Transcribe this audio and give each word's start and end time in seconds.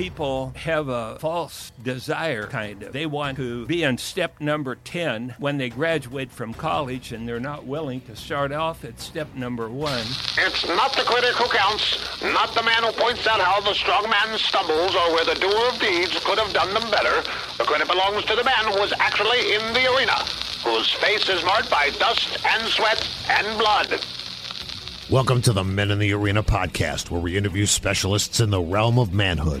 People 0.00 0.52
have 0.54 0.88
a 0.88 1.18
false 1.18 1.72
desire, 1.82 2.46
kind 2.46 2.84
of. 2.84 2.92
They 2.92 3.06
want 3.06 3.36
to 3.38 3.66
be 3.66 3.82
in 3.82 3.98
step 3.98 4.40
number 4.40 4.76
10 4.76 5.34
when 5.38 5.58
they 5.58 5.68
graduate 5.68 6.30
from 6.30 6.54
college, 6.54 7.10
and 7.12 7.28
they're 7.28 7.40
not 7.40 7.66
willing 7.66 8.00
to 8.02 8.14
start 8.14 8.52
off 8.52 8.84
at 8.84 9.00
step 9.00 9.34
number 9.34 9.68
one. 9.68 10.06
It's 10.38 10.66
not 10.68 10.92
the 10.96 11.02
critic 11.02 11.34
who 11.34 11.48
counts, 11.50 12.22
not 12.22 12.54
the 12.54 12.62
man 12.62 12.84
who 12.84 12.92
points 12.92 13.26
out 13.26 13.40
how 13.40 13.60
the 13.60 13.74
strong 13.74 14.08
man 14.08 14.38
stumbles 14.38 14.94
or 14.94 15.12
where 15.12 15.24
the 15.24 15.34
doer 15.34 15.68
of 15.68 15.78
deeds 15.80 16.18
could 16.24 16.38
have 16.38 16.52
done 16.52 16.72
them 16.72 16.88
better. 16.90 17.20
The 17.58 17.64
credit 17.64 17.88
belongs 17.88 18.24
to 18.26 18.36
the 18.36 18.44
man 18.44 18.72
who 18.72 18.80
was 18.80 18.92
actually 19.00 19.54
in 19.54 19.74
the 19.74 19.92
arena, 19.94 20.14
whose 20.64 20.90
face 20.92 21.28
is 21.28 21.44
marked 21.44 21.68
by 21.68 21.90
dust 21.98 22.38
and 22.46 22.62
sweat 22.68 23.06
and 23.28 23.58
blood. 23.58 24.00
Welcome 25.10 25.42
to 25.42 25.52
the 25.52 25.64
Men 25.64 25.90
in 25.90 25.98
the 25.98 26.12
Arena 26.12 26.44
podcast, 26.44 27.10
where 27.10 27.20
we 27.20 27.36
interview 27.36 27.66
specialists 27.66 28.38
in 28.38 28.50
the 28.50 28.60
realm 28.60 28.96
of 28.96 29.12
manhood. 29.12 29.60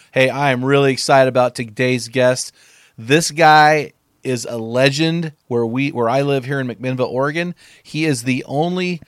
Hey, 0.13 0.29
I 0.29 0.51
am 0.51 0.65
really 0.65 0.91
excited 0.91 1.29
about 1.29 1.55
today's 1.55 2.09
guest. 2.09 2.51
This 2.97 3.31
guy 3.31 3.93
is 4.23 4.43
a 4.43 4.57
legend 4.57 5.31
where 5.47 5.65
we 5.65 5.93
where 5.93 6.09
I 6.09 6.21
live 6.21 6.43
here 6.43 6.59
in 6.59 6.67
McMinnville, 6.67 7.07
Oregon. 7.07 7.55
He 7.81 8.03
is 8.03 8.23
the 8.23 8.43
only 8.43 9.01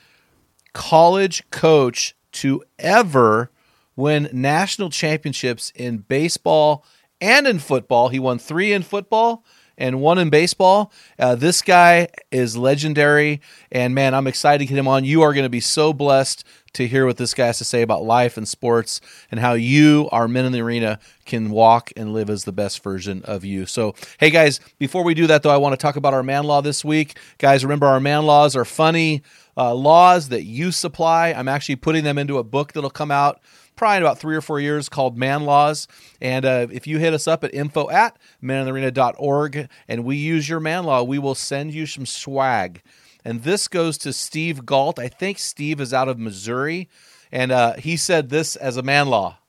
college 0.72 1.44
coach 1.50 2.16
to 2.32 2.64
ever 2.80 3.52
win 3.98 4.30
national 4.32 4.92
championships 4.92 5.74
in 5.76 5.98
baseball 5.98 6.86
and 7.20 7.48
in 7.48 7.60
football. 7.60 8.08
He 8.08 8.18
won 8.18 8.40
3 8.40 8.72
in 8.72 8.82
football 8.82 9.44
and 9.78 10.02
one 10.02 10.18
in 10.18 10.30
baseball. 10.30 10.92
Uh, 11.18 11.36
this 11.36 11.62
guy 11.62 12.08
is 12.32 12.58
legendary, 12.58 13.42
and 13.72 13.96
man, 13.96 14.14
I'm 14.14 14.28
excited 14.28 14.60
to 14.60 14.66
get 14.66 14.78
him 14.78 14.88
on. 14.88 15.04
You 15.06 15.22
are 15.22 15.34
going 15.34 15.46
to 15.46 15.50
be 15.50 15.60
so 15.60 15.94
blessed 15.94 16.44
to 16.74 16.88
hear 16.88 17.06
what 17.06 17.18
this 17.18 17.34
guy 17.34 17.48
has 17.48 17.60
to 17.60 17.64
say 17.64 17.82
about 17.82 18.04
life 18.04 18.36
and 18.36 18.48
sports 18.48 19.00
and 19.30 19.40
how 19.40 19.54
you, 19.54 20.10
our 20.12 20.28
men 20.28 20.46
in 20.46 20.52
the 20.52 20.62
arena, 20.62 21.00
can 21.26 21.52
walk 21.52 21.92
and 21.96 22.14
live 22.14 22.30
as 22.30 22.44
the 22.44 22.52
best 22.52 22.84
version 22.84 23.22
of 23.26 23.46
you. 23.46 23.66
So, 23.66 23.94
hey 24.20 24.32
guys, 24.32 24.60
before 24.80 25.04
we 25.04 25.14
do 25.14 25.28
that, 25.28 25.44
though, 25.44 25.52
I 25.52 25.58
want 25.58 25.74
to 25.74 25.78
talk 25.78 25.96
about 25.96 26.14
our 26.14 26.24
man 26.24 26.46
law 26.46 26.62
this 26.62 26.84
week. 26.84 27.18
Guys, 27.38 27.64
remember 27.64 27.86
our 27.86 28.00
man 28.00 28.26
laws 28.26 28.56
are 28.56 28.66
funny 28.66 29.22
uh, 29.56 29.74
laws 29.74 30.30
that 30.30 30.44
you 30.44 30.72
supply. 30.72 31.30
I'm 31.30 31.48
actually 31.48 31.76
putting 31.76 32.04
them 32.04 32.18
into 32.18 32.38
a 32.38 32.44
book 32.44 32.74
that'll 32.74 32.90
come 32.90 33.12
out 33.12 33.40
probably 33.76 33.98
in 33.98 34.04
about 34.04 34.20
three 34.20 34.36
or 34.36 34.42
four 34.42 34.60
years 34.60 34.90
called 34.90 35.18
Man 35.18 35.44
Laws. 35.44 35.88
And 36.22 36.46
uh, 36.46 36.68
if 36.72 36.88
you 36.88 37.00
hit 37.00 37.14
us 37.14 37.28
up 37.28 37.44
at 37.44 37.54
info 37.54 37.90
at 37.90 38.18
meninthearena.org 38.42 39.70
and 39.88 40.04
we 40.04 40.16
use 40.18 40.48
your 40.48 40.60
man 40.60 40.84
law, 40.84 41.04
we 41.04 41.20
will 41.20 41.36
send 41.36 41.74
you 41.74 41.86
some 41.86 42.06
swag. 42.06 42.82
And 43.26 43.44
this 43.44 43.68
goes 43.68 43.98
to 44.00 44.14
Steve 44.14 44.66
Galt. 44.66 45.00
I 45.00 45.08
think 45.08 45.40
Steve 45.40 45.80
is 45.80 45.94
out 45.94 46.10
of 46.10 46.20
Missouri. 46.20 46.90
And 47.32 47.52
uh, 47.52 47.74
he 47.74 47.98
said 47.98 48.30
this 48.30 48.56
as 48.56 48.78
a 48.78 48.84
man 48.84 49.08
law 49.08 49.40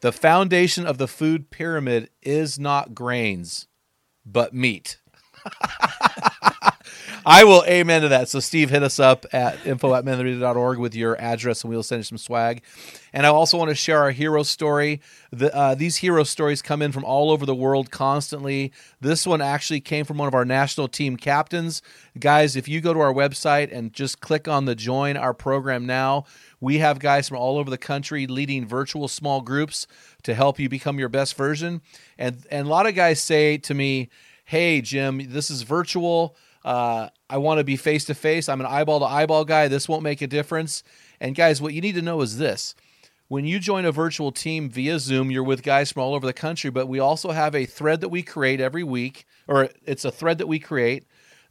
The 0.00 0.12
foundation 0.12 0.86
of 0.86 0.98
the 0.98 1.08
food 1.08 1.50
pyramid 1.50 2.10
is 2.22 2.58
not 2.58 2.94
grains, 2.94 3.68
but 4.24 4.54
meat. 4.54 4.98
I 7.26 7.44
will 7.44 7.64
amen 7.66 8.02
to 8.02 8.08
that. 8.08 8.28
So, 8.28 8.38
Steve, 8.38 8.68
hit 8.68 8.82
us 8.82 9.00
up 9.00 9.24
at 9.32 9.66
info 9.66 9.94
at 9.94 10.04
meninthearena.org 10.04 10.78
with 10.78 10.94
your 10.94 11.18
address 11.18 11.64
and 11.64 11.70
we'll 11.70 11.82
send 11.82 12.00
you 12.00 12.04
some 12.04 12.18
swag. 12.18 12.62
And 13.14 13.24
I 13.24 13.30
also 13.30 13.56
want 13.56 13.70
to 13.70 13.74
share 13.74 14.00
our 14.00 14.10
hero 14.10 14.42
story. 14.42 15.00
The, 15.32 15.54
uh, 15.54 15.74
these 15.74 15.96
hero 15.96 16.24
stories 16.24 16.60
come 16.60 16.82
in 16.82 16.92
from 16.92 17.02
all 17.02 17.30
over 17.30 17.46
the 17.46 17.54
world 17.54 17.90
constantly. 17.90 18.72
This 19.00 19.26
one 19.26 19.40
actually 19.40 19.80
came 19.80 20.04
from 20.04 20.18
one 20.18 20.28
of 20.28 20.34
our 20.34 20.44
national 20.44 20.88
team 20.88 21.16
captains. 21.16 21.80
Guys, 22.18 22.56
if 22.56 22.68
you 22.68 22.82
go 22.82 22.92
to 22.92 23.00
our 23.00 23.14
website 23.14 23.72
and 23.72 23.94
just 23.94 24.20
click 24.20 24.46
on 24.46 24.66
the 24.66 24.74
join 24.74 25.16
our 25.16 25.32
program 25.32 25.86
now, 25.86 26.26
we 26.60 26.78
have 26.78 26.98
guys 26.98 27.26
from 27.28 27.38
all 27.38 27.56
over 27.56 27.70
the 27.70 27.78
country 27.78 28.26
leading 28.26 28.66
virtual 28.66 29.08
small 29.08 29.40
groups 29.40 29.86
to 30.24 30.34
help 30.34 30.58
you 30.58 30.68
become 30.68 30.98
your 30.98 31.08
best 31.08 31.36
version. 31.36 31.80
And, 32.18 32.46
and 32.50 32.66
a 32.66 32.70
lot 32.70 32.86
of 32.86 32.94
guys 32.94 33.22
say 33.22 33.56
to 33.58 33.72
me, 33.72 34.10
Hey, 34.46 34.82
Jim, 34.82 35.30
this 35.30 35.50
is 35.50 35.62
virtual. 35.62 36.36
Uh, 36.64 37.08
I 37.28 37.38
want 37.38 37.58
to 37.58 37.64
be 37.64 37.76
face 37.76 38.04
to 38.06 38.14
face. 38.14 38.48
I'm 38.48 38.60
an 38.60 38.66
eyeball 38.66 39.00
to 39.00 39.06
eyeball 39.06 39.44
guy. 39.44 39.68
This 39.68 39.88
won't 39.88 40.02
make 40.02 40.22
a 40.22 40.26
difference. 40.26 40.82
And 41.20 41.34
guys, 41.34 41.60
what 41.60 41.74
you 41.74 41.80
need 41.80 41.94
to 41.96 42.02
know 42.02 42.20
is 42.22 42.38
this. 42.38 42.74
When 43.28 43.44
you 43.44 43.58
join 43.58 43.84
a 43.84 43.92
virtual 43.92 44.32
team 44.32 44.68
via 44.70 44.98
Zoom, 44.98 45.30
you're 45.30 45.42
with 45.42 45.62
guys 45.62 45.92
from 45.92 46.02
all 46.02 46.14
over 46.14 46.26
the 46.26 46.32
country, 46.32 46.70
but 46.70 46.88
we 46.88 46.98
also 46.98 47.30
have 47.30 47.54
a 47.54 47.66
thread 47.66 48.00
that 48.02 48.10
we 48.10 48.22
create 48.22 48.60
every 48.60 48.84
week, 48.84 49.26
or 49.48 49.70
it's 49.84 50.04
a 50.04 50.10
thread 50.10 50.38
that 50.38 50.48
we 50.48 50.58
create 50.58 51.04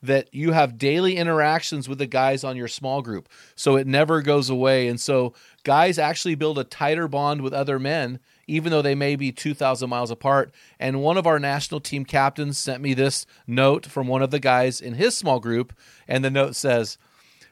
that 0.03 0.27
you 0.33 0.51
have 0.51 0.77
daily 0.77 1.15
interactions 1.15 1.87
with 1.87 1.97
the 1.97 2.05
guys 2.05 2.43
on 2.43 2.57
your 2.57 2.67
small 2.67 3.01
group. 3.01 3.29
So 3.55 3.77
it 3.77 3.87
never 3.87 4.21
goes 4.21 4.49
away. 4.49 4.87
And 4.89 4.99
so 4.99 5.33
guys 5.63 5.97
actually 5.97 6.35
build 6.35 6.59
a 6.59 6.65
tighter 6.65 7.07
bond 7.07 7.41
with 7.41 7.53
other 7.53 7.79
men 7.79 8.19
even 8.47 8.71
though 8.71 8.81
they 8.81 8.95
may 8.95 9.15
be 9.15 9.31
2,000 9.31 9.89
miles 9.89 10.11
apart. 10.11 10.53
And 10.79 11.01
one 11.01 11.17
of 11.17 11.27
our 11.27 11.39
national 11.39 11.79
team 11.79 12.05
captains 12.05 12.57
sent 12.57 12.81
me 12.81 12.93
this 12.93 13.25
note 13.47 13.85
from 13.85 14.07
one 14.07 14.21
of 14.21 14.31
the 14.31 14.39
guys 14.39 14.81
in 14.81 14.95
his 14.95 15.17
small 15.17 15.39
group. 15.39 15.73
And 16.07 16.23
the 16.23 16.29
note 16.29 16.55
says, 16.55 16.97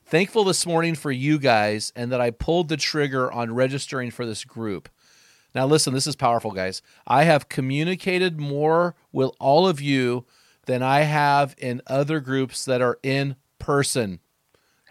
Thankful 0.06 0.44
this 0.44 0.66
morning 0.66 0.96
for 0.96 1.12
you 1.12 1.40
guys 1.40 1.94
and 1.96 2.12
that 2.12 2.20
I 2.20 2.32
pulled 2.32 2.68
the 2.68 2.78
trigger 2.78 3.32
on 3.32 3.56
registering 3.56 4.12
for 4.12 4.26
this 4.26 4.44
group. 4.44 4.90
Now, 5.56 5.66
listen, 5.66 5.94
this 5.94 6.08
is 6.08 6.16
powerful, 6.16 6.52
guys. 6.52 6.82
I 7.08 7.24
have 7.24 7.50
communicated 7.50 8.40
more 8.40 8.96
with 9.12 9.32
all 9.40 9.68
of 9.68 9.82
you 9.82 10.26
than 10.66 10.84
I 10.84 11.02
have 11.02 11.56
in 11.58 11.82
other 11.88 12.20
groups 12.20 12.66
that 12.66 12.82
are 12.82 13.00
in 13.04 13.36
person. 13.60 14.20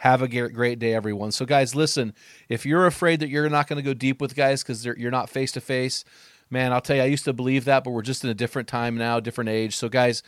Have 0.01 0.23
a 0.23 0.29
great 0.29 0.79
day, 0.79 0.95
everyone. 0.95 1.31
So, 1.31 1.45
guys, 1.45 1.75
listen, 1.75 2.15
if 2.49 2.65
you're 2.65 2.87
afraid 2.87 3.21
that 3.21 3.29
you're 3.29 3.51
not 3.51 3.69
going 3.69 3.77
to 3.77 3.83
go 3.83 3.93
deep 3.93 4.19
with 4.19 4.35
guys 4.35 4.63
because 4.63 4.83
you're 4.83 5.11
not 5.11 5.29
face 5.29 5.53
to 5.53 5.61
face, 5.61 6.07
man, 6.49 6.73
I'll 6.73 6.81
tell 6.81 6.97
you, 6.97 7.03
I 7.03 7.05
used 7.05 7.27
to 7.27 7.35
believe 7.35 7.67
that, 7.67 7.85
but 7.85 7.91
we're 7.91 8.01
just 8.01 8.25
in 8.25 8.31
a 8.31 8.35
different 8.35 8.67
time 8.67 8.97
now, 8.97 9.21
different 9.21 9.51
age. 9.51 9.77
So, 9.77 9.91
guys, 9.91 10.23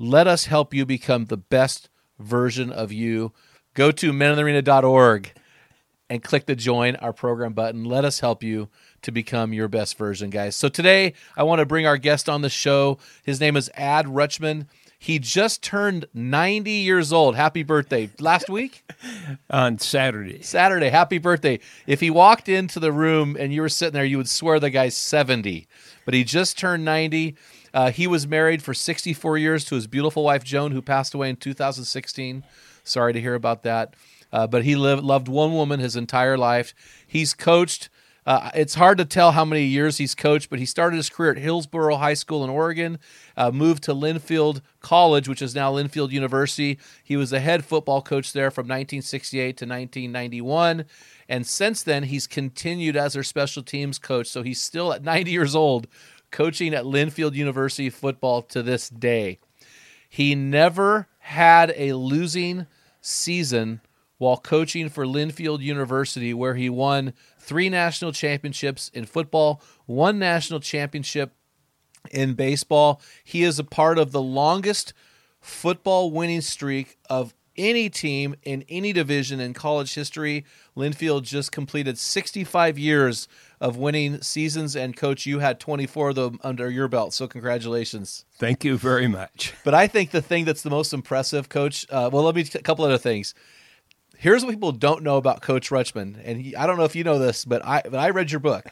let 0.00 0.26
us 0.26 0.46
help 0.46 0.74
you 0.74 0.84
become 0.84 1.26
the 1.26 1.36
best 1.36 1.88
version 2.18 2.72
of 2.72 2.90
you. 2.90 3.32
Go 3.74 3.92
to 3.92 4.12
meninthearena.org 4.12 5.32
and 6.10 6.20
click 6.20 6.46
the 6.46 6.56
join 6.56 6.96
our 6.96 7.12
program 7.12 7.52
button. 7.52 7.84
Let 7.84 8.04
us 8.04 8.18
help 8.18 8.42
you 8.42 8.68
to 9.02 9.12
become 9.12 9.52
your 9.52 9.68
best 9.68 9.96
version, 9.96 10.28
guys. 10.28 10.56
So 10.56 10.68
today 10.68 11.14
I 11.36 11.44
want 11.44 11.60
to 11.60 11.66
bring 11.66 11.86
our 11.86 11.98
guest 11.98 12.28
on 12.28 12.42
the 12.42 12.50
show. 12.50 12.98
His 13.22 13.38
name 13.38 13.56
is 13.56 13.70
Ad 13.74 14.06
Rutschman. 14.06 14.66
He 15.00 15.18
just 15.20 15.62
turned 15.62 16.06
90 16.12 16.70
years 16.72 17.12
old. 17.12 17.36
Happy 17.36 17.62
birthday. 17.62 18.10
Last 18.18 18.50
week? 18.50 18.84
On 19.50 19.78
Saturday. 19.78 20.42
Saturday. 20.42 20.88
Happy 20.88 21.18
birthday. 21.18 21.60
If 21.86 22.00
he 22.00 22.10
walked 22.10 22.48
into 22.48 22.80
the 22.80 22.90
room 22.92 23.36
and 23.38 23.52
you 23.54 23.62
were 23.62 23.68
sitting 23.68 23.94
there, 23.94 24.04
you 24.04 24.16
would 24.16 24.28
swear 24.28 24.58
the 24.58 24.70
guy's 24.70 24.96
70. 24.96 25.68
But 26.04 26.14
he 26.14 26.24
just 26.24 26.58
turned 26.58 26.84
90. 26.84 27.36
Uh, 27.72 27.90
he 27.92 28.06
was 28.08 28.26
married 28.26 28.60
for 28.62 28.74
64 28.74 29.38
years 29.38 29.64
to 29.66 29.76
his 29.76 29.86
beautiful 29.86 30.24
wife, 30.24 30.42
Joan, 30.42 30.72
who 30.72 30.82
passed 30.82 31.14
away 31.14 31.30
in 31.30 31.36
2016. 31.36 32.42
Sorry 32.82 33.12
to 33.12 33.20
hear 33.20 33.34
about 33.34 33.62
that. 33.62 33.94
uh, 34.32 34.46
but 34.48 34.64
he 34.64 34.74
lived, 34.74 35.04
loved 35.04 35.28
one 35.28 35.52
woman 35.52 35.78
his 35.78 35.94
entire 35.96 36.36
life. 36.36 36.74
He's 37.06 37.34
coached. 37.34 37.88
Uh, 38.28 38.50
it's 38.54 38.74
hard 38.74 38.98
to 38.98 39.06
tell 39.06 39.32
how 39.32 39.42
many 39.42 39.64
years 39.64 39.96
he's 39.96 40.14
coached, 40.14 40.50
but 40.50 40.58
he 40.58 40.66
started 40.66 40.98
his 40.98 41.08
career 41.08 41.30
at 41.30 41.38
Hillsboro 41.38 41.96
High 41.96 42.12
School 42.12 42.44
in 42.44 42.50
Oregon, 42.50 42.98
uh, 43.38 43.50
moved 43.50 43.84
to 43.84 43.94
Linfield 43.94 44.60
College, 44.80 45.30
which 45.30 45.40
is 45.40 45.54
now 45.54 45.72
Linfield 45.72 46.10
University. 46.10 46.78
He 47.02 47.16
was 47.16 47.30
the 47.30 47.40
head 47.40 47.64
football 47.64 48.02
coach 48.02 48.34
there 48.34 48.50
from 48.50 48.64
1968 48.64 49.56
to 49.56 49.64
1991. 49.64 50.84
And 51.26 51.46
since 51.46 51.82
then, 51.82 52.02
he's 52.02 52.26
continued 52.26 52.98
as 52.98 53.14
their 53.14 53.22
special 53.22 53.62
teams 53.62 53.98
coach. 53.98 54.26
So 54.26 54.42
he's 54.42 54.60
still 54.60 54.92
at 54.92 55.02
90 55.02 55.30
years 55.30 55.54
old 55.54 55.86
coaching 56.30 56.74
at 56.74 56.84
Linfield 56.84 57.32
University 57.32 57.88
football 57.88 58.42
to 58.42 58.62
this 58.62 58.90
day. 58.90 59.38
He 60.06 60.34
never 60.34 61.08
had 61.20 61.72
a 61.74 61.94
losing 61.94 62.66
season 63.00 63.80
while 64.18 64.36
coaching 64.36 64.88
for 64.88 65.06
Linfield 65.06 65.60
University, 65.60 66.34
where 66.34 66.54
he 66.54 66.68
won 66.68 67.14
three 67.38 67.68
national 67.68 68.12
championships 68.12 68.90
in 68.92 69.06
football, 69.06 69.62
one 69.86 70.18
national 70.18 70.60
championship 70.60 71.32
in 72.10 72.34
baseball. 72.34 73.00
He 73.24 73.42
is 73.42 73.58
a 73.58 73.64
part 73.64 73.98
of 73.98 74.12
the 74.12 74.22
longest 74.22 74.92
football 75.40 76.10
winning 76.10 76.40
streak 76.40 76.98
of 77.08 77.34
any 77.58 77.90
team 77.90 78.36
in 78.44 78.64
any 78.68 78.92
division 78.92 79.40
in 79.40 79.52
college 79.52 79.94
history. 79.94 80.44
Linfield 80.76 81.22
just 81.22 81.50
completed 81.52 81.98
65 81.98 82.78
years 82.78 83.28
of 83.60 83.76
winning 83.76 84.22
seasons, 84.22 84.76
and 84.76 84.96
coach, 84.96 85.26
you 85.26 85.40
had 85.40 85.58
24 85.58 86.10
of 86.10 86.14
them 86.14 86.40
under 86.44 86.70
your 86.70 86.86
belt. 86.86 87.12
So, 87.12 87.26
congratulations. 87.26 88.24
Thank 88.36 88.64
you 88.64 88.78
very 88.78 89.08
much. 89.08 89.52
But 89.64 89.74
I 89.74 89.88
think 89.88 90.12
the 90.12 90.22
thing 90.22 90.44
that's 90.44 90.62
the 90.62 90.70
most 90.70 90.92
impressive, 90.94 91.48
coach, 91.48 91.84
uh, 91.90 92.08
well, 92.12 92.22
let 92.22 92.36
me 92.36 92.42
a 92.54 92.62
couple 92.62 92.84
other 92.84 92.98
things. 92.98 93.34
Here's 94.20 94.44
what 94.44 94.50
people 94.50 94.72
don't 94.72 95.04
know 95.04 95.16
about 95.16 95.42
Coach 95.42 95.70
Rutschman, 95.70 96.20
and 96.24 96.42
he, 96.42 96.56
I 96.56 96.66
don't 96.66 96.76
know 96.76 96.82
if 96.82 96.96
you 96.96 97.04
know 97.04 97.20
this, 97.20 97.44
but 97.44 97.64
I 97.64 97.82
but 97.84 98.00
I 98.00 98.10
read 98.10 98.32
your 98.32 98.40
book. 98.40 98.66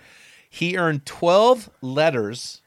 He 0.50 0.76
earned 0.76 1.06
12 1.06 1.70
letters 1.80 2.62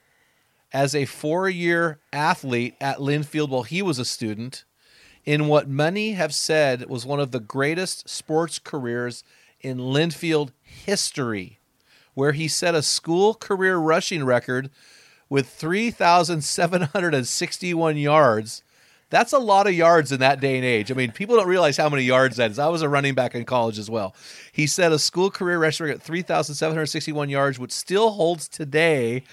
as 0.71 0.95
a 0.95 1.03
four-year 1.03 1.99
athlete 2.13 2.75
at 2.79 2.99
Linfield 2.99 3.49
while 3.49 3.63
he 3.63 3.81
was 3.81 3.99
a 3.99 4.05
student 4.05 4.63
in 5.25 5.47
what 5.47 5.67
many 5.67 6.13
have 6.13 6.33
said 6.33 6.89
was 6.89 7.05
one 7.05 7.19
of 7.19 7.31
the 7.31 7.41
greatest 7.41 8.07
sports 8.07 8.59
careers 8.59 9.25
in 9.59 9.77
Linfield 9.77 10.51
history, 10.61 11.59
where 12.13 12.31
he 12.31 12.47
set 12.47 12.75
a 12.75 12.81
school 12.81 13.33
career 13.33 13.75
rushing 13.77 14.23
record 14.23 14.69
with 15.27 15.49
3,761 15.49 17.97
yards. 17.97 18.63
That's 19.09 19.33
a 19.33 19.39
lot 19.39 19.65
of 19.67 19.73
yards 19.73 20.11
in 20.11 20.19
that 20.19 20.39
day 20.39 20.55
and 20.55 20.65
age. 20.65 20.91
I 20.91 20.93
mean, 20.93 21.11
people 21.11 21.35
don't 21.35 21.47
realize 21.47 21.77
how 21.77 21.89
many 21.89 22.03
yards 22.03 22.37
that 22.37 22.51
is. 22.51 22.59
I 22.59 22.67
was 22.67 22.83
a 22.83 22.89
running 22.89 23.15
back 23.15 23.33
in 23.33 23.43
college 23.43 23.79
as 23.79 23.89
well. 23.89 24.15
He 24.51 24.67
set 24.67 24.91
a 24.91 24.99
school 24.99 25.31
career 25.31 25.57
record 25.57 25.89
at 25.89 26.01
3,761 26.01 27.29
yards, 27.29 27.57
which 27.57 27.71
still 27.71 28.11
holds 28.11 28.47
today. 28.47 29.23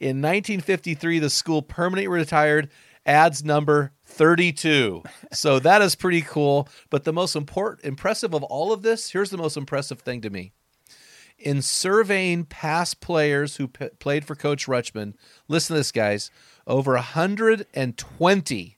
In 0.00 0.20
1953, 0.20 1.18
the 1.18 1.30
school 1.30 1.62
permanently 1.62 2.08
retired 2.08 2.68
ads 3.06 3.42
number 3.42 3.92
32. 4.04 5.02
So 5.32 5.58
that 5.60 5.80
is 5.80 5.94
pretty 5.94 6.22
cool. 6.22 6.68
But 6.90 7.04
the 7.04 7.12
most 7.12 7.34
important, 7.34 7.86
impressive 7.86 8.34
of 8.34 8.42
all 8.42 8.72
of 8.72 8.82
this, 8.82 9.10
here's 9.10 9.30
the 9.30 9.38
most 9.38 9.56
impressive 9.56 10.00
thing 10.00 10.20
to 10.22 10.30
me. 10.30 10.52
In 11.38 11.62
surveying 11.62 12.44
past 12.44 13.00
players 13.00 13.56
who 13.56 13.66
p- 13.66 13.88
played 13.98 14.24
for 14.24 14.34
Coach 14.34 14.66
Rutschman, 14.66 15.14
listen 15.48 15.74
to 15.74 15.80
this, 15.80 15.90
guys. 15.90 16.30
Over 16.66 16.92
120 16.92 18.76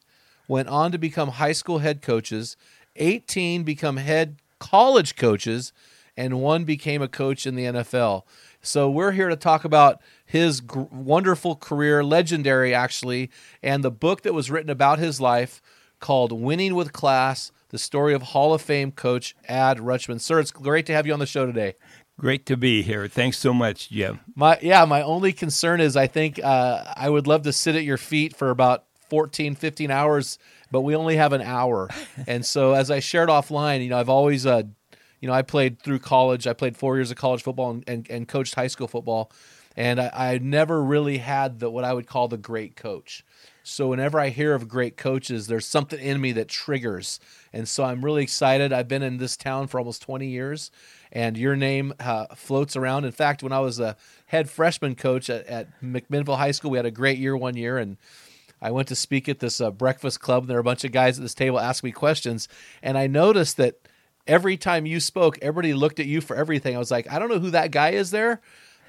went 0.49 0.69
on 0.69 0.93
to 0.93 0.99
become 0.99 1.31
high 1.31 1.53
school 1.53 1.79
head 1.79 2.03
coaches, 2.03 2.57
18 2.97 3.65
become 3.65 3.97
head 3.97 4.37
college 4.59 5.17
coaches, 5.17 5.73
and 6.17 6.41
one 6.41 6.65
became 6.65 7.03
a 7.03 7.09
coach 7.09 7.47
in 7.47 7.55
the 7.57 7.65
NFL. 7.65 8.23
So 8.63 8.91
we're 8.91 9.13
here 9.13 9.29
to 9.29 9.37
talk 9.37 9.65
about 9.65 10.01
his 10.25 10.61
gr- 10.61 10.83
wonderful 10.91 11.57
career, 11.57 12.03
legendary 12.03 12.75
actually, 12.75 13.31
and 13.63 13.85
the 13.85 13.91
book 13.91 14.23
that 14.23 14.33
was 14.33 14.51
written 14.51 14.71
about 14.71 14.99
his 14.99 15.21
life 15.21 15.61
called 16.01 16.33
Winning 16.33 16.75
with 16.75 16.93
Class 16.93 17.53
The 17.71 17.79
Story 17.79 18.15
of 18.15 18.23
Hall 18.23 18.55
of 18.55 18.63
Fame 18.63 18.93
Coach 18.93 19.35
Ad 19.49 19.79
Rutschman. 19.79 20.21
Sir, 20.21 20.41
it's 20.41 20.51
great 20.51 20.87
to 20.87 20.93
have 20.93 21.07
you 21.07 21.13
on 21.13 21.19
the 21.19 21.27
show 21.27 21.47
today. 21.47 21.75
Great 22.19 22.47
to 22.47 22.57
be 22.57 22.83
here. 22.83 23.09
Thanks 23.09 23.39
so 23.39 23.53
much, 23.53 23.89
Jim. 23.91 24.21
My 24.37 24.59
yeah, 24.63 24.85
my 24.85 25.03
only 25.03 25.33
concern 25.33 25.81
is 25.81 25.97
I 25.97 26.07
think 26.07 26.39
uh, 26.43 26.85
I 26.97 27.11
would 27.11 27.27
love 27.27 27.43
to 27.43 27.53
sit 27.53 27.75
at 27.75 27.83
your 27.83 27.97
feet 27.97 28.37
for 28.37 28.51
about 28.51 28.85
14, 29.15 29.55
15 29.55 29.93
hours, 29.93 30.41
but 30.73 30.81
we 30.81 30.97
only 30.97 31.15
have 31.15 31.33
an 31.33 31.41
hour. 31.41 31.89
and 32.27 32.45
so 32.45 32.73
as 32.73 32.91
I 32.91 32.99
shared 32.99 33.29
offline, 33.29 33.81
you 33.81 33.91
know, 33.91 33.97
I've 33.97 34.09
always 34.09 34.45
uh, 34.45 34.65
you 35.21 35.29
know, 35.29 35.33
I 35.33 35.43
played 35.43 35.81
through 35.81 36.01
college. 36.01 36.49
I 36.49 36.53
played 36.53 36.77
four 36.77 36.97
years 36.97 37.13
of 37.13 37.17
college 37.17 37.45
football 37.45 37.71
and, 37.71 37.85
and, 37.87 38.11
and 38.11 38.27
coached 38.27 38.57
high 38.57 38.67
school 38.67 38.89
football. 38.89 39.31
And 39.77 40.01
I, 40.01 40.11
I 40.13 40.39
never 40.39 40.83
really 40.83 41.19
had 41.19 41.61
the 41.61 41.71
what 41.71 41.85
I 41.85 41.93
would 41.93 42.09
call 42.09 42.27
the 42.27 42.37
great 42.37 42.75
coach. 42.75 43.25
So 43.63 43.89
whenever 43.89 44.19
I 44.19 44.31
hear 44.31 44.53
of 44.53 44.67
great 44.67 44.97
coaches, 44.97 45.47
there's 45.47 45.65
something 45.65 46.01
in 46.01 46.21
me 46.21 46.33
that 46.33 46.49
triggers. 46.49 47.21
And 47.53 47.69
so 47.69 47.85
I'm 47.85 48.05
really 48.05 48.25
excited. 48.25 48.73
I've 48.73 48.89
been 48.89 49.05
in 49.05 49.19
this 49.19 49.37
town 49.37 49.69
for 49.69 49.79
almost 49.79 50.03
20 50.03 50.27
years, 50.27 50.73
and 51.13 51.39
your 51.39 51.55
name 51.55 51.95
uh, 52.01 52.27
floats 52.35 52.75
around. 52.75 53.05
In 53.05 53.13
fact, 53.13 53.45
when 53.45 53.53
I 53.53 53.61
was 53.61 53.79
a 53.79 53.97
head 54.27 54.51
freshman 54.51 54.97
coach 54.97 55.31
at, 55.31 55.47
at 55.47 55.81
McMinnville 55.81 56.37
High 56.37 56.51
School, 56.51 56.73
we 56.73 56.79
had 56.79 56.85
a 56.85 56.91
great 56.91 57.17
year 57.17 57.37
one 57.37 57.57
year, 57.57 57.79
and 57.79 57.97
I 58.65 58.71
went 58.71 58.89
to 58.89 58.97
speak 58.97 59.29
at 59.29 59.41
this 59.41 59.61
uh, 59.61 59.71
breakfast 59.71 60.21
club. 60.21 60.45
And 60.45 60.51
there 60.51 60.57
were 60.57 60.63
a 60.63 60.65
bunch 60.65 60.85
of 60.85 60.93
guys 60.93 61.19
at 61.19 61.23
this 61.23 61.35
table 61.35 61.61
asking 61.61 61.89
me 61.89 61.93
questions, 61.93 62.49
and 62.83 62.97
I 62.97 63.07
noticed 63.07 63.59
that 63.59 63.77
every 64.27 64.57
time 64.57 64.87
you 64.87 65.01
spoke, 65.01 65.39
everybody 65.43 65.75
looked 65.75 66.01
at 66.01 66.07
you 66.07 66.23
for 66.23 66.35
everything. 66.35 66.75
I 66.75 66.79
was 66.79 66.91
like, 66.91 67.11
I 67.13 67.19
don't 67.19 67.29
know 67.29 67.39
who 67.39 67.51
that 67.51 67.71
guy 67.71 67.91
is 67.91 68.11
there, 68.11 68.41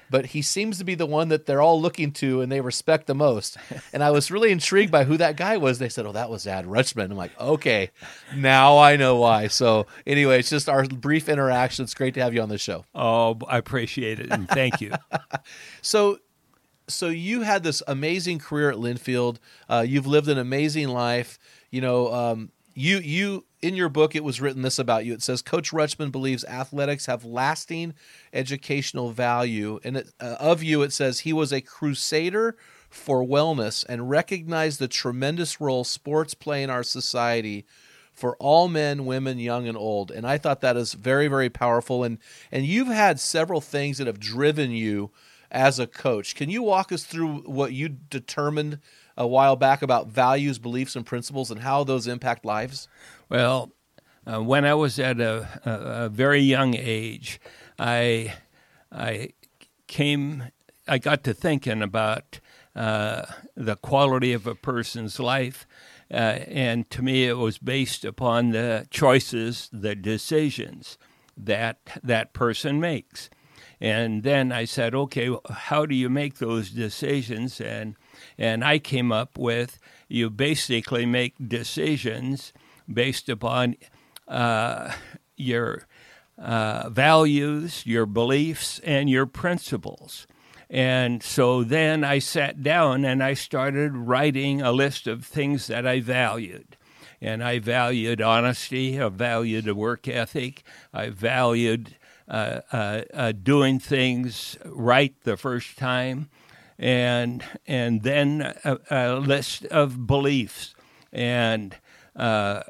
but 0.08 0.26
he 0.26 0.40
seems 0.40 0.78
to 0.78 0.84
be 0.84 0.94
the 0.94 1.04
one 1.04 1.28
that 1.28 1.44
they're 1.44 1.60
all 1.60 1.78
looking 1.78 2.12
to 2.12 2.40
and 2.40 2.50
they 2.50 2.62
respect 2.62 3.06
the 3.06 3.14
most. 3.14 3.58
And 3.92 4.02
I 4.02 4.10
was 4.10 4.30
really 4.30 4.50
intrigued 4.50 4.92
by 4.92 5.04
who 5.04 5.16
that 5.16 5.36
guy 5.36 5.56
was. 5.56 5.78
They 5.78 5.88
said, 5.88 6.06
Oh, 6.06 6.12
that 6.12 6.28
was 6.28 6.46
Ad 6.46 6.66
Rutschman. 6.66 7.10
I'm 7.10 7.16
like, 7.16 7.38
Okay, 7.40 7.90
now 8.34 8.78
I 8.78 8.96
know 8.96 9.16
why. 9.16 9.46
So, 9.46 9.86
anyway, 10.06 10.38
it's 10.38 10.50
just 10.50 10.68
our 10.68 10.84
brief 10.84 11.28
interaction. 11.30 11.84
It's 11.84 11.94
great 11.94 12.14
to 12.14 12.22
have 12.22 12.34
you 12.34 12.42
on 12.42 12.48
the 12.48 12.58
show. 12.58 12.84
Oh, 12.94 13.38
I 13.48 13.56
appreciate 13.56 14.20
it 14.20 14.30
and 14.30 14.48
thank 14.48 14.80
you. 14.80 14.92
so, 15.82 16.18
so 16.88 17.08
you 17.08 17.42
had 17.42 17.62
this 17.62 17.82
amazing 17.86 18.38
career 18.38 18.70
at 18.70 18.76
Linfield. 18.76 19.38
Uh, 19.68 19.84
you've 19.86 20.06
lived 20.06 20.28
an 20.28 20.38
amazing 20.38 20.88
life. 20.88 21.38
You 21.70 21.80
know, 21.80 22.12
um, 22.12 22.50
you 22.76 22.98
you 22.98 23.44
in 23.62 23.74
your 23.74 23.88
book 23.88 24.14
it 24.14 24.22
was 24.22 24.40
written 24.40 24.62
this 24.62 24.78
about 24.78 25.04
you 25.04 25.14
it 25.14 25.22
says 25.22 25.40
coach 25.40 25.72
rutschman 25.72 26.12
believes 26.12 26.44
athletics 26.44 27.06
have 27.06 27.24
lasting 27.24 27.94
educational 28.32 29.10
value 29.10 29.80
and 29.82 29.96
it, 29.96 30.10
uh, 30.20 30.36
of 30.38 30.62
you 30.62 30.82
it 30.82 30.92
says 30.92 31.20
he 31.20 31.32
was 31.32 31.52
a 31.52 31.60
crusader 31.62 32.54
for 32.90 33.24
wellness 33.24 33.84
and 33.88 34.10
recognized 34.10 34.78
the 34.78 34.86
tremendous 34.86 35.58
role 35.58 35.84
sports 35.84 36.34
play 36.34 36.62
in 36.62 36.68
our 36.68 36.82
society 36.82 37.64
for 38.12 38.36
all 38.36 38.68
men 38.68 39.06
women 39.06 39.38
young 39.38 39.66
and 39.66 39.78
old 39.78 40.10
and 40.10 40.26
i 40.26 40.36
thought 40.36 40.60
that 40.60 40.76
is 40.76 40.92
very 40.92 41.28
very 41.28 41.48
powerful 41.48 42.04
and 42.04 42.18
and 42.52 42.66
you've 42.66 42.88
had 42.88 43.18
several 43.18 43.62
things 43.62 43.96
that 43.96 44.06
have 44.06 44.20
driven 44.20 44.70
you 44.70 45.10
as 45.50 45.78
a 45.78 45.86
coach 45.86 46.34
can 46.34 46.50
you 46.50 46.62
walk 46.62 46.92
us 46.92 47.04
through 47.04 47.38
what 47.42 47.72
you 47.72 47.88
determined 47.88 48.80
a 49.16 49.26
while 49.26 49.56
back 49.56 49.82
about 49.82 50.08
values, 50.08 50.58
beliefs, 50.58 50.94
and 50.94 51.06
principles 51.06 51.50
and 51.50 51.60
how 51.60 51.84
those 51.84 52.06
impact 52.06 52.44
lives? 52.44 52.88
Well, 53.28 53.72
uh, 54.26 54.42
when 54.42 54.64
I 54.64 54.74
was 54.74 54.98
at 54.98 55.20
a, 55.20 55.48
a, 55.64 56.04
a, 56.04 56.08
very 56.08 56.40
young 56.40 56.74
age, 56.74 57.40
I 57.78 58.34
I 58.90 59.30
came 59.86 60.44
I 60.88 60.98
got 60.98 61.24
to 61.24 61.34
thinking 61.34 61.82
about 61.82 62.40
uh, 62.74 63.22
the 63.56 63.76
quality 63.76 64.32
of 64.32 64.46
a 64.46 64.54
person's 64.54 65.18
life, 65.18 65.66
uh, 66.10 66.14
and 66.14 66.88
to 66.90 67.02
me, 67.02 67.24
it 67.24 67.38
was 67.38 67.58
based 67.58 68.04
upon 68.04 68.50
the 68.50 68.86
choices, 68.90 69.70
the 69.72 69.94
decisions 69.94 70.98
that 71.36 71.78
that 72.02 72.32
person 72.32 72.80
makes. 72.80 73.30
And 73.80 74.22
then 74.22 74.52
I 74.52 74.64
said, 74.64 74.94
okay, 74.94 75.30
how 75.50 75.84
do 75.84 75.94
you 75.94 76.08
make 76.08 76.38
those 76.38 76.70
decisions? 76.70 77.60
And 77.60 77.96
and 78.38 78.64
I 78.64 78.78
came 78.78 79.12
up 79.12 79.38
with 79.38 79.78
you 80.08 80.30
basically 80.30 81.06
make 81.06 81.34
decisions 81.48 82.52
based 82.92 83.28
upon 83.28 83.76
uh, 84.28 84.92
your 85.36 85.86
uh, 86.38 86.88
values, 86.90 87.84
your 87.86 88.06
beliefs, 88.06 88.78
and 88.80 89.10
your 89.10 89.26
principles. 89.26 90.26
And 90.68 91.22
so 91.22 91.62
then 91.62 92.04
I 92.04 92.18
sat 92.18 92.62
down 92.62 93.04
and 93.04 93.22
I 93.22 93.34
started 93.34 93.96
writing 93.96 94.60
a 94.60 94.72
list 94.72 95.06
of 95.06 95.24
things 95.24 95.68
that 95.68 95.86
I 95.86 96.00
valued. 96.00 96.76
And 97.20 97.42
I 97.42 97.60
valued 97.60 98.20
honesty, 98.20 99.00
I 99.00 99.08
valued 99.08 99.68
a 99.68 99.74
work 99.74 100.06
ethic, 100.06 100.62
I 100.92 101.08
valued 101.08 101.96
doing 103.42 103.78
things 103.78 104.56
right 104.64 105.14
the 105.24 105.36
first 105.36 105.78
time 105.78 106.28
and 106.78 107.42
and 107.66 108.02
then 108.02 108.54
a, 108.64 108.78
a 108.90 109.14
list 109.16 109.64
of 109.66 110.06
beliefs 110.06 110.74
and 111.12 111.76
uh, 112.16 112.62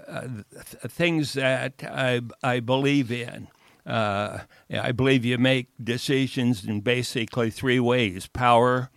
th- 0.52 0.92
things 0.92 1.34
that 1.34 1.74
I, 1.82 2.20
I 2.42 2.60
believe 2.60 3.10
in. 3.10 3.48
Uh, 3.84 4.40
I 4.72 4.90
believe 4.90 5.24
you 5.24 5.38
make 5.38 5.68
decisions 5.82 6.64
in 6.64 6.80
basically 6.80 7.50
three 7.50 7.78
ways 7.78 8.26
power, 8.26 8.90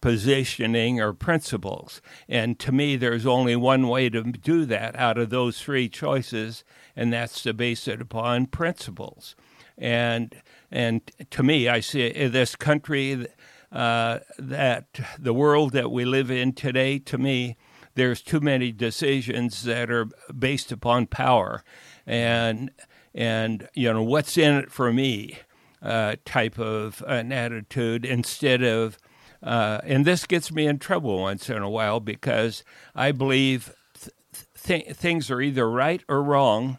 positioning, 0.00 1.00
or 1.00 1.12
principles. 1.12 2.02
And 2.28 2.58
to 2.58 2.72
me, 2.72 2.96
there's 2.96 3.26
only 3.26 3.54
one 3.54 3.86
way 3.86 4.08
to 4.08 4.22
do 4.24 4.64
that 4.64 4.96
out 4.96 5.18
of 5.18 5.30
those 5.30 5.60
three 5.60 5.88
choices, 5.88 6.64
and 6.96 7.12
that's 7.12 7.42
to 7.42 7.54
base 7.54 7.86
it 7.86 8.00
upon 8.00 8.46
principles. 8.46 9.36
And, 9.78 10.34
and 10.70 11.00
to 11.30 11.42
me, 11.42 11.68
I 11.68 11.80
see 11.80 12.10
this 12.28 12.56
country, 12.56 13.26
uh, 13.70 14.18
that 14.38 14.86
the 15.18 15.32
world 15.32 15.72
that 15.72 15.90
we 15.90 16.04
live 16.04 16.30
in 16.30 16.52
today, 16.52 16.98
to 17.00 17.18
me, 17.18 17.56
there's 17.94 18.22
too 18.22 18.40
many 18.40 18.72
decisions 18.72 19.64
that 19.64 19.90
are 19.90 20.08
based 20.36 20.72
upon 20.72 21.06
power. 21.06 21.62
And 22.06 22.70
and 23.14 23.68
you 23.74 23.92
know 23.92 24.02
what's 24.02 24.38
in 24.38 24.54
it 24.54 24.72
for 24.72 24.92
me 24.92 25.38
uh, 25.82 26.16
type 26.24 26.58
of 26.58 27.02
an 27.06 27.32
attitude 27.32 28.04
instead 28.04 28.62
of 28.62 28.98
uh, 29.42 29.80
and 29.84 30.04
this 30.04 30.24
gets 30.24 30.52
me 30.52 30.66
in 30.66 30.78
trouble 30.78 31.18
once 31.20 31.50
in 31.50 31.58
a 31.58 31.68
while 31.68 31.98
because 31.98 32.62
I 32.94 33.10
believe 33.10 33.74
th- 34.00 34.14
th- 34.62 34.96
things 34.96 35.32
are 35.32 35.40
either 35.40 35.68
right 35.68 36.00
or 36.08 36.22
wrong, 36.22 36.78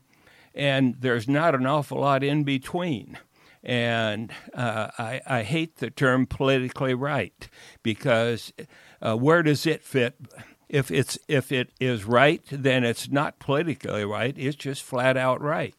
and 0.53 0.95
there's 1.00 1.27
not 1.27 1.55
an 1.55 1.65
awful 1.65 2.00
lot 2.00 2.24
in 2.24 2.43
between. 2.43 3.17
And 3.63 4.31
uh, 4.53 4.89
I, 4.98 5.22
I, 5.25 5.43
hate 5.43 5.77
the 5.77 5.89
term 5.89 6.27
politically 6.27 6.93
right 6.93 7.48
because 7.81 8.51
uh, 9.01 9.15
where 9.15 9.41
does 9.41 9.65
it 9.65 9.83
fit? 9.83 10.15
If 10.67 10.91
it's 10.91 11.17
if 11.29 11.50
it 11.50 11.72
is 11.79 12.03
right, 12.03 12.41
then 12.51 12.83
it's 12.83 13.10
not 13.10 13.39
politically 13.39 14.03
right. 14.03 14.36
It's 14.38 14.57
just 14.57 14.83
flat 14.83 15.15
out 15.15 15.41
right. 15.41 15.75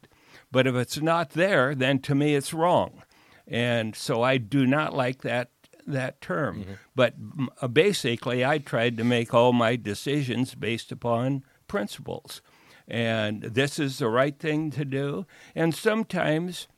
But 0.51 0.67
if 0.67 0.75
it's 0.77 1.03
not 1.03 1.31
there, 1.31 1.75
then 1.75 1.99
to 2.03 2.15
me 2.15 2.35
it's 2.35 2.55
wrong. 2.55 3.03
And 3.47 3.95
so 3.95 4.23
I 4.23 4.39
do 4.39 4.67
not 4.67 4.95
like 4.95 5.21
that 5.21 5.51
that 5.87 6.21
term. 6.21 6.61
Mm-hmm. 6.61 6.73
But 6.95 7.15
uh, 7.61 7.69
basically, 7.69 8.45
I 8.45 8.59
tried 8.59 8.97
to 8.97 9.05
make 9.05 9.35
all 9.35 9.53
my 9.53 9.77
decisions 9.77 10.55
based 10.55 10.91
upon 10.91 11.45
principles. 11.69 12.41
And 12.87 13.43
this 13.43 13.79
is 13.79 13.99
the 13.99 14.09
right 14.09 14.39
thing 14.39 14.71
to 14.73 14.85
do. 14.85 15.27
And 15.55 15.75
sometimes 15.75 16.69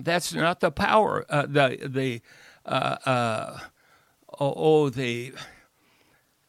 that's 0.00 0.34
not 0.34 0.60
the 0.60 0.70
power, 0.70 1.24
uh, 1.28 1.46
the, 1.46 1.78
the, 1.86 2.20
uh, 2.66 2.96
uh, 3.06 3.58
oh, 4.40 4.54
oh, 4.56 4.88
the, 4.88 5.32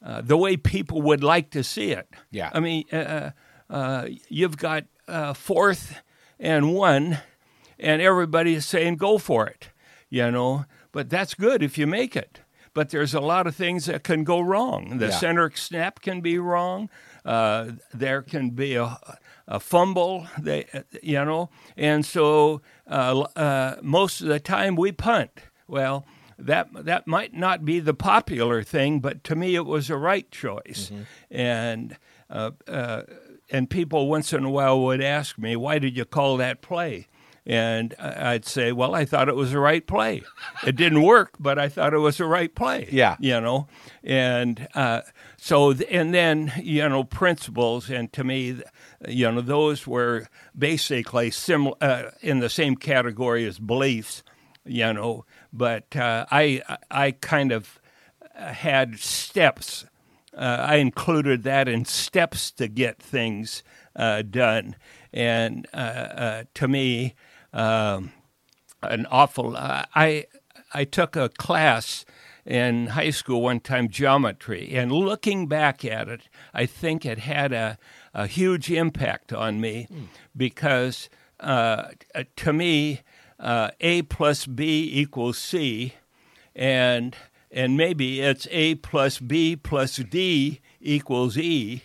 uh, 0.03 0.21
the 0.21 0.37
way 0.37 0.57
people 0.57 1.01
would 1.01 1.23
like 1.23 1.51
to 1.51 1.63
see 1.63 1.91
it. 1.91 2.07
Yeah. 2.31 2.49
I 2.53 2.59
mean, 2.59 2.85
uh, 2.91 3.31
uh, 3.69 4.07
you've 4.27 4.57
got 4.57 4.85
fourth 5.35 6.01
and 6.39 6.73
one, 6.73 7.19
and 7.77 8.01
everybody 8.01 8.55
is 8.55 8.65
saying 8.65 8.95
go 8.95 9.17
for 9.17 9.47
it, 9.47 9.69
you 10.09 10.31
know. 10.31 10.65
But 10.91 11.09
that's 11.09 11.33
good 11.33 11.61
if 11.61 11.77
you 11.77 11.85
make 11.85 12.15
it. 12.15 12.41
But 12.73 12.89
there's 12.89 13.13
a 13.13 13.19
lot 13.19 13.47
of 13.47 13.55
things 13.55 13.85
that 13.85 14.03
can 14.03 14.23
go 14.23 14.39
wrong. 14.39 14.99
The 14.99 15.07
yeah. 15.07 15.11
center 15.11 15.51
snap 15.53 16.01
can 16.01 16.21
be 16.21 16.37
wrong. 16.37 16.89
Uh, 17.25 17.71
there 17.93 18.21
can 18.21 18.51
be 18.51 18.75
a, 18.75 18.97
a 19.47 19.59
fumble, 19.59 20.27
they, 20.39 20.65
you 21.03 21.23
know, 21.25 21.49
and 21.75 22.05
so 22.05 22.61
uh, 22.87 23.19
uh, 23.35 23.75
most 23.81 24.21
of 24.21 24.27
the 24.27 24.39
time 24.39 24.75
we 24.75 24.91
punt. 24.91 25.31
Well, 25.67 26.05
that 26.39 26.69
that 26.85 27.05
might 27.05 27.33
not 27.33 27.65
be 27.65 27.79
the 27.79 27.93
popular 27.93 28.63
thing, 28.63 29.01
but 29.01 29.23
to 29.25 29.35
me 29.35 29.55
it 29.55 29.65
was 29.65 29.89
a 29.89 29.97
right 29.97 30.29
choice, 30.31 30.89
mm-hmm. 30.89 31.03
and 31.29 31.97
uh, 32.29 32.51
uh, 32.67 33.03
and 33.51 33.69
people 33.69 34.07
once 34.07 34.31
in 34.33 34.43
a 34.43 34.49
while 34.49 34.81
would 34.81 35.01
ask 35.01 35.37
me, 35.37 35.55
"Why 35.55 35.79
did 35.79 35.97
you 35.97 36.05
call 36.05 36.37
that 36.37 36.61
play?" 36.61 37.07
And 37.49 37.95
I'd 37.97 38.45
say, 38.45 38.71
"Well, 38.71 38.93
I 38.93 39.05
thought 39.05 39.27
it 39.27 39.35
was 39.35 39.51
the 39.51 39.59
right 39.59 39.85
play. 39.85 40.21
It 40.67 40.75
didn't 40.75 41.01
work, 41.01 41.31
but 41.39 41.57
I 41.57 41.67
thought 41.67 41.95
it 41.95 41.97
was 41.97 42.17
the 42.17 42.25
right 42.25 42.53
play." 42.53 42.87
Yeah, 42.91 43.15
you 43.19 43.41
know, 43.41 43.67
and 44.03 44.67
uh, 44.75 45.01
so 45.35 45.71
and 45.71 46.13
then 46.13 46.53
you 46.61 46.87
know 46.87 47.03
principles, 47.03 47.89
and 47.89 48.13
to 48.13 48.23
me, 48.23 48.61
you 49.07 49.31
know, 49.31 49.41
those 49.41 49.87
were 49.87 50.27
basically 50.55 51.31
similar 51.31 51.75
uh, 51.81 52.11
in 52.21 52.37
the 52.37 52.49
same 52.49 52.75
category 52.75 53.47
as 53.47 53.57
beliefs. 53.57 54.21
You 54.63 54.93
know, 54.93 55.25
but 55.51 55.95
uh, 55.95 56.27
I 56.29 56.61
I 56.91 57.11
kind 57.11 57.51
of 57.51 57.79
had 58.35 58.99
steps 58.99 59.85
uh, 60.37 60.65
I 60.69 60.75
included 60.75 61.43
that 61.43 61.67
in 61.67 61.85
steps 61.85 62.51
to 62.51 62.67
get 62.67 63.01
things 63.01 63.63
uh, 63.95 64.21
done. 64.21 64.75
And 65.11 65.67
uh, 65.73 65.77
uh 65.77 66.43
to 66.53 66.67
me, 66.67 67.15
um, 67.53 68.11
an 68.81 69.05
awful. 69.09 69.55
Uh, 69.55 69.85
I 69.95 70.25
I 70.73 70.83
took 70.83 71.15
a 71.15 71.29
class 71.29 72.05
in 72.45 72.87
high 72.87 73.09
school 73.11 73.41
one 73.41 73.59
time, 73.59 73.89
geometry, 73.89 74.71
and 74.73 74.91
looking 74.91 75.47
back 75.47 75.85
at 75.85 76.07
it, 76.07 76.21
I 76.53 76.65
think 76.65 77.05
it 77.05 77.19
had 77.19 77.53
a, 77.53 77.77
a 78.13 78.27
huge 78.27 78.71
impact 78.71 79.31
on 79.33 79.61
me 79.61 79.87
mm. 79.91 80.07
because 80.35 81.09
uh, 81.39 81.89
to 82.37 82.53
me, 82.53 83.01
A 83.39 84.01
plus 84.03 84.45
B 84.45 84.89
equals 84.93 85.37
C, 85.37 85.93
and 86.55 87.15
and 87.51 87.75
maybe 87.75 88.21
it's 88.21 88.47
A 88.51 88.75
plus 88.75 89.19
B 89.19 89.55
plus 89.55 89.97
D 89.97 90.59
equals 90.81 91.37
E, 91.37 91.83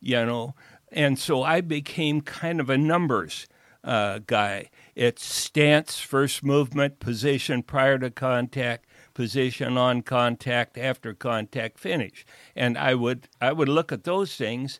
you 0.00 0.24
know. 0.24 0.54
And 0.90 1.18
so 1.18 1.42
I 1.42 1.60
became 1.60 2.20
kind 2.20 2.60
of 2.60 2.70
a 2.70 2.78
numbers 2.78 3.48
uh, 3.82 4.20
guy. 4.26 4.70
It's 4.94 5.24
stance, 5.24 5.98
first 5.98 6.44
movement, 6.44 7.00
position 7.00 7.62
prior 7.62 7.98
to 7.98 8.10
contact, 8.10 8.86
position 9.12 9.76
on 9.76 10.02
contact, 10.02 10.78
after 10.78 11.14
contact, 11.14 11.78
finish. 11.78 12.24
And 12.54 12.78
I 12.78 12.94
would 12.94 13.28
I 13.40 13.52
would 13.52 13.68
look 13.68 13.90
at 13.90 14.04
those 14.04 14.36
things 14.36 14.78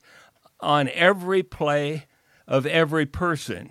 on 0.61 0.89
every 0.91 1.43
play 1.43 2.07
of 2.47 2.65
every 2.67 3.07
person, 3.07 3.71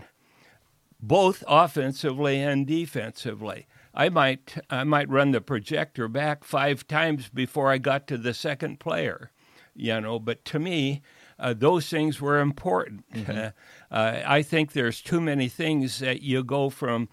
both 1.00 1.44
offensively 1.48 2.42
and 2.42 2.68
defensively. 2.68 3.68
I 3.94 4.10
might 4.10 4.56
I 4.70 4.84
might 4.84 5.10
run 5.10 5.32
the 5.32 5.42
projector 5.42 6.08
back 6.08 6.44
five 6.44 6.88
times 6.88 7.30
before 7.30 7.72
I 7.72 7.78
got 7.78 8.08
to 8.08 8.18
the 8.18 8.34
second 8.34 8.80
player, 8.80 9.32
you 9.76 10.02
know. 10.02 10.20
But 10.20 10.44
to 10.46 10.60
me, 10.60 11.02
uh, 11.44 11.54
those 11.54 11.90
things 11.90 12.22
were 12.22 12.40
important. 12.40 13.10
Mm-hmm. 13.12 13.50
Uh, 13.94 14.24
I 14.26 14.42
think 14.42 14.72
there's 14.72 15.02
too 15.02 15.22
many 15.22 15.48
things 15.48 16.00
that 16.00 16.24
you 16.24 16.44
go 16.44 16.72
from 16.72 17.10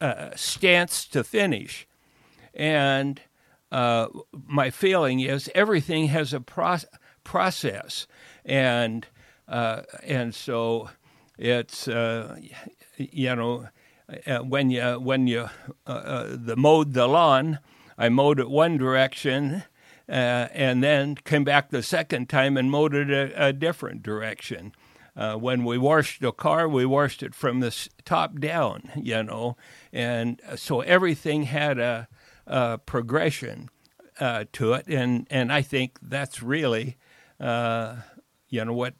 uh, 0.00 0.30
stance 0.34 1.06
to 1.06 1.22
finish, 1.22 1.86
and 2.52 3.20
uh, 3.70 4.08
my 4.32 4.70
feeling 4.70 5.20
is 5.20 5.48
everything 5.54 6.08
has 6.08 6.32
a 6.32 6.40
pro- 6.40 6.78
process, 7.22 8.08
and 8.44 9.06
uh, 9.46 9.82
and 10.02 10.34
so 10.34 10.90
it's 11.38 11.86
uh, 11.86 12.36
you 12.96 13.36
know 13.36 13.68
when 14.42 14.70
you 14.70 14.82
when 15.00 15.26
you 15.26 15.48
uh, 15.86 15.90
uh, 15.90 16.36
the 16.36 16.56
mowed 16.56 16.92
the 16.92 17.06
lawn, 17.06 17.58
I 17.96 18.08
mowed 18.08 18.40
it 18.40 18.50
one 18.50 18.76
direction, 18.76 19.64
uh, 20.08 20.48
and 20.52 20.82
then 20.82 21.16
came 21.16 21.44
back 21.44 21.70
the 21.70 21.82
second 21.82 22.28
time 22.28 22.56
and 22.56 22.70
it 22.94 23.10
a, 23.10 23.48
a 23.48 23.52
different 23.52 24.02
direction. 24.02 24.72
Uh, 25.16 25.36
when 25.36 25.64
we 25.64 25.78
washed 25.78 26.20
the 26.20 26.32
car, 26.32 26.68
we 26.68 26.84
washed 26.84 27.22
it 27.22 27.34
from 27.34 27.60
the 27.60 27.88
top 28.04 28.40
down, 28.40 28.90
you 28.96 29.22
know, 29.22 29.56
and 29.92 30.40
so 30.56 30.80
everything 30.80 31.44
had 31.44 31.78
a, 31.78 32.08
a 32.48 32.78
progression 32.78 33.68
uh, 34.18 34.44
to 34.52 34.72
it, 34.72 34.86
and 34.88 35.26
and 35.30 35.52
I 35.52 35.62
think 35.62 35.98
that's 36.02 36.42
really, 36.42 36.96
you 37.38 38.64
know, 38.64 38.72
what 38.72 38.94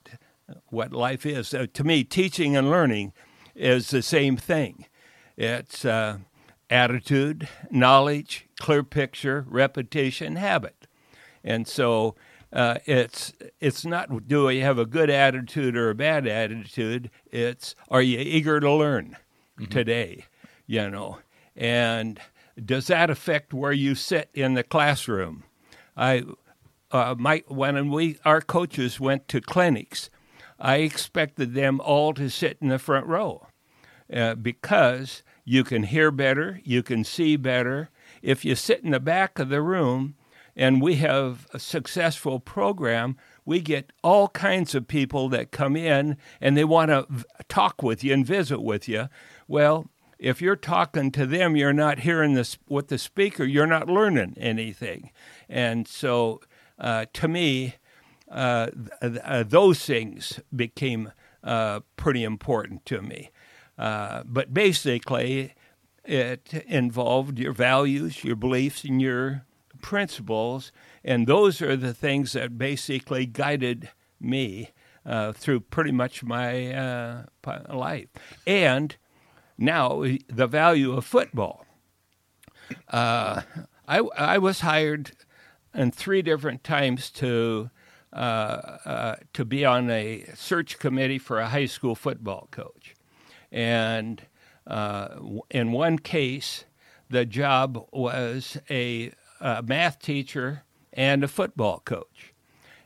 what 0.67 0.93
life 0.93 1.27
is. 1.27 1.51
to 1.51 1.85
me, 1.85 2.05
teaching 2.05 2.57
and 2.57 2.71
learning 2.71 3.13
is 3.55 3.91
the 3.91 4.03
same 4.03 4.37
thing. 4.37 4.87
It's 5.37 5.85
uh, 5.85 6.19
attitude, 6.71 7.49
knowledge, 7.71 8.47
clear 8.61 8.83
picture, 8.83 9.45
repetition, 9.49 10.37
habit. 10.37 10.84
And 11.45 11.69
so 11.69 12.17
uh, 12.53 12.77
it's 12.87 13.33
it's 13.61 13.85
not 13.85 14.27
do 14.27 14.49
you 14.49 14.63
have 14.63 14.79
a 14.79 14.87
good 14.87 15.11
attitude 15.11 15.77
or 15.77 15.91
a 15.91 15.95
bad 15.95 16.27
attitude. 16.27 17.11
It's 17.31 17.75
are 17.89 18.03
you 18.03 18.19
eager 18.19 18.61
to 18.61 18.73
learn 18.73 19.17
mm-hmm. 19.59 19.71
today? 19.71 20.27
You 20.67 20.89
know, 20.89 21.19
and 21.55 22.19
does 22.65 22.87
that 22.87 23.11
affect 23.11 23.53
where 23.53 23.73
you 23.73 23.95
sit 23.95 24.31
in 24.33 24.55
the 24.55 24.63
classroom? 24.63 25.45
I 25.97 26.23
uh, 26.91 27.17
my 27.19 27.43
when 27.49 27.91
we 27.91 28.19
our 28.25 28.41
coaches 28.41 29.01
went 29.01 29.27
to 29.29 29.41
clinics, 29.41 30.09
I 30.59 30.77
expected 30.77 31.55
them 31.55 31.81
all 31.81 32.15
to 32.15 32.31
sit 32.31 32.59
in 32.61 32.69
the 32.69 32.79
front 32.79 33.07
row 33.07 33.49
uh, 34.13 34.37
because 34.37 35.25
you 35.45 35.65
can 35.65 35.83
hear 35.83 36.11
better, 36.11 36.61
you 36.65 36.83
can 36.83 37.03
see 37.03 37.37
better. 37.37 37.91
If 38.23 38.45
you 38.45 38.55
sit 38.55 38.83
in 38.83 38.93
the 38.93 39.01
back 39.01 39.39
of 39.39 39.49
the 39.49 39.61
room 39.61 40.15
and 40.57 40.81
we 40.81 40.97
have 40.97 41.47
a 41.53 41.59
successful 41.59 42.41
program, 42.41 43.17
we 43.45 43.61
get 43.61 43.93
all 44.03 44.29
kinds 44.29 44.75
of 44.75 44.89
people 44.89 45.29
that 45.31 45.51
come 45.51 45.77
in 45.77 46.17
and 46.41 46.57
they 46.57 46.65
want 46.65 46.91
to 46.91 47.07
talk 47.49 47.83
with 47.83 48.05
you 48.05 48.13
and 48.15 48.27
visit 48.27 48.61
with 48.61 48.89
you. 48.89 49.09
Well, 49.49 49.91
if 50.19 50.41
you're 50.41 50.57
talking 50.57 51.11
to 51.13 51.27
them, 51.27 51.57
you're 51.57 51.73
not 51.73 52.01
hearing 52.01 52.35
this 52.35 52.57
with 52.69 52.89
the 52.89 52.99
speaker. 52.99 53.45
You're 53.45 53.67
not 53.67 53.89
learning 53.89 54.37
anything, 54.39 55.11
and 55.49 55.87
so 55.87 56.41
uh, 56.79 57.07
to 57.13 57.29
me, 57.29 57.75
uh, 58.31 58.71
th- 59.01 59.19
uh, 59.23 59.43
those 59.43 59.85
things 59.85 60.41
became 60.55 61.13
uh, 61.43 61.81
pretty 61.97 62.25
important 62.25 62.87
to 62.87 63.03
me. 63.03 63.31
Uh, 63.77 64.23
but 64.25 64.55
basically, 64.55 65.55
it 66.05 66.65
involved 66.67 67.39
your 67.39 67.53
values, 67.53 68.25
your 68.25 68.37
beliefs, 68.37 68.85
and 68.85 69.03
your 69.03 69.45
principles, 69.85 70.73
and 71.05 71.27
those 71.27 71.61
are 71.61 71.77
the 71.77 71.93
things 71.93 72.33
that 72.33 72.57
basically 72.57 73.27
guided 73.27 73.91
me 74.19 74.71
uh, 75.05 75.31
through 75.33 75.61
pretty 75.61 75.93
much 75.93 76.25
my 76.25 76.73
uh, 76.73 77.25
life. 77.69 78.09
And 78.47 78.97
now 79.59 80.03
the 80.27 80.47
value 80.47 80.95
of 80.95 81.05
football. 81.05 81.67
Uh, 82.89 83.43
I, 83.87 83.99
I 84.17 84.39
was 84.39 84.61
hired 84.61 85.13
in 85.75 85.91
three 85.91 86.23
different 86.23 86.65
times 86.65 87.11
to 87.11 87.69
uh, 88.11 88.79
uh, 88.87 89.17
to 89.35 89.45
be 89.45 89.67
on 89.67 89.91
a 89.91 90.25
search 90.35 90.79
committee 90.79 91.19
for 91.19 91.41
a 91.41 91.49
high 91.49 91.67
school 91.67 91.95
football 91.95 92.49
coach, 92.51 92.95
and 93.53 94.23
uh, 94.67 95.09
in 95.51 95.73
one 95.73 95.99
case, 95.99 96.65
the 97.11 97.27
job 97.27 97.87
was 97.93 98.57
a, 98.71 99.13
a, 99.45 99.63
math 99.63 99.99
teacher 99.99 100.65
and 100.93 101.23
a 101.23 101.29
football 101.29 101.81
coach, 101.85 102.35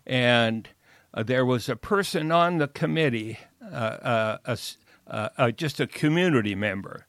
and 0.07 0.69
uh, 1.15 1.23
there 1.23 1.47
was 1.47 1.69
a 1.69 1.77
person 1.77 2.31
on 2.31 2.59
the 2.59 2.69
committee, 2.69 3.39
uh, 3.63 4.37
a, 4.45 4.59
a, 5.39 5.53
just 5.53 5.81
a 5.81 5.87
community 5.87 6.55
member, 6.55 7.07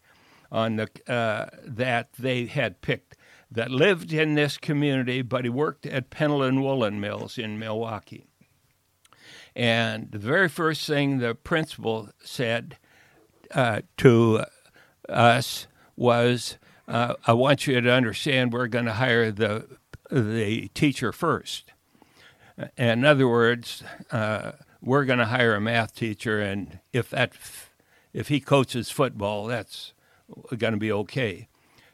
on 0.51 0.77
the 0.77 0.89
that 1.63 2.13
they 2.13 2.45
had 2.45 2.81
picked 2.81 3.15
that 3.51 3.71
lived 3.71 4.13
in 4.13 4.35
this 4.35 4.57
community, 4.57 5.21
but 5.21 5.43
he 5.43 5.49
worked 5.49 5.85
at 5.85 6.09
Pendleton 6.09 6.61
Woolen 6.61 6.99
Mills 6.99 7.37
in 7.37 7.59
Milwaukie. 7.59 8.25
And 9.55 10.11
the 10.11 10.19
very 10.19 10.47
first 10.47 10.85
thing 10.85 11.17
the 11.17 11.33
principal 11.33 12.09
said 12.23 12.77
uh, 13.51 13.81
to 13.97 14.45
us 15.07 15.67
was, 15.95 16.57
uh, 16.89 17.13
"I 17.25 17.33
want 17.33 17.67
you 17.67 17.79
to 17.79 17.91
understand 17.91 18.51
we're 18.51 18.67
going 18.67 18.85
to 18.85 18.93
hire 18.93 19.31
the 19.31 19.77
the 20.11 20.67
teacher 20.69 21.11
first. 21.11 21.71
In 22.77 23.05
other 23.05 23.27
words, 23.27 23.83
uh, 24.11 24.51
we're 24.81 25.05
going 25.05 25.19
to 25.19 25.25
hire 25.25 25.55
a 25.55 25.61
math 25.61 25.95
teacher, 25.95 26.41
and 26.41 26.79
if 26.91 27.09
that 27.11 27.33
if 28.11 28.27
he 28.27 28.39
coaches 28.39 28.91
football, 28.91 29.45
that's 29.45 29.93
going 30.57 30.73
to 30.73 30.79
be 30.79 30.91
okay." 30.91 31.47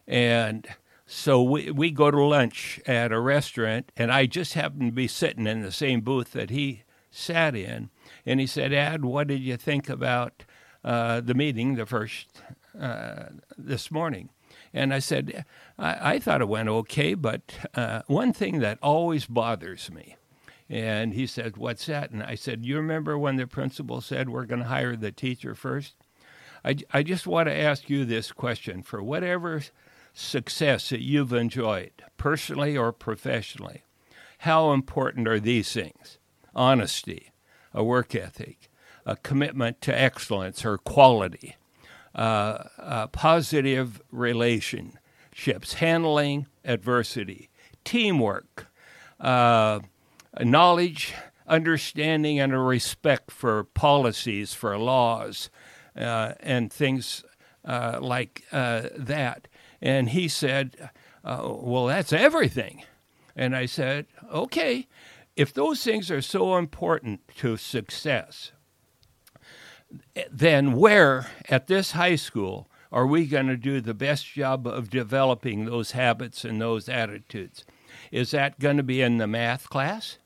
And 0.07 0.67
so 1.05 1.41
we, 1.41 1.69
we 1.71 1.91
go 1.91 2.09
to 2.09 2.21
lunch 2.21 2.79
at 2.87 3.11
a 3.11 3.19
restaurant, 3.19 3.91
and 3.95 4.11
I 4.11 4.25
just 4.25 4.53
happened 4.53 4.89
to 4.89 4.91
be 4.91 5.07
sitting 5.07 5.45
in 5.45 5.61
the 5.61 5.71
same 5.71 6.01
booth 6.01 6.31
that 6.31 6.49
he 6.49 6.83
sat 7.11 7.55
in. 7.55 7.89
And 8.25 8.39
he 8.39 8.47
said, 8.47 8.73
Ad, 8.73 9.05
what 9.05 9.27
did 9.27 9.41
you 9.41 9.55
think 9.55 9.87
about 9.87 10.43
uh, 10.83 11.21
the 11.21 11.33
meeting 11.33 11.75
the 11.75 11.85
first 11.85 12.41
uh, 12.79 13.25
this 13.57 13.91
morning? 13.91 14.29
And 14.75 14.93
I 14.93 14.99
said, 14.99 15.45
I, 15.79 16.15
I 16.15 16.19
thought 16.19 16.41
it 16.41 16.49
went 16.49 16.67
okay, 16.67 17.13
but 17.13 17.41
uh, 17.75 18.01
one 18.07 18.33
thing 18.33 18.59
that 18.59 18.77
always 18.83 19.25
bothers 19.25 19.89
me. 19.89 20.17
And 20.69 21.13
he 21.13 21.25
said, 21.25 21.55
What's 21.55 21.85
that? 21.85 22.11
And 22.11 22.21
I 22.21 22.35
said, 22.35 22.65
You 22.65 22.75
remember 22.75 23.17
when 23.17 23.37
the 23.37 23.47
principal 23.47 24.01
said 24.01 24.29
we're 24.29 24.45
going 24.45 24.61
to 24.61 24.67
hire 24.67 24.97
the 24.97 25.13
teacher 25.13 25.55
first? 25.55 25.93
I, 26.65 26.75
I 26.91 27.03
just 27.03 27.25
want 27.25 27.47
to 27.47 27.55
ask 27.55 27.89
you 27.89 28.03
this 28.03 28.33
question 28.33 28.83
for 28.83 29.01
whatever 29.01 29.63
success 30.13 30.89
that 30.89 31.01
you've 31.01 31.31
enjoyed, 31.31 31.91
personally 32.17 32.75
or 32.75 32.91
professionally, 32.91 33.83
how 34.39 34.73
important 34.73 35.27
are 35.27 35.39
these 35.39 35.71
things? 35.71 36.17
Honesty, 36.53 37.31
a 37.73 37.83
work 37.83 38.13
ethic, 38.13 38.69
a 39.05 39.15
commitment 39.15 39.79
to 39.81 39.97
excellence 39.97 40.65
or 40.65 40.77
quality, 40.77 41.55
positive 42.15 44.01
relationships, 44.11 45.73
handling 45.75 46.47
adversity, 46.63 47.49
teamwork, 47.83 48.67
uh, 49.19 49.79
knowledge, 50.41 51.13
understanding, 51.47 52.39
and 52.39 52.53
a 52.53 52.59
respect 52.59 53.31
for 53.31 53.63
policies, 53.63 54.53
for 54.53 54.77
laws, 54.77 55.49
uh, 55.95 56.33
and 56.39 56.71
things 56.71 57.23
uh, 57.63 57.99
like 58.01 58.43
uh, 58.51 58.89
that. 58.97 59.47
And 59.81 60.09
he 60.09 60.27
said, 60.27 60.89
uh, 61.23 61.41
Well, 61.43 61.85
that's 61.85 62.11
everything. 62.11 62.83
And 63.35 63.55
I 63.55 63.65
said, 63.65 64.07
Okay, 64.31 64.87
if 65.35 65.53
those 65.53 65.83
things 65.83 66.09
are 66.11 66.21
so 66.21 66.57
important 66.57 67.21
to 67.37 67.57
success, 67.57 68.51
then 70.31 70.73
where 70.73 71.27
at 71.49 71.67
this 71.67 71.91
high 71.91 72.15
school 72.15 72.67
are 72.91 73.05
we 73.05 73.25
going 73.25 73.47
to 73.47 73.57
do 73.57 73.81
the 73.81 73.93
best 73.93 74.25
job 74.33 74.65
of 74.65 74.89
developing 74.89 75.65
those 75.65 75.91
habits 75.91 76.45
and 76.45 76.61
those 76.61 76.87
attitudes? 76.87 77.65
Is 78.11 78.31
that 78.31 78.59
going 78.59 78.77
to 78.77 78.83
be 78.83 79.01
in 79.01 79.17
the 79.17 79.27
math 79.27 79.69
class? 79.69 80.17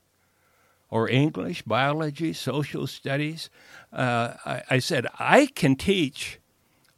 Or 0.88 1.08
English, 1.08 1.62
biology, 1.62 2.32
social 2.32 2.86
studies? 2.86 3.50
Uh, 3.92 4.34
I, 4.44 4.62
I 4.70 4.78
said, 4.78 5.06
I 5.18 5.46
can 5.46 5.76
teach 5.76 6.40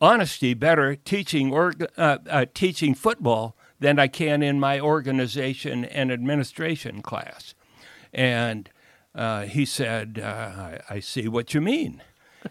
honesty 0.01 0.53
better 0.53 0.97
teaching 0.97 1.53
or 1.53 1.75
uh, 1.97 2.19
uh, 2.29 2.47
teaching 2.53 2.95
football 2.95 3.57
than 3.81 3.99
I 3.99 4.09
can 4.09 4.43
in 4.43 4.61
my 4.61 4.81
organization 4.81 5.85
and 5.85 6.11
administration 6.11 7.03
class. 7.03 7.55
And 8.13 8.69
uh, 9.15 9.43
he 9.43 9.65
said, 9.65 10.21
uh, 10.23 10.27
I, 10.27 10.81
I, 10.89 11.01
see 11.01 11.29
what 11.29 11.55
you 11.55 11.61
mean. 11.61 12.03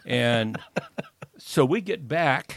And 0.05 0.57
so 1.37 1.65
we 1.65 1.81
get 1.81 2.07
back, 2.07 2.55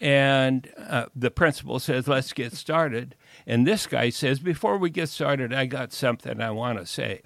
and 0.00 0.70
uh, 0.76 1.06
the 1.14 1.30
principal 1.30 1.78
says, 1.78 2.08
Let's 2.08 2.32
get 2.32 2.52
started. 2.52 3.14
And 3.46 3.66
this 3.66 3.86
guy 3.86 4.10
says, 4.10 4.38
Before 4.40 4.78
we 4.78 4.90
get 4.90 5.08
started, 5.08 5.52
I 5.52 5.66
got 5.66 5.92
something 5.92 6.40
I 6.40 6.50
want 6.50 6.78
to 6.78 6.86
say. 6.86 7.22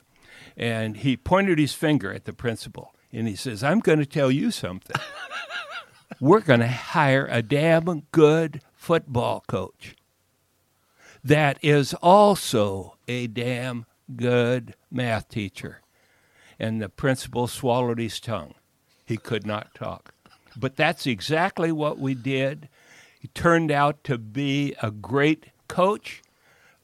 And 0.56 0.98
he 0.98 1.16
pointed 1.16 1.58
his 1.58 1.74
finger 1.74 2.12
at 2.12 2.24
the 2.24 2.32
principal, 2.32 2.94
and 3.12 3.26
he 3.28 3.36
says, 3.36 3.62
I'm 3.62 3.80
going 3.80 3.98
to 3.98 4.06
tell 4.06 4.30
you 4.30 4.50
something 4.50 4.96
we're 6.20 6.40
going 6.40 6.60
to 6.60 6.68
hire 6.68 7.26
a 7.30 7.42
damn 7.42 8.02
good 8.12 8.62
football 8.74 9.42
coach 9.48 9.94
that 11.24 11.58
is 11.62 11.94
also 11.94 12.96
a 13.06 13.26
damn 13.26 13.86
good 14.14 14.74
math 14.90 15.28
teacher. 15.28 15.80
And 16.58 16.80
the 16.80 16.88
principal 16.88 17.46
swallowed 17.46 17.98
his 17.98 18.20
tongue. 18.20 18.54
He 19.12 19.18
could 19.18 19.46
not 19.46 19.74
talk. 19.74 20.14
But 20.56 20.76
that's 20.76 21.06
exactly 21.06 21.70
what 21.70 21.98
we 21.98 22.14
did. 22.14 22.70
He 23.20 23.28
turned 23.28 23.70
out 23.70 24.02
to 24.04 24.16
be 24.16 24.74
a 24.82 24.90
great 24.90 25.48
coach, 25.68 26.22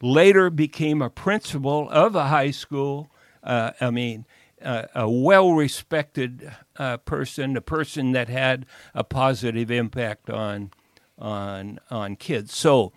later 0.02 0.50
became 0.50 1.00
a 1.00 1.08
principal 1.08 1.88
of 1.88 2.14
a 2.14 2.28
high 2.28 2.50
school. 2.50 3.08
Uh, 3.42 3.70
I 3.80 3.90
mean, 3.90 4.26
uh, 4.62 4.84
a 4.94 5.08
well 5.08 5.54
respected 5.54 6.52
uh, 6.76 6.98
person, 6.98 7.56
a 7.56 7.62
person 7.62 8.12
that 8.12 8.28
had 8.28 8.66
a 8.94 9.04
positive 9.04 9.70
impact 9.70 10.28
on 10.28 10.70
on 11.18 11.80
on 11.90 12.16
kids. 12.16 12.54
So 12.54 12.92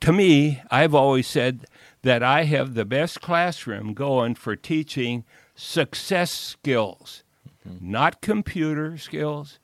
to 0.00 0.12
me, 0.12 0.60
I've 0.70 0.94
always 0.94 1.26
said 1.26 1.64
that 2.02 2.22
I 2.22 2.44
have 2.44 2.74
the 2.74 2.84
best 2.84 3.22
classroom 3.22 3.94
going 3.94 4.34
for 4.34 4.56
teaching 4.56 5.24
success 5.54 6.30
skills. 6.30 7.22
Not 7.64 8.20
computer 8.20 8.98
skills, 8.98 9.58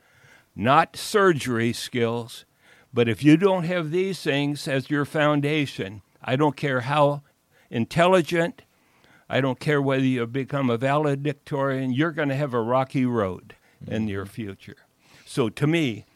not 0.55 0.97
surgery 0.97 1.73
skills. 1.73 2.45
But 2.93 3.09
if 3.09 3.23
you 3.23 3.37
don't 3.37 3.65
have 3.65 3.91
these 3.91 4.21
things 4.21 4.67
as 4.67 4.91
your 4.91 5.05
foundation, 5.05 6.03
I 6.23 6.37
don't 6.37 6.57
care 6.57 6.81
how 6.81 7.23
intelligent 7.71 8.63
I 9.29 9.41
don't 9.41 9.61
care 9.61 9.83
whether 9.83 10.05
you 10.05 10.27
become 10.27 10.71
a 10.71 10.79
valedictorian, 10.79 11.93
you're 11.93 12.13
going 12.13 12.31
to 12.31 12.35
have 12.35 12.55
a 12.55 12.63
rocky 12.63 13.05
road 13.05 13.55
mm-hmm. 13.83 13.93
in 13.93 14.09
your 14.09 14.25
future. 14.25 14.77
So 15.27 15.51
to 15.51 15.67
me, 15.67 16.07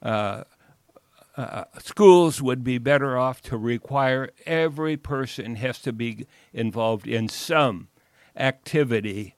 uh, 0.00 0.44
uh, 1.36 1.64
schools 1.78 2.40
would 2.40 2.64
be 2.64 2.78
better 2.78 3.18
off 3.18 3.42
to 3.42 3.56
require 3.56 4.30
every 4.46 4.96
person 4.96 5.56
has 5.56 5.78
to 5.80 5.92
be 5.92 6.26
involved 6.52 7.06
in 7.06 7.28
some 7.28 7.88
activity 8.36 9.34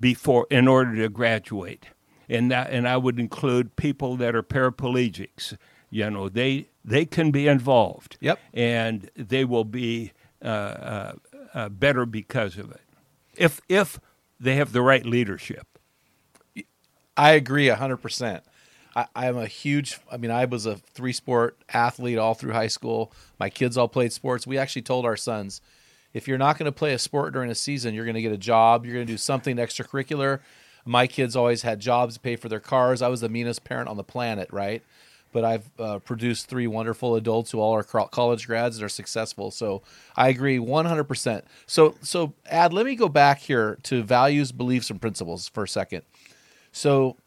before 0.00 0.46
in 0.50 0.68
order 0.68 0.96
to 0.96 1.08
graduate 1.08 1.86
and 2.28 2.50
that 2.50 2.70
and 2.70 2.88
I 2.88 2.96
would 2.96 3.18
include 3.18 3.76
people 3.76 4.16
that 4.16 4.34
are 4.34 4.42
paraplegics 4.42 5.56
you 5.90 6.10
know 6.10 6.28
they 6.28 6.68
they 6.84 7.04
can 7.04 7.30
be 7.30 7.48
involved 7.48 8.16
yep 8.20 8.38
and 8.52 9.10
they 9.16 9.44
will 9.44 9.64
be 9.64 10.12
uh, 10.42 10.46
uh 10.46 11.12
uh, 11.54 11.68
better 11.70 12.04
because 12.04 12.58
of 12.58 12.70
it. 12.70 12.82
if 13.34 13.60
if 13.68 13.98
they 14.38 14.56
have 14.56 14.72
the 14.72 14.82
right 14.82 15.06
leadership. 15.06 15.66
I 17.16 17.32
agree 17.32 17.68
hundred 17.68 17.98
percent. 17.98 18.44
I'm 19.14 19.36
a 19.36 19.46
huge. 19.46 19.98
I 20.10 20.16
mean, 20.16 20.30
I 20.30 20.44
was 20.46 20.66
a 20.66 20.76
three 20.76 21.12
sport 21.12 21.58
athlete 21.72 22.18
all 22.18 22.34
through 22.34 22.52
high 22.52 22.66
school. 22.66 23.12
My 23.38 23.50
kids 23.50 23.76
all 23.76 23.88
played 23.88 24.12
sports. 24.12 24.46
We 24.46 24.58
actually 24.58 24.82
told 24.82 25.04
our 25.04 25.16
sons, 25.16 25.60
if 26.16 26.26
you're 26.26 26.38
not 26.38 26.56
going 26.56 26.64
to 26.64 26.72
play 26.72 26.94
a 26.94 26.98
sport 26.98 27.34
during 27.34 27.50
a 27.50 27.54
season, 27.54 27.92
you're 27.92 28.06
going 28.06 28.14
to 28.14 28.22
get 28.22 28.32
a 28.32 28.38
job. 28.38 28.86
You're 28.86 28.94
going 28.94 29.06
to 29.06 29.12
do 29.12 29.18
something 29.18 29.58
extracurricular. 29.58 30.40
My 30.86 31.06
kids 31.06 31.36
always 31.36 31.60
had 31.60 31.78
jobs 31.78 32.14
to 32.14 32.20
pay 32.20 32.36
for 32.36 32.48
their 32.48 32.58
cars. 32.58 33.02
I 33.02 33.08
was 33.08 33.20
the 33.20 33.28
meanest 33.28 33.64
parent 33.64 33.90
on 33.90 33.98
the 33.98 34.02
planet, 34.02 34.48
right? 34.50 34.82
But 35.32 35.44
I've 35.44 35.70
uh, 35.78 35.98
produced 35.98 36.46
three 36.46 36.66
wonderful 36.66 37.16
adults 37.16 37.50
who 37.50 37.60
all 37.60 37.74
are 37.74 37.82
college 37.82 38.46
grads 38.46 38.78
and 38.78 38.84
are 38.86 38.88
successful. 38.88 39.50
So 39.50 39.82
I 40.16 40.28
agree 40.28 40.56
100%. 40.56 41.42
So, 41.66 41.96
so 42.00 42.32
Ad, 42.46 42.72
let 42.72 42.86
me 42.86 42.96
go 42.96 43.10
back 43.10 43.40
here 43.40 43.76
to 43.82 44.02
values, 44.02 44.52
beliefs, 44.52 44.88
and 44.88 44.98
principles 44.98 45.50
for 45.50 45.64
a 45.64 45.68
second. 45.68 46.00
So 46.72 47.18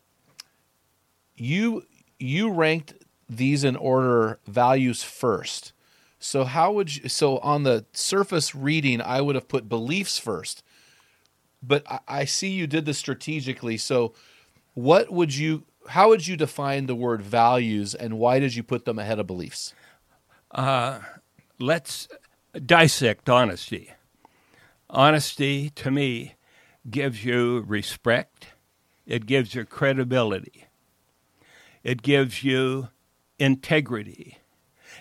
you 1.35 1.83
you 2.17 2.51
ranked 2.51 2.95
these 3.29 3.63
in 3.63 3.75
order 3.75 4.39
values 4.47 5.03
first. 5.03 5.73
So 6.19 6.43
how 6.43 6.73
would 6.73 6.95
you 6.95 7.09
so 7.09 7.37
on 7.39 7.63
the 7.63 7.85
surface 7.93 8.53
reading 8.53 9.01
I 9.01 9.21
would 9.21 9.35
have 9.35 9.47
put 9.47 9.69
beliefs 9.69 10.19
first. 10.19 10.63
But 11.63 11.89
I, 11.89 11.99
I 12.07 12.25
see 12.25 12.49
you 12.49 12.67
did 12.67 12.85
this 12.85 12.97
strategically. 12.97 13.77
So 13.77 14.13
what 14.73 15.11
would 15.11 15.35
you 15.35 15.63
how 15.87 16.09
would 16.09 16.27
you 16.27 16.35
define 16.35 16.85
the 16.85 16.95
word 16.95 17.21
values 17.21 17.95
and 17.95 18.19
why 18.19 18.39
did 18.39 18.53
you 18.53 18.63
put 18.63 18.85
them 18.85 18.99
ahead 18.99 19.17
of 19.17 19.27
beliefs? 19.27 19.73
Uh, 20.51 20.99
let's 21.57 22.07
dissect 22.65 23.29
honesty. 23.29 23.91
Honesty 24.89 25.69
to 25.71 25.89
me 25.89 26.35
gives 26.89 27.23
you 27.23 27.63
respect, 27.67 28.47
it 29.05 29.25
gives 29.25 29.53
you 29.53 29.63
credibility, 29.63 30.65
it 31.83 32.01
gives 32.01 32.43
you 32.43 32.89
integrity. 33.37 34.39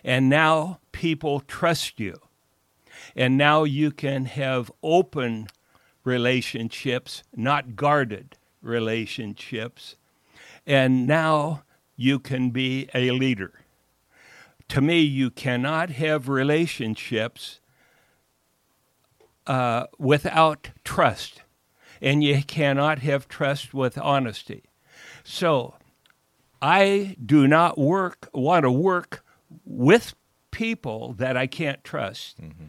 And 0.04 0.28
now 0.28 0.80
people 0.98 1.38
trust 1.38 2.00
you. 2.00 2.18
And 3.14 3.38
now 3.38 3.62
you 3.62 3.92
can 3.92 4.24
have 4.24 4.72
open 4.82 5.46
relationships, 6.02 7.22
not 7.36 7.76
guarded 7.76 8.36
relationships. 8.60 9.94
And 10.66 11.06
now 11.06 11.62
you 11.96 12.18
can 12.18 12.50
be 12.50 12.88
a 12.92 13.12
leader. 13.12 13.52
To 14.70 14.80
me, 14.80 15.00
you 15.02 15.30
cannot 15.30 15.90
have 15.90 16.28
relationships 16.28 17.60
uh, 19.46 19.86
without 19.98 20.70
trust, 20.82 21.42
and 22.02 22.24
you 22.24 22.42
cannot 22.42 22.98
have 22.98 23.28
trust 23.28 23.72
with 23.72 23.96
honesty. 23.96 24.64
So, 25.22 25.74
I 26.60 27.16
do 27.24 27.46
not 27.46 27.78
work 27.78 28.28
want 28.34 28.64
to 28.64 28.72
work 28.72 29.24
with 29.64 30.14
people 30.58 31.12
that 31.12 31.36
I 31.36 31.46
can't 31.46 31.84
trust. 31.84 32.42
Mm-hmm. 32.42 32.64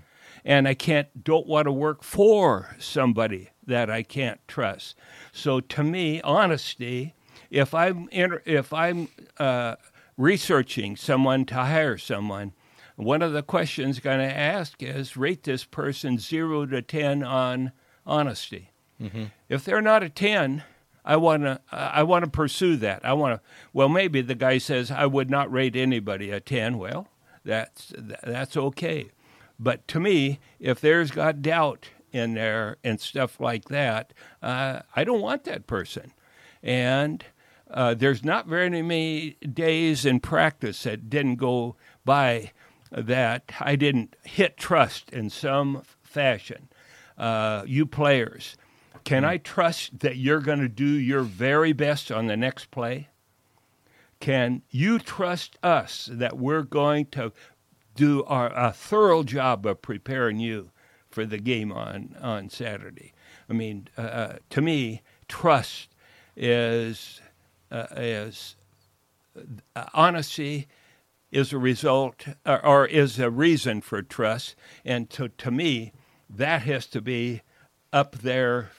And 0.45 0.67
I 0.67 0.75
can't 0.75 1.23
don't 1.23 1.47
want 1.47 1.65
to 1.65 1.71
work 1.71 2.03
for 2.03 2.75
somebody 2.77 3.49
that 3.65 3.89
I 3.89 4.03
can't 4.03 4.39
trust. 4.47 4.95
So 5.33 5.59
to 5.59 5.83
me, 5.83 6.21
honesty, 6.21 7.15
if 7.49 7.73
I'm 7.73 8.07
inter- 8.11 8.43
if 8.45 8.71
I'm 8.71 9.09
uh, 9.39 9.75
researching 10.17 10.95
someone 10.95 11.45
to 11.45 11.55
hire 11.55 11.97
someone, 11.97 12.53
one 12.95 13.23
of 13.23 13.33
the 13.33 13.41
questions 13.41 13.99
going 13.99 14.19
to 14.19 14.37
ask 14.37 14.83
is 14.83 15.17
rate 15.17 15.43
this 15.43 15.65
person 15.65 16.19
0 16.19 16.67
to 16.67 16.81
10 16.83 17.23
on 17.23 17.71
honesty. 18.05 18.69
Mm-hmm. 19.01 19.25
If 19.49 19.65
they're 19.65 19.81
not 19.81 20.03
a 20.03 20.09
10, 20.09 20.63
I 21.03 21.15
want 21.15 21.43
to 21.43 21.59
I 21.71 22.03
want 22.03 22.23
to 22.23 22.29
pursue 22.29 22.75
that. 22.77 23.03
I 23.03 23.13
want 23.13 23.41
to. 23.41 23.47
Well, 23.73 23.89
maybe 23.89 24.21
the 24.21 24.35
guy 24.35 24.59
says 24.59 24.91
I 24.91 25.07
would 25.07 25.29
not 25.29 25.51
rate 25.51 25.75
anybody 25.75 26.29
a 26.29 26.39
ten. 26.39 26.77
Well, 26.77 27.07
that's 27.49 27.93
that's 28.23 28.55
okay. 28.55 29.09
But 29.59 29.87
to 29.89 29.99
me, 29.99 30.39
if 30.59 30.79
there's 30.79 31.11
got 31.11 31.41
doubt 31.41 31.89
in 32.11 32.35
there 32.35 32.77
and 32.83 33.01
stuff 33.01 33.39
like 33.39 33.65
that, 33.65 34.13
uh, 34.41 34.81
I 34.95 35.03
don't 35.03 35.21
want 35.21 35.43
that 35.43 35.67
person. 35.67 36.13
And 36.63 37.25
uh, 37.69 37.93
there's 37.95 38.23
not 38.23 38.47
very 38.47 38.69
many 38.69 39.31
days 39.53 40.05
in 40.05 40.19
practice 40.19 40.83
that 40.83 41.09
didn't 41.09 41.35
go 41.35 41.75
by 42.05 42.51
that 42.91 43.51
I 43.59 43.75
didn't 43.75 44.15
hit 44.23 44.57
trust 44.57 45.09
in 45.11 45.29
some 45.29 45.83
fashion. 46.01 46.69
Uh, 47.17 47.63
you 47.67 47.85
players, 47.85 48.55
can 49.03 49.25
I 49.25 49.37
trust 49.37 49.99
that 49.99 50.17
you're 50.17 50.39
going 50.39 50.59
to 50.59 50.69
do 50.69 50.85
your 50.85 51.21
very 51.21 51.73
best 51.73 52.11
on 52.11 52.27
the 52.27 52.37
next 52.37 52.71
play? 52.71 53.09
Can 54.19 54.63
you 54.69 54.99
trust 54.99 55.57
us 55.63 56.09
that 56.11 56.37
we're 56.37 56.63
going 56.63 57.05
to 57.07 57.31
do 57.95 58.23
our, 58.25 58.51
a 58.53 58.71
thorough 58.71 59.23
job 59.23 59.65
of 59.65 59.81
preparing 59.81 60.39
you 60.39 60.71
for 61.09 61.25
the 61.25 61.37
game 61.37 61.71
on, 61.71 62.15
on 62.21 62.49
Saturday? 62.49 63.13
I 63.49 63.53
mean, 63.53 63.87
uh, 63.97 64.01
uh 64.01 64.35
to 64.49 64.61
me, 64.61 65.01
trust 65.27 65.89
is 66.35 67.21
uh, 67.71 67.87
is 67.95 68.55
uh, 69.75 69.85
honesty 69.93 70.67
is 71.31 71.53
a 71.53 71.57
result 71.57 72.25
or, 72.45 72.65
or, 72.65 72.85
is 72.85 73.19
a 73.19 73.29
reason 73.29 73.81
for 73.81 74.01
trust, 74.01 74.55
and 74.83 75.09
to 75.11 75.29
to 75.29 75.51
me, 75.51 75.91
that 76.29 76.63
has 76.63 76.87
to 76.87 77.01
be 77.01 77.41
up 77.93 78.17
there 78.17 78.71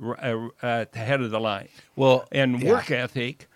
uh, 0.00 0.48
at 0.62 0.92
the 0.92 0.98
head 0.98 1.20
of 1.20 1.30
the 1.30 1.40
line. 1.40 1.68
Well, 1.96 2.26
and 2.30 2.62
yeah. 2.62 2.70
work 2.70 2.90
ethic. 2.90 3.47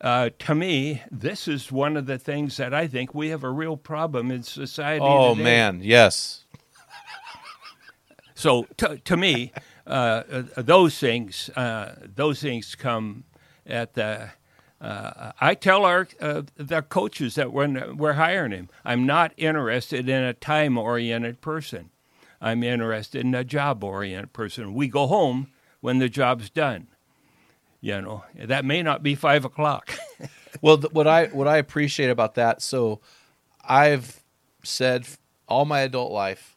Uh, 0.00 0.30
to 0.38 0.54
me, 0.54 1.02
this 1.10 1.46
is 1.46 1.70
one 1.70 1.96
of 1.96 2.06
the 2.06 2.18
things 2.18 2.56
that 2.56 2.72
I 2.72 2.86
think 2.86 3.14
we 3.14 3.28
have 3.28 3.44
a 3.44 3.50
real 3.50 3.76
problem 3.76 4.30
in 4.30 4.42
society. 4.42 5.04
Oh 5.04 5.34
today. 5.34 5.44
man, 5.44 5.80
yes. 5.82 6.44
So 8.34 8.66
to, 8.78 8.96
to 8.96 9.18
me, 9.18 9.52
uh, 9.86 10.22
uh, 10.32 10.42
those 10.56 10.98
things, 10.98 11.50
uh, 11.56 11.94
those 12.14 12.40
things 12.40 12.74
come 12.74 13.24
at 13.66 13.92
the. 13.92 14.30
Uh, 14.80 15.32
I 15.38 15.54
tell 15.54 15.84
our 15.84 16.08
uh, 16.22 16.42
the 16.56 16.80
coaches 16.80 17.34
that 17.34 17.52
when 17.52 17.98
we're 17.98 18.14
hiring 18.14 18.52
him, 18.52 18.70
I'm 18.82 19.04
not 19.04 19.34
interested 19.36 20.08
in 20.08 20.22
a 20.22 20.32
time 20.32 20.78
oriented 20.78 21.42
person. 21.42 21.90
I'm 22.40 22.62
interested 22.62 23.26
in 23.26 23.34
a 23.34 23.44
job 23.44 23.84
oriented 23.84 24.32
person. 24.32 24.72
We 24.72 24.88
go 24.88 25.06
home 25.06 25.48
when 25.80 25.98
the 25.98 26.08
job's 26.08 26.48
done. 26.48 26.88
You 27.80 28.00
know, 28.02 28.24
that 28.34 28.64
may 28.64 28.82
not 28.82 29.02
be 29.02 29.14
five 29.14 29.44
o'clock. 29.44 29.90
well, 30.60 30.78
th- 30.78 30.92
what 30.92 31.06
I 31.06 31.26
what 31.26 31.48
I 31.48 31.56
appreciate 31.56 32.10
about 32.10 32.34
that, 32.34 32.60
so 32.60 33.00
I've 33.66 34.22
said 34.62 35.06
all 35.48 35.64
my 35.64 35.80
adult 35.80 36.12
life 36.12 36.56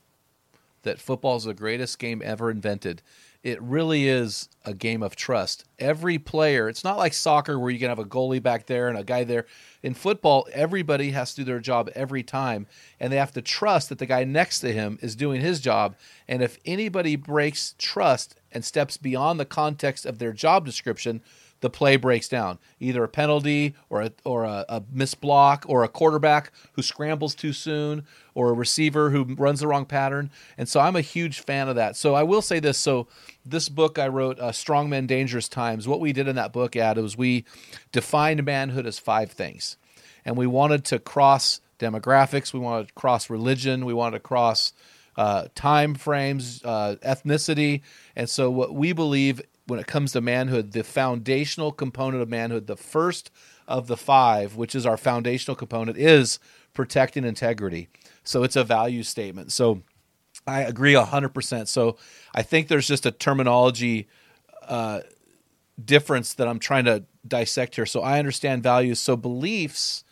that 0.81 0.99
football 0.99 1.37
is 1.37 1.45
the 1.45 1.53
greatest 1.53 1.97
game 1.97 2.21
ever 2.23 2.51
invented 2.51 3.01
it 3.43 3.61
really 3.61 4.07
is 4.07 4.47
a 4.63 4.73
game 4.73 5.03
of 5.03 5.17
trust. 5.17 5.65
Every 5.77 6.17
player, 6.17 6.69
it's 6.69 6.85
not 6.85 6.97
like 6.97 7.13
soccer 7.13 7.59
where 7.59 7.69
you 7.69 7.77
can 7.77 7.89
have 7.89 7.99
a 7.99 8.05
goalie 8.05 8.41
back 8.41 8.67
there 8.67 8.87
and 8.87 8.97
a 8.97 9.03
guy 9.03 9.25
there. 9.25 9.45
In 9.83 9.93
football, 9.93 10.47
everybody 10.53 11.11
has 11.11 11.31
to 11.31 11.41
do 11.41 11.43
their 11.43 11.59
job 11.59 11.89
every 11.93 12.23
time, 12.23 12.67
and 13.01 13.11
they 13.11 13.17
have 13.17 13.33
to 13.33 13.41
trust 13.41 13.89
that 13.89 13.99
the 13.99 14.05
guy 14.05 14.23
next 14.23 14.61
to 14.61 14.71
him 14.71 14.97
is 15.01 15.17
doing 15.17 15.41
his 15.41 15.59
job. 15.59 15.97
And 16.25 16.41
if 16.41 16.57
anybody 16.65 17.17
breaks 17.17 17.75
trust 17.77 18.35
and 18.53 18.63
steps 18.63 18.97
beyond 18.97 19.39
the 19.39 19.45
context 19.45 20.05
of 20.05 20.19
their 20.19 20.31
job 20.31 20.65
description, 20.65 21.21
the 21.63 21.69
play 21.69 21.95
breaks 21.95 22.27
down. 22.27 22.59
Either 22.81 23.05
a 23.05 23.07
penalty 23.07 23.73
or 23.89 24.01
a, 24.01 24.11
or 24.25 24.43
a, 24.43 24.65
a 24.67 24.83
missed 24.91 25.21
block 25.21 25.63
or 25.67 25.83
a 25.83 25.87
quarterback 25.87 26.51
who 26.73 26.81
scrambles 26.81 27.33
too 27.33 27.53
soon 27.53 28.05
or 28.33 28.49
a 28.49 28.53
receiver 28.53 29.11
who 29.11 29.23
runs 29.35 29.61
the 29.61 29.67
wrong 29.67 29.85
pattern. 29.85 30.29
And 30.57 30.67
so 30.67 30.81
I'm 30.81 30.97
a 30.97 31.01
huge 31.01 31.39
fan 31.39 31.69
of 31.69 31.77
that. 31.77 31.95
So 31.95 32.15
I 32.15 32.23
will 32.23 32.41
say 32.41 32.59
this. 32.59 32.77
So 32.77 33.07
this 33.45 33.69
book 33.69 33.97
I 33.97 34.09
wrote, 34.09 34.39
uh, 34.39 34.51
Strong 34.51 34.89
Men, 34.89 35.07
Dangerous 35.07 35.47
Times, 35.47 35.87
what 35.87 36.01
we 36.01 36.11
did 36.11 36.27
in 36.27 36.35
that 36.35 36.51
book, 36.51 36.75
Ad, 36.75 36.97
was 36.97 37.17
we 37.17 37.45
defined 37.93 38.43
manhood 38.43 38.85
as 38.85 38.99
five 38.99 39.31
things. 39.31 39.77
And 40.25 40.35
we 40.35 40.47
wanted 40.47 40.83
to 40.85 40.99
cross 40.99 41.61
demographics. 41.79 42.53
We 42.53 42.59
wanted 42.59 42.89
to 42.89 42.93
cross 42.93 43.29
religion. 43.29 43.85
We 43.85 43.93
wanted 43.93 44.17
to 44.17 44.23
cross 44.23 44.73
uh, 45.15 45.47
time 45.55 45.95
frames, 45.95 46.61
uh, 46.63 46.95
ethnicity. 47.03 47.81
And 48.15 48.29
so 48.29 48.49
what 48.49 48.73
we 48.73 48.93
believe 48.93 49.41
when 49.65 49.79
it 49.79 49.87
comes 49.87 50.11
to 50.11 50.21
manhood, 50.21 50.71
the 50.71 50.83
foundational 50.83 51.71
component 51.71 52.21
of 52.21 52.29
manhood, 52.29 52.67
the 52.67 52.75
first 52.75 53.31
of 53.67 53.87
the 53.87 53.97
five, 53.97 54.55
which 54.55 54.75
is 54.75 54.85
our 54.85 54.97
foundational 54.97 55.55
component, 55.55 55.97
is 55.97 56.39
protecting 56.73 57.23
integrity. 57.23 57.87
So 58.23 58.43
it's 58.43 58.55
a 58.55 58.63
value 58.63 59.03
statement. 59.03 59.51
So 59.51 59.81
I 60.45 60.61
agree 60.61 60.93
100%. 60.93 61.67
So 61.67 61.97
I 62.35 62.41
think 62.41 62.67
there's 62.67 62.87
just 62.87 63.05
a 63.05 63.11
terminology 63.11 64.07
uh, 64.67 65.01
difference 65.83 66.33
that 66.33 66.47
I'm 66.47 66.59
trying 66.59 66.85
to 66.85 67.05
dissect 67.27 67.75
here. 67.75 67.85
So 67.85 68.01
I 68.01 68.19
understand 68.19 68.63
values. 68.63 68.99
So 68.99 69.15
beliefs, 69.15 70.03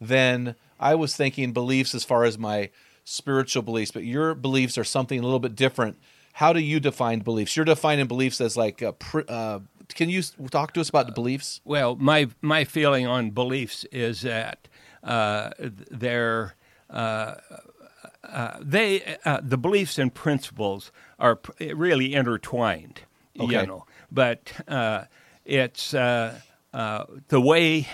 then 0.00 0.54
I 0.80 0.94
was 0.94 1.14
thinking 1.16 1.52
beliefs 1.52 1.94
as 1.94 2.04
far 2.04 2.24
as 2.24 2.38
my 2.38 2.70
spiritual 3.04 3.62
beliefs, 3.62 3.90
but 3.90 4.04
your 4.04 4.34
beliefs 4.34 4.76
are 4.78 4.84
something 4.84 5.18
a 5.18 5.22
little 5.22 5.38
bit 5.38 5.54
different 5.54 5.98
how 6.34 6.52
do 6.52 6.58
you 6.58 6.80
define 6.80 7.20
beliefs? 7.20 7.56
You're 7.56 7.64
defining 7.64 8.06
beliefs 8.08 8.40
as 8.40 8.56
like 8.56 8.82
a 8.82 8.94
uh, 9.28 9.60
can 9.94 10.08
you 10.08 10.22
talk 10.50 10.72
to 10.74 10.80
us 10.80 10.88
about 10.88 11.06
the 11.06 11.12
beliefs? 11.12 11.60
Well, 11.64 11.94
my 11.96 12.28
my 12.42 12.64
feeling 12.64 13.06
on 13.06 13.30
beliefs 13.30 13.84
is 13.92 14.22
that 14.22 14.66
uh, 15.04 15.50
they're 15.58 16.56
uh, 16.90 17.36
uh, 18.24 18.58
they 18.60 19.16
uh, 19.24 19.40
the 19.42 19.56
beliefs 19.56 19.96
and 19.96 20.12
principles 20.12 20.90
are 21.20 21.36
pr- 21.36 21.72
really 21.74 22.14
intertwined. 22.14 23.02
Okay. 23.38 23.60
You 23.60 23.66
know, 23.66 23.86
but 24.10 24.52
uh, 24.66 25.04
it's 25.44 25.94
uh, 25.94 26.40
uh, 26.72 27.04
the 27.28 27.40
way 27.40 27.86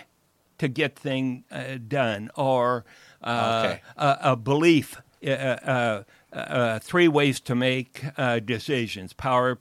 to 0.57 0.68
get 0.68 0.99
thing 0.99 1.44
uh, 1.51 1.77
done, 1.87 2.31
or 2.37 2.87
uh, 2.87 2.88
Okay. 3.22 3.80
a, 3.96 4.18
a 4.22 4.37
belief. 4.37 5.00
Uh, 5.24 5.30
uh, 5.30 6.02
uh, 6.33 6.78
three 6.78 7.09
ways 7.09 7.40
to 7.40 7.54
make 7.54 8.02
uh, 8.16 8.38
decisions: 8.38 9.12
power, 9.12 9.59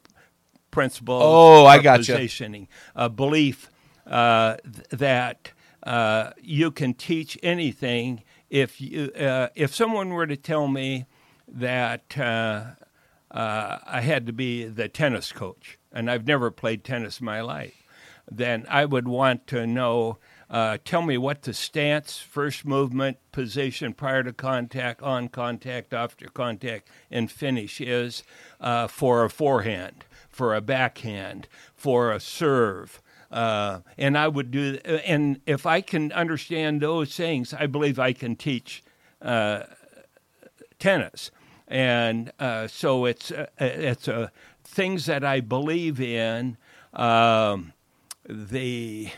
principle. 0.71 1.19
Oh, 1.21 1.65
I 1.65 1.77
got 1.77 1.99
gotcha. 1.99 2.13
Positioning. 2.13 2.67
A 2.95 3.09
belief 3.09 3.69
uh, 4.07 4.57
th- 4.63 4.87
that 4.89 5.51
uh, 5.83 6.31
you 6.41 6.71
can 6.71 6.93
teach 6.93 7.37
anything. 7.43 8.23
If 8.49 8.81
you, 8.81 9.11
uh, 9.11 9.49
if 9.55 9.75
someone 9.75 10.09
were 10.09 10.27
to 10.27 10.37
tell 10.37 10.67
me 10.67 11.05
that 11.47 12.17
uh, 12.17 12.63
uh, 13.31 13.77
I 13.85 14.01
had 14.01 14.25
to 14.27 14.33
be 14.33 14.65
the 14.65 14.87
tennis 14.87 15.31
coach, 15.31 15.77
and 15.91 16.09
I've 16.09 16.25
never 16.25 16.49
played 16.51 16.83
tennis 16.83 17.19
in 17.19 17.25
my 17.25 17.41
life, 17.41 17.83
then 18.29 18.65
I 18.69 18.85
would 18.85 19.07
want 19.07 19.47
to 19.47 19.67
know. 19.67 20.17
Uh, 20.49 20.77
tell 20.83 21.03
me 21.03 21.17
what 21.17 21.43
the 21.43 21.53
stance, 21.53 22.17
first 22.17 22.65
movement, 22.65 23.17
position 23.31 23.93
prior 23.93 24.23
to 24.23 24.33
contact, 24.33 25.01
on 25.03 25.27
contact, 25.27 25.93
after 25.93 26.27
contact, 26.27 26.87
and 27.11 27.31
finish 27.31 27.79
is 27.79 28.23
uh, 28.59 28.87
for 28.87 29.23
a 29.23 29.29
forehand, 29.29 30.05
for 30.27 30.55
a 30.55 30.61
backhand, 30.61 31.47
for 31.75 32.11
a 32.11 32.19
serve. 32.19 33.01
Uh, 33.31 33.81
and 33.95 34.17
I 34.17 34.27
would 34.27 34.49
do, 34.49 34.79
and 34.85 35.39
if 35.45 35.67
I 35.67 35.81
can 35.81 36.11
understand 36.13 36.81
those 36.81 37.15
things, 37.15 37.53
I 37.53 37.67
believe 37.67 37.99
I 37.99 38.13
can 38.13 38.35
teach 38.35 38.83
uh, 39.21 39.63
tennis. 40.79 41.29
And 41.67 42.31
uh, 42.39 42.65
so 42.67 43.05
it's 43.05 43.29
uh, 43.29 43.45
it's 43.59 44.09
things 44.63 45.05
that 45.05 45.23
I 45.23 45.41
believe 45.41 46.01
in. 46.01 46.57
Um, 46.91 47.73
the 48.27 49.09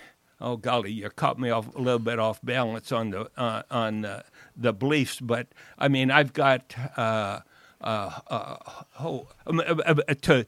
oh 0.41 0.57
golly, 0.57 0.91
you 0.91 1.09
caught 1.09 1.39
me 1.39 1.49
off 1.49 1.73
a 1.75 1.79
little 1.79 1.99
bit 1.99 2.19
off 2.19 2.39
balance 2.43 2.91
on 2.91 3.11
the 3.11 3.29
uh, 3.37 3.63
on 3.71 4.01
the, 4.01 4.23
the 4.55 4.73
beliefs, 4.73 5.19
but 5.19 5.47
I 5.77 5.87
mean 5.87 6.11
I've 6.11 6.33
got. 6.33 6.75
Uh, 6.97 7.41
uh, 7.83 8.19
uh, 8.27 8.57
um, 9.47 9.59
uh, 9.59 9.95
uh, 10.07 10.13
to 10.21 10.45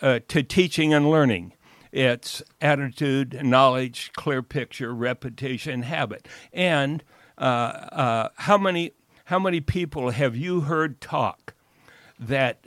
uh, 0.00 0.20
to 0.28 0.42
teaching 0.44 0.94
and 0.94 1.10
learning, 1.10 1.52
it's 1.90 2.44
attitude, 2.60 3.40
knowledge, 3.42 4.12
clear 4.14 4.40
picture, 4.40 4.94
repetition, 4.94 5.82
habit, 5.82 6.28
and 6.52 7.02
uh, 7.38 7.40
uh, 7.40 8.28
how 8.36 8.56
many 8.56 8.92
how 9.26 9.38
many 9.38 9.60
people 9.60 10.10
have 10.10 10.36
you 10.36 10.60
heard 10.62 11.00
talk 11.00 11.54
that 12.18 12.64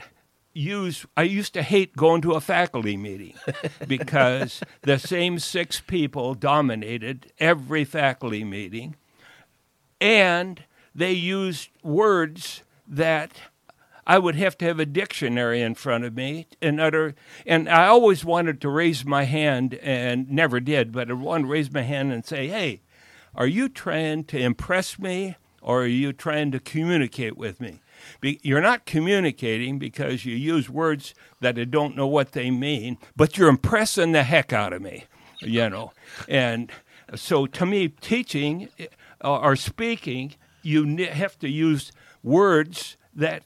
use 0.53 1.05
I 1.15 1.23
used 1.23 1.53
to 1.53 1.61
hate 1.61 1.95
going 1.95 2.21
to 2.21 2.33
a 2.33 2.41
faculty 2.41 2.97
meeting 2.97 3.33
because 3.87 4.61
the 4.81 4.97
same 4.97 5.39
six 5.39 5.79
people 5.79 6.33
dominated 6.33 7.31
every 7.39 7.85
faculty 7.85 8.43
meeting 8.43 8.95
and 10.01 10.63
they 10.95 11.11
used 11.11 11.69
words 11.83 12.63
that 12.87 13.31
I 14.07 14.17
would 14.17 14.35
have 14.35 14.57
to 14.57 14.65
have 14.65 14.79
a 14.79 14.85
dictionary 14.87 15.61
in 15.61 15.75
front 15.75 16.03
of 16.03 16.15
me 16.15 16.47
and 16.61 16.81
utter 16.81 17.13
and 17.45 17.69
I 17.69 17.87
always 17.87 18.25
wanted 18.25 18.59
to 18.61 18.69
raise 18.69 19.05
my 19.05 19.23
hand 19.25 19.75
and 19.75 20.29
never 20.29 20.59
did, 20.59 20.91
but 20.91 21.09
I 21.11 21.13
wanted 21.13 21.43
to 21.43 21.49
raise 21.49 21.71
my 21.71 21.83
hand 21.83 22.11
and 22.11 22.25
say, 22.25 22.47
Hey, 22.47 22.81
are 23.35 23.47
you 23.47 23.69
trying 23.69 24.23
to 24.25 24.39
impress 24.39 24.97
me 24.97 25.35
or 25.61 25.83
are 25.83 25.87
you 25.87 26.11
trying 26.11 26.51
to 26.51 26.59
communicate 26.59 27.37
with 27.37 27.61
me? 27.61 27.81
Be, 28.21 28.39
you're 28.43 28.61
not 28.61 28.85
communicating 28.85 29.79
because 29.79 30.25
you 30.25 30.35
use 30.35 30.69
words 30.69 31.13
that 31.41 31.57
I 31.57 31.65
don't 31.65 31.95
know 31.95 32.07
what 32.07 32.33
they 32.33 32.51
mean, 32.51 32.97
but 33.15 33.37
you're 33.37 33.49
impressing 33.49 34.11
the 34.11 34.23
heck 34.23 34.53
out 34.53 34.73
of 34.73 34.81
me, 34.81 35.05
you 35.41 35.69
know. 35.69 35.93
And 36.27 36.71
so 37.15 37.45
to 37.47 37.65
me, 37.65 37.89
teaching 37.89 38.69
uh, 39.23 39.39
or 39.39 39.55
speaking, 39.55 40.35
you 40.61 41.05
have 41.07 41.37
to 41.39 41.49
use 41.49 41.91
words 42.23 42.97
that 43.15 43.43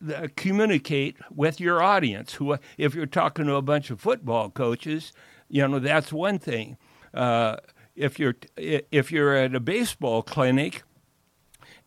that 0.00 0.34
communicate 0.34 1.16
with 1.34 1.60
your 1.60 1.82
audience. 1.82 2.34
Who, 2.34 2.56
if 2.78 2.94
you're 2.94 3.06
talking 3.06 3.46
to 3.46 3.54
a 3.54 3.62
bunch 3.62 3.90
of 3.90 4.00
football 4.00 4.50
coaches, 4.50 5.12
you 5.48 5.66
know 5.66 5.78
that's 5.78 6.12
one 6.12 6.38
thing. 6.38 6.76
Uh, 7.12 7.56
if 7.96 8.18
you're 8.18 8.36
if 8.56 9.12
you're 9.12 9.34
at 9.34 9.54
a 9.54 9.60
baseball 9.60 10.22
clinic 10.22 10.82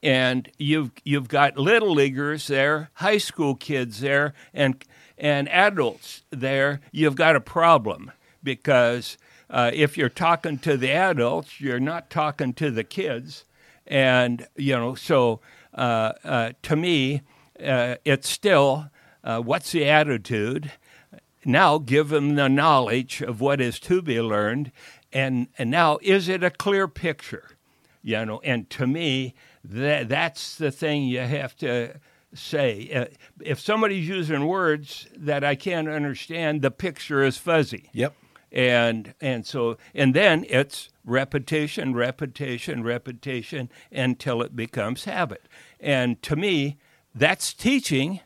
and 0.03 0.51
you've 0.57 0.91
you've 1.05 1.29
got 1.29 1.57
little 1.57 1.93
leaguers 1.93 2.47
there, 2.47 2.91
high 2.95 3.17
school 3.17 3.55
kids 3.55 4.01
there, 4.01 4.33
and 4.53 4.83
and 5.17 5.47
adults 5.49 6.23
there, 6.29 6.81
you've 6.91 7.15
got 7.15 7.35
a 7.35 7.41
problem 7.41 8.11
because 8.43 9.17
uh, 9.49 9.71
if 9.73 9.97
you're 9.97 10.09
talking 10.09 10.57
to 10.59 10.75
the 10.75 10.91
adults, 10.91 11.61
you're 11.61 11.79
not 11.79 12.09
talking 12.09 12.53
to 12.53 12.69
the 12.69 12.83
kids, 12.83 13.45
and 13.87 14.45
you 14.57 14.75
know 14.75 14.93
so 14.93 15.39
uh, 15.73 16.11
uh, 16.25 16.51
to 16.63 16.75
me, 16.75 17.21
uh, 17.65 17.95
it's 18.03 18.27
still 18.27 18.89
uh, 19.23 19.39
what's 19.39 19.71
the 19.71 19.85
attitude. 19.85 20.71
Now 21.45 21.77
give 21.77 22.09
them 22.09 22.35
the 22.35 22.49
knowledge 22.49 23.21
of 23.21 23.39
what 23.39 23.61
is 23.61 23.79
to 23.81 24.01
be 24.01 24.19
learned, 24.19 24.71
and 25.13 25.47
and 25.57 25.71
now 25.71 25.97
is 26.01 26.27
it 26.27 26.43
a 26.43 26.49
clear 26.49 26.89
picture? 26.89 27.51
You 28.01 28.25
know, 28.25 28.41
and 28.41 28.69
to 28.71 28.85
me, 28.85 29.33
that 29.63 30.09
that's 30.09 30.57
the 30.57 30.71
thing 30.71 31.03
you 31.03 31.19
have 31.19 31.55
to 31.57 31.95
say. 32.33 32.89
Uh, 32.93 33.05
if 33.41 33.59
somebody's 33.59 34.07
using 34.07 34.47
words 34.47 35.07
that 35.15 35.43
I 35.43 35.55
can't 35.55 35.87
understand, 35.87 36.61
the 36.61 36.71
picture 36.71 37.23
is 37.23 37.37
fuzzy. 37.37 37.89
Yep. 37.93 38.13
And 38.51 39.13
and 39.19 39.45
so 39.45 39.77
and 39.95 40.13
then 40.13 40.45
it's 40.47 40.89
repetition, 41.05 41.93
repetition, 41.95 42.83
repetition 42.83 43.69
until 43.91 44.41
it 44.41 44.55
becomes 44.55 45.05
habit. 45.05 45.43
And 45.79 46.21
to 46.23 46.35
me, 46.35 46.77
that's 47.15 47.53
teaching, 47.53 48.19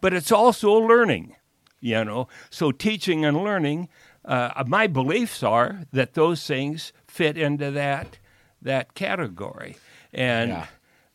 but 0.00 0.12
it's 0.14 0.32
also 0.32 0.72
learning. 0.72 1.36
You 1.80 2.02
know, 2.04 2.28
so 2.50 2.72
teaching 2.72 3.24
and 3.26 3.36
learning. 3.42 3.88
Uh, 4.24 4.64
my 4.66 4.86
beliefs 4.86 5.42
are 5.42 5.80
that 5.92 6.14
those 6.14 6.46
things 6.46 6.94
fit 7.06 7.36
into 7.36 7.70
that 7.72 8.18
that 8.62 8.94
category, 8.94 9.76
and 10.14 10.48
Yeah. 10.50 10.66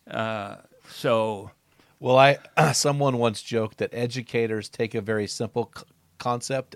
Uh, 0.10 0.56
so 0.90 1.52
Well, 2.00 2.18
I 2.18 2.38
someone 2.74 3.18
once 3.18 3.42
joked 3.42 3.78
that 3.78 3.94
educators 3.94 4.70
take 4.70 4.96
a 4.96 5.02
very 5.02 5.28
simple 5.28 5.72
c- 5.76 5.84
concept 6.18 6.76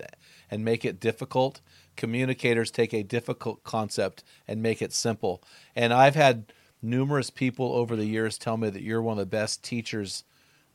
and 0.50 0.64
make 0.64 0.84
it 0.84 1.00
difficult. 1.00 1.60
Communicators 1.96 2.70
take 2.70 2.92
a 2.92 3.02
difficult 3.02 3.62
concept 3.64 4.24
and 4.48 4.62
make 4.62 4.82
it 4.82 4.92
simple. 4.92 5.42
And 5.76 5.92
I've 5.92 6.16
had 6.16 6.52
numerous 6.82 7.30
people 7.30 7.72
over 7.72 7.96
the 7.96 8.04
years 8.04 8.36
tell 8.36 8.56
me 8.56 8.68
that 8.70 8.82
you're 8.82 9.02
one 9.02 9.12
of 9.12 9.18
the 9.18 9.26
best 9.26 9.62
teachers 9.62 10.24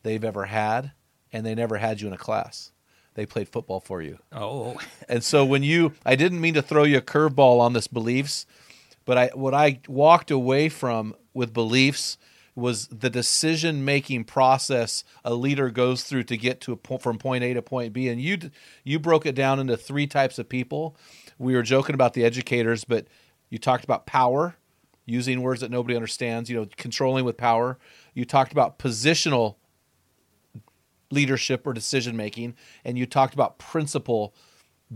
they've 0.04 0.24
ever 0.24 0.46
had, 0.46 0.92
and 1.32 1.46
they 1.46 1.56
never 1.56 1.78
had 1.78 2.02
you 2.02 2.08
in 2.08 2.14
a 2.14 2.18
class. 2.18 2.72
They 3.16 3.26
played 3.26 3.50
football 3.50 3.80
for 3.80 4.02
you. 4.02 4.20
oh 4.32 4.78
And 5.10 5.24
so 5.24 5.44
when 5.44 5.64
you, 5.64 5.94
I 6.06 6.16
didn't 6.16 6.42
mean 6.42 6.54
to 6.54 6.62
throw 6.62 6.84
you 6.84 6.98
a 6.98 7.02
curveball 7.02 7.60
on 7.60 7.74
this 7.74 7.88
beliefs, 7.88 8.46
but 9.06 9.18
I 9.18 9.28
what 9.34 9.54
I 9.54 9.82
walked 9.88 10.32
away 10.32 10.70
from 10.70 11.16
with 11.34 11.54
beliefs 11.54 12.18
was 12.60 12.88
the 12.88 13.10
decision 13.10 13.86
making 13.86 14.26
process 14.26 15.04
a 15.24 15.34
leader 15.34 15.70
goes 15.70 16.04
through 16.04 16.24
to 16.24 16.38
get 16.38 16.62
to 16.62 16.72
a 16.72 16.78
point 16.78 17.02
from 17.02 17.18
point 17.18 17.44
A 17.44 17.54
to 17.54 17.62
point 17.62 17.94
B. 17.94 18.10
And 18.10 18.22
you 18.22 18.38
you 18.84 19.00
broke 19.00 19.26
it 19.26 19.36
down 19.36 19.60
into 19.60 19.78
three 19.78 20.08
types 20.08 20.40
of 20.40 20.50
people. 20.50 20.96
We 21.38 21.56
were 21.56 21.64
joking 21.64 21.94
about 21.94 22.14
the 22.14 22.24
educators, 22.26 22.84
but 22.84 23.08
you 23.50 23.58
talked 23.58 23.84
about 23.84 24.06
power, 24.06 24.56
using 25.06 25.42
words 25.42 25.62
that 25.62 25.72
nobody 25.72 25.96
understands. 25.96 26.50
You 26.50 26.58
know, 26.58 26.68
controlling 26.78 27.26
with 27.26 27.38
power. 27.38 27.78
You 28.14 28.26
talked 28.26 28.52
about 28.52 28.80
positional 28.80 29.56
leadership 31.12 31.66
or 31.66 31.74
decision 31.74 32.16
making, 32.16 32.56
and 32.84 32.98
you 32.98 33.06
talked 33.06 33.34
about 33.34 33.58
principle 33.58 34.34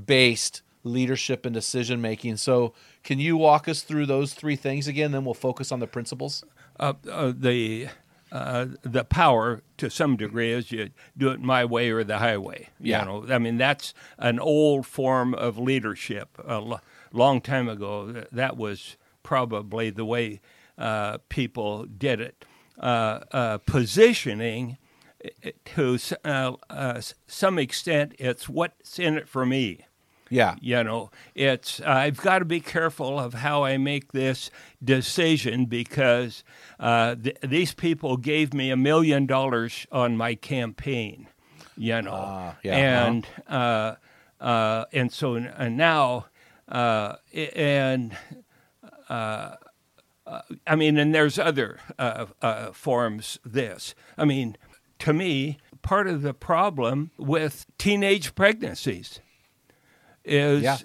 based 0.06 0.62
leadership 0.84 1.45
and 1.45 1.54
decision 1.54 2.02
making. 2.02 2.38
So, 2.38 2.73
can 3.04 3.19
you 3.19 3.38
walk 3.38 3.67
us 3.67 3.82
through 3.82 4.06
those 4.06 4.34
three 4.34 4.56
things 4.56 4.88
again? 4.88 5.12
Then 5.12 5.26
we'll 5.26 5.34
focus 5.34 5.71
on 5.71 5.80
the 5.80 5.88
principles. 5.88 6.43
Uh, 6.79 6.93
uh, 7.09 7.33
the 7.36 7.88
uh, 8.31 8.65
the 8.81 9.03
power 9.03 9.62
to 9.77 9.89
some 9.89 10.17
degree 10.17 10.51
is 10.51 10.71
you 10.71 10.89
do 11.15 11.29
it 11.29 11.39
my 11.39 11.63
way 11.63 11.91
or 11.91 12.03
the 12.03 12.17
highway. 12.17 12.67
Yeah. 12.79 13.01
You 13.01 13.05
know, 13.05 13.33
I 13.33 13.38
mean 13.38 13.57
that's 13.57 13.93
an 14.17 14.39
old 14.39 14.88
form 14.88 15.33
of 15.36 15.59
leadership. 15.59 16.38
A 16.43 16.79
long 17.12 17.41
time 17.41 17.69
ago, 17.69 18.25
that 18.31 18.57
was 18.57 18.97
probably 19.21 19.89
the 19.91 20.05
way 20.05 20.41
uh, 20.77 21.19
people 21.29 21.86
did 21.86 22.19
it. 22.19 22.45
Uh, 22.79 23.19
uh, 23.31 23.57
positioning 23.59 24.77
to 25.63 25.97
uh, 26.25 26.53
uh, 26.69 27.01
some 27.27 27.59
extent, 27.59 28.15
it's 28.17 28.49
what's 28.49 28.97
in 28.97 29.15
it 29.15 29.29
for 29.29 29.45
me. 29.45 29.86
Yeah. 30.33 30.55
You 30.61 30.83
know, 30.83 31.11
it's 31.35 31.79
I've 31.81 32.17
got 32.17 32.39
to 32.39 32.45
be 32.45 32.59
careful 32.59 33.19
of 33.19 33.35
how 33.35 33.63
I 33.63 33.77
make 33.77 34.13
this 34.13 34.49
decision 34.83 35.65
because 35.65 36.43
uh, 36.79 37.15
th- 37.15 37.37
these 37.43 37.73
people 37.75 38.17
gave 38.17 38.51
me 38.51 38.71
a 38.71 38.75
million 38.75 39.27
dollars 39.27 39.85
on 39.91 40.17
my 40.17 40.33
campaign. 40.33 41.27
You 41.77 42.01
know, 42.01 42.13
Ah, 42.13 42.55
yeah, 42.63 43.05
and 43.05 43.27
uh, 43.47 43.95
uh, 44.41 44.85
and 44.91 45.11
so 45.11 45.35
and 45.35 45.77
now 45.77 46.25
uh, 46.67 47.15
and. 47.33 48.17
Uh, 49.09 49.55
uh, 50.25 50.41
I 50.65 50.75
mean, 50.77 50.97
and 50.97 51.13
there's 51.13 51.37
other 51.37 51.79
uh, 51.99 52.27
uh, 52.41 52.71
forms. 52.71 53.39
This, 53.43 53.93
I 54.17 54.23
mean, 54.23 54.55
to 54.99 55.11
me, 55.11 55.57
part 55.81 56.07
of 56.07 56.21
the 56.21 56.33
problem 56.33 57.11
with 57.17 57.65
teenage 57.77 58.33
pregnancies 58.33 59.19
is 60.25 60.63
Yeah. 60.63 60.77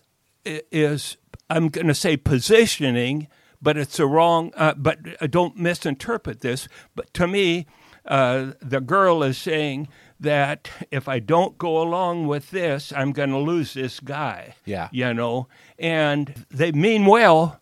is 0.44 1.16
I'm 1.50 1.68
going 1.68 1.86
to 1.86 1.94
say 1.94 2.16
positioning, 2.16 3.28
but 3.62 3.76
it's 3.76 3.98
a 3.98 4.06
wrong. 4.06 4.52
Uh, 4.56 4.74
but 4.76 4.98
uh, 5.20 5.26
don't 5.26 5.56
misinterpret 5.56 6.40
this. 6.40 6.68
But 6.94 7.12
to 7.14 7.26
me, 7.26 7.66
uh, 8.04 8.52
the 8.60 8.80
girl 8.80 9.22
is 9.22 9.38
saying 9.38 9.88
that 10.20 10.70
if 10.90 11.08
I 11.08 11.20
don't 11.20 11.56
go 11.58 11.80
along 11.80 12.26
with 12.26 12.50
this, 12.50 12.92
I'm 12.92 13.12
going 13.12 13.30
to 13.30 13.38
lose 13.38 13.74
this 13.74 14.00
guy. 14.00 14.54
Yeah. 14.64 14.88
you 14.92 15.14
know, 15.14 15.48
and 15.78 16.44
they 16.50 16.72
mean 16.72 17.06
well, 17.06 17.60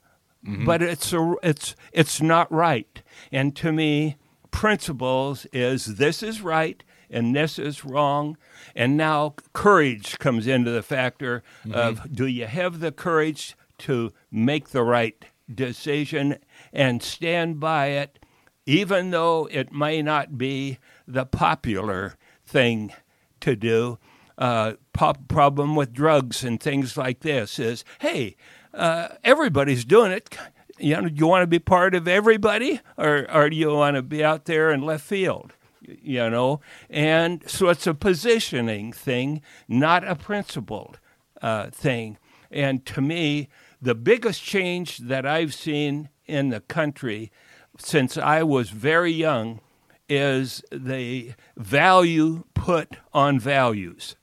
but 0.64 0.80
it's 0.80 1.12
a, 1.12 1.34
it's 1.42 1.74
it's 1.92 2.22
not 2.22 2.50
right. 2.52 3.02
And 3.32 3.54
to 3.56 3.72
me, 3.72 4.16
principles 4.52 5.46
is 5.52 5.96
this 5.96 6.22
is 6.22 6.40
right 6.40 6.82
and 7.10 7.34
this 7.34 7.58
is 7.58 7.84
wrong. 7.84 8.36
And 8.74 8.96
now 8.96 9.34
courage 9.52 10.18
comes 10.18 10.46
into 10.46 10.70
the 10.70 10.82
factor 10.82 11.42
of 11.72 12.12
do 12.12 12.26
you 12.26 12.46
have 12.46 12.80
the 12.80 12.92
courage 12.92 13.56
to 13.78 14.12
make 14.30 14.70
the 14.70 14.82
right 14.82 15.24
decision 15.52 16.38
and 16.72 17.02
stand 17.02 17.60
by 17.60 17.86
it, 17.88 18.18
even 18.64 19.10
though 19.10 19.48
it 19.50 19.72
may 19.72 20.02
not 20.02 20.36
be 20.38 20.78
the 21.06 21.24
popular 21.24 22.16
thing 22.46 22.92
to 23.40 23.54
do. 23.56 23.98
Uh, 24.38 24.74
pop- 24.92 25.28
problem 25.28 25.74
with 25.76 25.92
drugs 25.92 26.44
and 26.44 26.60
things 26.60 26.96
like 26.96 27.20
this 27.20 27.58
is, 27.58 27.84
hey, 28.00 28.36
uh, 28.74 29.08
everybody's 29.24 29.84
doing 29.84 30.12
it. 30.12 30.36
You 30.78 31.00
know, 31.00 31.08
you 31.08 31.26
want 31.26 31.42
to 31.42 31.46
be 31.46 31.58
part 31.58 31.94
of 31.94 32.06
everybody, 32.06 32.82
or 32.98 33.26
or 33.32 33.48
do 33.48 33.56
you 33.56 33.72
want 33.72 33.96
to 33.96 34.02
be 34.02 34.22
out 34.22 34.44
there 34.44 34.70
in 34.70 34.82
left 34.82 35.04
field? 35.06 35.54
You 35.86 36.28
know, 36.30 36.60
and 36.90 37.48
so 37.48 37.68
it's 37.68 37.86
a 37.86 37.94
positioning 37.94 38.92
thing, 38.92 39.42
not 39.68 40.06
a 40.06 40.16
principled 40.16 40.98
uh, 41.40 41.70
thing. 41.70 42.18
And 42.50 42.84
to 42.86 43.00
me, 43.00 43.48
the 43.80 43.94
biggest 43.94 44.42
change 44.42 44.98
that 44.98 45.26
I've 45.26 45.54
seen 45.54 46.08
in 46.26 46.48
the 46.48 46.60
country 46.60 47.30
since 47.78 48.16
I 48.16 48.42
was 48.42 48.70
very 48.70 49.12
young 49.12 49.60
is 50.08 50.62
the 50.70 51.34
value 51.56 52.44
put 52.54 52.96
on 53.12 53.38
values. 53.38 54.16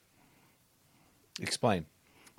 Explain. 1.40 1.86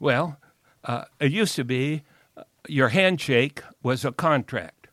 Well, 0.01 0.39
uh, 0.85 1.05
it 1.21 1.33
used 1.33 1.57
to 1.57 1.65
be 1.65 2.03
uh, 2.37 2.45
your 2.69 2.89
handshake 2.89 3.63
was 3.83 4.05
a 4.05 4.13
contract. 4.13 4.89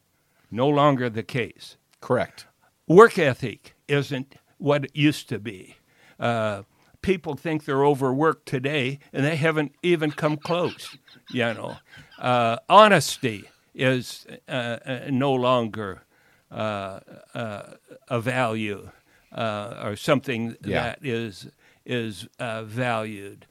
No 0.50 0.68
longer 0.68 1.10
the 1.10 1.24
case. 1.24 1.78
Correct. 2.02 2.46
Work 2.88 3.18
ethic 3.18 3.76
isn't 3.92 4.36
what 4.58 4.86
it 4.86 4.92
used 4.96 5.28
to 5.30 5.40
be. 5.40 5.76
Uh, 6.20 6.64
people 7.02 7.36
think 7.36 7.66
they're 7.66 7.86
overworked 7.86 8.46
today, 8.48 9.00
and 9.14 9.26
they 9.26 9.36
haven't 9.36 9.74
even 9.84 10.12
come 10.12 10.38
close. 10.38 10.98
You 11.30 11.54
know, 11.54 11.80
uh, 12.20 12.58
honesty 12.70 13.50
is 13.74 14.26
uh, 14.48 14.52
uh, 14.86 15.00
no 15.10 15.34
longer 15.34 16.04
uh, 16.52 17.00
uh, 17.34 17.64
a 18.08 18.20
value 18.20 18.90
uh, 19.32 19.82
or 19.84 19.96
something 19.96 20.56
Yeah. 20.64 20.82
that 20.84 21.00
is 21.06 21.48
is 21.86 22.28
uh, 22.40 22.64
valued. 22.64 23.46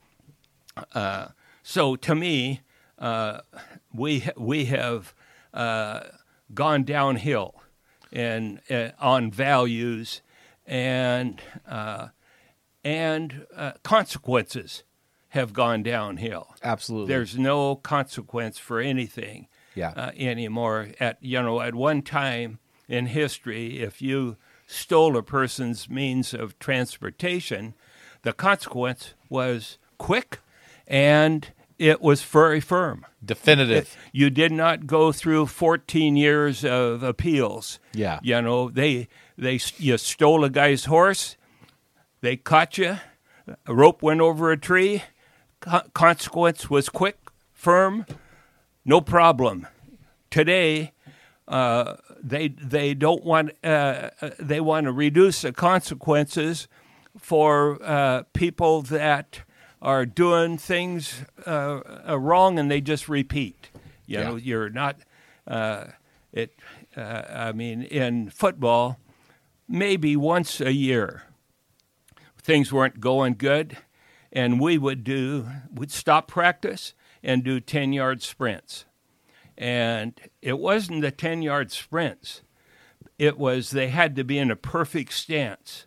Uh, 0.95 1.29
so 1.63 1.97
to 1.97 2.15
me, 2.15 2.61
uh, 2.99 3.41
we 3.93 4.25
we 4.37 4.67
have 4.67 5.15
uh, 5.55 6.01
gone 6.55 6.85
downhill 6.85 7.55
and 8.13 8.61
uh, 8.71 8.91
on 8.99 9.31
values 9.31 10.23
and 10.71 11.43
uh, 11.69 12.09
and 12.85 13.45
uh, 13.55 13.73
consequences 13.83 14.85
have 15.31 15.53
gone 15.53 15.83
downhill. 15.83 16.55
Absolutely. 16.63 17.09
There's 17.13 17.37
no 17.37 17.77
consequence 17.77 18.57
for 18.59 18.81
anything 18.81 19.49
Yeah. 19.75 19.91
uh, 19.97 20.11
anymore. 20.17 20.89
At 20.99 21.19
you 21.21 21.43
know, 21.43 21.61
at 21.61 21.75
one 21.75 22.03
time 22.03 22.59
in 22.89 23.07
history, 23.07 23.81
if 23.81 24.01
you 24.01 24.37
stole 24.67 25.17
a 25.17 25.23
person's 25.23 25.91
means 25.91 26.33
of 26.33 26.59
transportation, 26.61 27.75
the 28.23 28.33
consequence 28.33 29.15
was 29.29 29.79
quick, 29.99 30.39
and 30.87 31.49
it 31.79 32.01
was 32.01 32.23
very 32.23 32.61
firm. 32.61 33.05
Definitive. 33.25 33.97
You 34.13 34.31
did 34.31 34.53
not 34.53 34.87
go 34.87 35.13
through 35.13 35.47
14 35.47 36.17
years 36.17 36.65
of 36.65 37.03
appeals. 37.03 37.79
Yeah. 37.93 38.21
You 38.23 38.41
know, 38.43 38.69
they 38.71 39.09
they 39.41 39.59
you 39.79 39.97
stole 39.99 40.45
a 40.45 40.51
guy's 40.51 40.85
horse, 40.85 41.37
they 42.21 42.37
caught 42.37 42.79
you, 42.79 42.99
a 43.67 43.75
rope 43.75 44.03
went 44.03 44.21
over 44.21 44.53
a 44.53 44.57
tree, 44.57 45.03
co- 45.61 45.83
consequence 45.95 46.69
was 46.71 46.89
quick, 46.89 47.19
firm, 47.53 48.07
no 48.85 49.01
problem. 49.01 49.67
Today, 50.31 50.93
uh, 51.49 51.97
they 52.23 52.49
they 52.49 52.95
don't 52.95 53.25
want 53.25 53.53
uh, 53.65 54.11
uh, 54.23 54.31
they 54.39 54.61
want 54.61 54.85
to 54.85 54.93
reduce 54.93 55.43
the 55.43 55.53
consequences 55.53 56.69
for 57.19 57.79
uh, 57.83 58.23
people 58.35 58.83
that 58.83 59.41
are 59.83 60.05
doing 60.07 60.59
things 60.59 61.25
uh, 61.47 61.81
uh, 62.09 62.19
wrong 62.19 62.59
and 62.59 62.71
they 62.71 62.81
just 62.81 63.09
repeat. 63.09 63.71
You 64.07 64.19
Yeah. 64.19 64.29
know, 64.29 64.37
you're 64.37 64.71
not. 64.71 64.97
Uh, 65.47 65.87
it. 66.33 66.53
Uh, 66.97 67.23
I 67.49 67.53
mean, 67.53 67.83
in 67.83 68.31
football, 68.31 68.99
maybe 69.71 70.17
once 70.17 70.61
a 70.61 70.73
year, 70.73 71.23
things 72.37 72.73
weren't 72.73 73.01
going 73.01 73.35
good, 73.35 73.79
and 74.33 74.61
we 74.61 74.77
would 74.77 75.05
do 75.05 75.47
would 75.73 75.91
stop 75.91 76.29
practice 76.29 76.93
and 77.23 77.45
do 77.45 77.61
ten 77.61 77.93
yard 77.93 78.23
sprints, 78.23 78.85
and 79.57 80.21
it 80.43 80.59
wasn't 80.59 81.01
the 81.01 81.11
ten 81.11 81.41
yard 81.41 81.71
sprints. 81.71 82.43
It 83.19 83.39
was 83.39 83.71
they 83.71 83.89
had 83.89 84.17
to 84.17 84.25
be 84.25 84.39
in 84.39 84.51
a 84.51 84.57
perfect 84.57 85.13
stance 85.13 85.87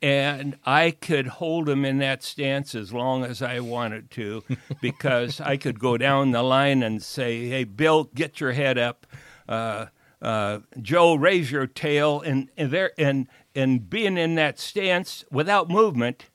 and 0.00 0.56
I 0.64 0.92
could 0.92 1.26
hold 1.26 1.66
them 1.66 1.84
in 1.84 1.98
that 1.98 2.22
stance 2.22 2.74
as 2.74 2.92
long 2.92 3.24
as 3.24 3.42
I 3.42 3.60
wanted 3.60 4.10
to, 4.12 4.44
because 4.80 5.40
I 5.40 5.56
could 5.56 5.80
go 5.80 5.96
down 5.96 6.30
the 6.30 6.42
line 6.42 6.82
and 6.82 7.02
say, 7.02 7.48
"Hey, 7.48 7.64
Bill, 7.64 8.04
get 8.14 8.40
your 8.40 8.52
head 8.52 8.78
up." 8.78 9.06
Uh, 9.48 9.86
uh, 10.20 10.60
Joe, 10.80 11.14
raise 11.14 11.50
your 11.50 11.66
tail, 11.66 12.20
and 12.20 12.48
and 12.56 12.70
there 12.70 12.92
and 12.98 13.26
and 13.54 13.88
being 13.88 14.16
in 14.18 14.34
that 14.36 14.58
stance 14.58 15.24
without 15.30 15.68
movement 15.68 16.26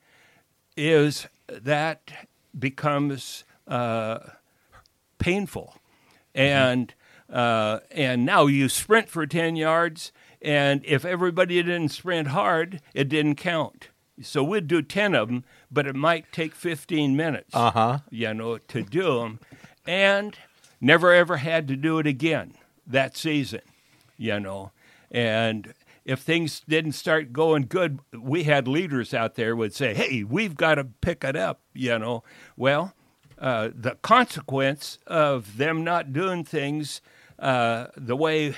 is 0.78 1.28
that 1.48 2.12
becomes 2.58 3.44
uh, 3.68 4.20
painful, 5.20 5.76
and 6.34 6.94
uh, 7.32 7.80
and 7.92 8.26
now 8.26 8.46
you 8.46 8.70
sprint 8.70 9.10
for 9.10 9.26
ten 9.26 9.56
yards, 9.56 10.12
and 10.42 10.82
if 10.86 11.04
everybody 11.06 11.62
didn't 11.62 11.90
sprint 11.90 12.30
hard, 12.30 12.82
it 12.94 13.10
didn't 13.10 13.36
count. 13.36 13.90
So 14.22 14.44
we'd 14.44 14.68
do 14.68 14.82
ten 14.82 15.16
of 15.16 15.28
them, 15.28 15.44
but 15.72 15.88
it 15.88 15.96
might 15.96 16.32
take 16.32 16.54
fifteen 16.56 17.16
minutes, 17.16 17.50
Uh 17.54 17.72
huh. 17.72 18.00
you 18.10 18.34
know, 18.34 18.58
to 18.60 18.82
do 18.84 19.20
them, 19.20 19.40
and 19.86 20.38
never 20.80 21.12
ever 21.14 21.38
had 21.38 21.68
to 21.70 21.76
do 21.76 22.00
it 22.00 22.08
again 22.08 22.54
that 22.86 23.16
season, 23.18 23.62
you 24.24 24.40
know, 24.40 24.72
and. 25.12 25.74
If 26.06 26.20
things 26.20 26.62
didn't 26.68 26.92
start 26.92 27.32
going 27.32 27.68
good, 27.68 28.02
we 28.12 28.44
had 28.44 28.68
leaders 28.68 29.14
out 29.14 29.36
there 29.36 29.56
would 29.56 29.74
say, 29.74 29.94
"Hey, 29.94 30.26
we've 30.26 30.54
got 30.54 30.76
to 30.76 30.84
pick 30.84 31.24
it 31.24 31.38
up," 31.38 31.62
you 31.74 31.98
know. 31.98 32.26
Well, 32.58 32.94
uh, 33.40 33.70
the 33.74 33.96
consequence 34.02 35.00
of 35.08 35.56
them 35.56 35.84
not 35.84 36.12
doing 36.12 36.44
things 36.44 37.02
uh, 37.40 37.88
the 37.96 38.16
way 38.16 38.56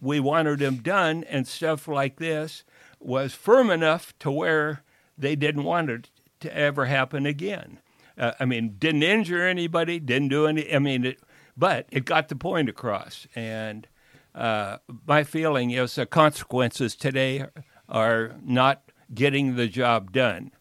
we 0.00 0.20
wanted 0.20 0.58
them 0.58 0.76
done 0.76 1.24
and 1.24 1.46
stuff 1.46 1.86
like 1.86 2.16
this 2.16 2.64
was 2.98 3.34
firm 3.34 3.70
enough 3.70 4.18
to 4.18 4.30
where 4.30 4.82
they 5.16 5.36
didn't 5.36 5.64
want 5.64 5.90
it 5.90 6.10
to 6.40 6.54
ever 6.56 6.86
happen 6.86 7.26
again. 7.26 7.78
Uh, 8.18 8.32
I 8.40 8.44
mean, 8.44 8.76
didn't 8.78 9.02
injure 9.02 9.46
anybody, 9.46 9.98
didn't 9.98 10.28
do 10.28 10.46
any. 10.46 10.72
I 10.72 10.78
mean, 10.78 11.04
it, 11.04 11.20
but 11.56 11.86
it 11.90 12.04
got 12.04 12.28
the 12.28 12.36
point 12.36 12.68
across. 12.68 13.26
And 13.34 13.86
uh, 14.34 14.78
my 15.06 15.24
feeling 15.24 15.70
is 15.70 15.94
the 15.94 16.06
consequences 16.06 16.94
today 16.94 17.46
are 17.88 18.36
not 18.42 18.82
getting 19.12 19.56
the 19.56 19.66
job 19.66 20.12
done. 20.12 20.52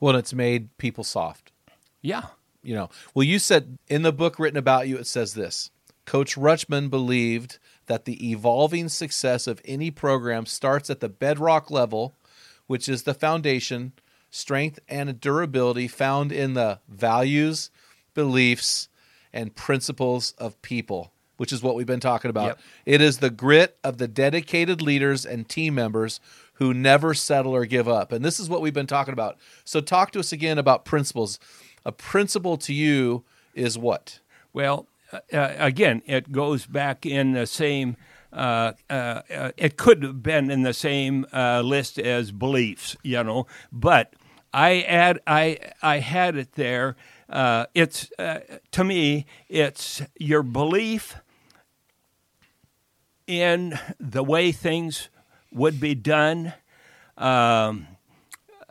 Well, 0.00 0.16
it's 0.16 0.34
made 0.34 0.76
people 0.78 1.04
soft. 1.04 1.52
Yeah. 2.02 2.26
You 2.62 2.74
know. 2.74 2.90
Well, 3.14 3.24
you 3.24 3.38
said 3.38 3.78
in 3.88 4.02
the 4.02 4.12
book 4.12 4.38
written 4.38 4.58
about 4.58 4.88
you, 4.88 4.98
it 4.98 5.06
says 5.06 5.34
this: 5.34 5.70
Coach 6.04 6.36
Rutschman 6.36 6.90
believed 6.90 7.58
that 7.86 8.04
the 8.04 8.30
evolving 8.30 8.88
success 8.88 9.46
of 9.46 9.60
any 9.64 9.90
program 9.90 10.46
starts 10.46 10.90
at 10.90 11.00
the 11.00 11.08
bedrock 11.08 11.70
level, 11.70 12.16
which 12.66 12.88
is 12.88 13.04
the 13.04 13.14
foundation, 13.14 13.92
strength, 14.30 14.80
and 14.88 15.20
durability 15.20 15.86
found 15.86 16.32
in 16.32 16.54
the 16.54 16.80
values, 16.88 17.70
beliefs, 18.14 18.88
and 19.32 19.54
principles 19.54 20.32
of 20.38 20.60
people, 20.62 21.12
which 21.36 21.52
is 21.52 21.62
what 21.62 21.74
we've 21.74 21.86
been 21.86 22.00
talking 22.00 22.30
about. 22.30 22.46
Yep. 22.46 22.60
It 22.86 23.00
is 23.00 23.18
the 23.18 23.30
grit 23.30 23.76
of 23.84 23.98
the 23.98 24.08
dedicated 24.08 24.82
leaders 24.82 25.26
and 25.26 25.48
team 25.48 25.74
members 25.74 26.20
who 26.54 26.72
never 26.72 27.14
settle 27.14 27.54
or 27.54 27.66
give 27.66 27.88
up. 27.88 28.12
And 28.12 28.24
this 28.24 28.40
is 28.40 28.48
what 28.48 28.60
we've 28.60 28.74
been 28.74 28.86
talking 28.86 29.12
about. 29.12 29.36
So, 29.64 29.80
talk 29.80 30.12
to 30.12 30.20
us 30.20 30.32
again 30.32 30.58
about 30.58 30.84
principles. 30.84 31.38
A 31.84 31.92
principle 31.92 32.56
to 32.58 32.72
you 32.72 33.24
is 33.54 33.78
what? 33.78 34.20
Well, 34.52 34.86
uh, 35.12 35.18
uh, 35.32 35.54
again, 35.58 36.02
it 36.06 36.32
goes 36.32 36.66
back 36.66 37.06
in 37.06 37.32
the 37.32 37.46
same. 37.46 37.96
Uh, 38.32 38.72
uh, 38.90 39.22
uh, 39.34 39.52
it 39.56 39.76
could 39.76 40.02
have 40.02 40.22
been 40.22 40.50
in 40.50 40.62
the 40.62 40.74
same 40.74 41.26
uh, 41.32 41.62
list 41.62 41.98
as 41.98 42.32
beliefs, 42.32 42.96
you 43.02 43.22
know, 43.22 43.46
but 43.70 44.14
I 44.52 44.80
add 44.82 45.20
I 45.26 45.58
I 45.82 45.98
had 45.98 46.36
it 46.36 46.52
there. 46.52 46.96
Uh, 47.28 47.66
it's 47.74 48.10
uh, 48.18 48.40
to 48.72 48.84
me, 48.84 49.26
it's 49.48 50.02
your 50.18 50.42
belief 50.42 51.16
in 53.26 53.78
the 53.98 54.22
way 54.22 54.52
things 54.52 55.08
would 55.52 55.80
be 55.80 55.94
done. 55.94 56.54
Um, 57.16 57.88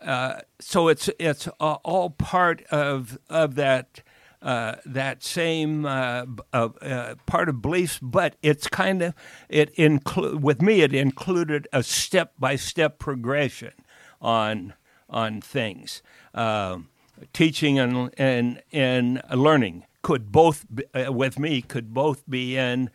uh, 0.01 0.41
so 0.60 0.88
it's 0.88 1.10
it's 1.20 1.47
all 1.60 2.12
part 2.12 2.64
of 2.66 3.18
of 3.30 3.56
that 3.56 4.01
uh, 4.45 4.76
that 4.86 5.24
same 5.24 5.86
uh, 5.86 6.26
uh, 6.53 6.70
uh, 6.80 7.16
part 7.26 7.49
of 7.49 7.64
beliefs, 7.64 7.99
but 7.99 8.36
it's 8.43 8.68
kind 8.68 9.01
of 9.01 9.16
it 9.49 9.72
include 9.72 10.43
with 10.43 10.62
me. 10.62 10.82
It 10.82 10.93
included 10.93 11.68
a 11.74 11.82
step 11.82 12.34
by 12.38 12.56
step 12.56 12.99
progression 12.99 13.74
on 14.22 14.76
on 15.10 15.41
things. 15.41 16.03
Um, 16.36 16.89
teaching 17.34 17.80
and 17.80 18.12
and 18.20 18.62
and 18.72 19.24
learning 19.34 19.86
could 20.03 20.32
both 20.32 20.66
be, 20.74 20.84
uh, 20.93 21.12
with 21.12 21.39
me 21.39 21.64
could 21.64 21.91
both 21.91 22.30
be 22.30 22.56
in 22.56 22.91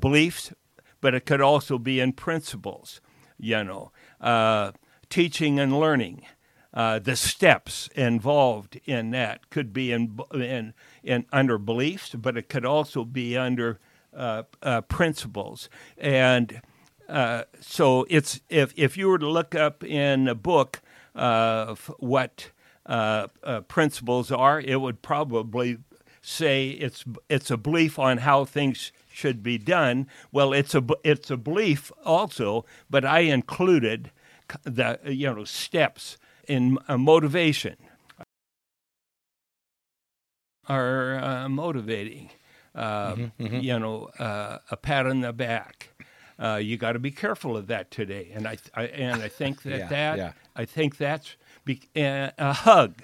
beliefs, 0.00 0.52
but 1.00 1.14
it 1.14 1.26
could 1.26 1.40
also 1.40 1.78
be 1.78 2.00
in 2.00 2.12
principles. 2.12 3.00
You 3.38 3.64
know, 3.64 3.92
uh, 4.20 4.72
teaching 5.08 5.58
and 5.58 5.78
learning. 5.78 6.22
Uh, 6.72 7.00
the 7.00 7.16
steps 7.16 7.88
involved 7.96 8.78
in 8.84 9.10
that 9.10 9.50
could 9.50 9.72
be 9.72 9.90
in, 9.90 10.20
in, 10.32 10.72
in 11.02 11.26
under 11.32 11.58
beliefs, 11.58 12.14
but 12.14 12.36
it 12.36 12.48
could 12.48 12.64
also 12.64 13.04
be 13.04 13.36
under 13.36 13.80
uh, 14.14 14.44
uh, 14.62 14.80
principles. 14.82 15.68
And 15.98 16.60
uh, 17.08 17.44
so 17.60 18.06
it's 18.08 18.40
if 18.48 18.72
if 18.76 18.96
you 18.96 19.08
were 19.08 19.18
to 19.18 19.28
look 19.28 19.54
up 19.54 19.82
in 19.82 20.28
a 20.28 20.34
book 20.34 20.80
uh, 21.14 21.74
what 21.98 22.50
uh, 22.86 23.26
uh, 23.42 23.60
principles 23.62 24.30
are, 24.30 24.60
it 24.60 24.80
would 24.80 25.02
probably 25.02 25.78
say 26.22 26.70
it's 26.70 27.04
it's 27.28 27.50
a 27.50 27.56
belief 27.56 27.98
on 27.98 28.18
how 28.18 28.44
things 28.44 28.92
should 29.20 29.42
be 29.42 29.58
done. 29.58 30.06
Well, 30.32 30.52
it's 30.52 30.74
a 30.74 30.82
it's 31.04 31.30
a 31.30 31.36
belief 31.36 31.92
also, 32.04 32.64
but 32.88 33.04
I 33.04 33.20
included 33.20 34.10
the 34.64 34.98
you 35.04 35.32
know 35.34 35.44
steps 35.44 36.16
in 36.48 36.78
uh, 36.88 36.96
motivation 36.96 37.76
are 40.68 41.18
uh, 41.18 41.48
motivating. 41.48 42.30
Uh, 42.74 43.16
You 43.38 43.78
know, 43.78 44.04
uh, 44.18 44.58
a 44.70 44.76
pat 44.76 45.06
on 45.06 45.20
the 45.20 45.32
back. 45.32 45.90
Uh, 46.38 46.56
you 46.56 46.76
got 46.78 46.92
to 46.92 46.98
be 46.98 47.10
careful 47.10 47.56
of 47.56 47.66
that 47.66 47.90
today, 47.90 48.30
and 48.34 48.46
I, 48.46 48.56
I 48.74 48.84
and 48.84 49.22
I 49.22 49.28
think 49.28 49.62
that 49.64 49.78
Yeah, 49.78 49.88
that 49.88 50.18
yeah. 50.18 50.32
I 50.56 50.64
think 50.64 50.96
that's 50.96 51.36
be, 51.64 51.80
uh, 51.96 52.30
a 52.38 52.52
hug. 52.52 53.02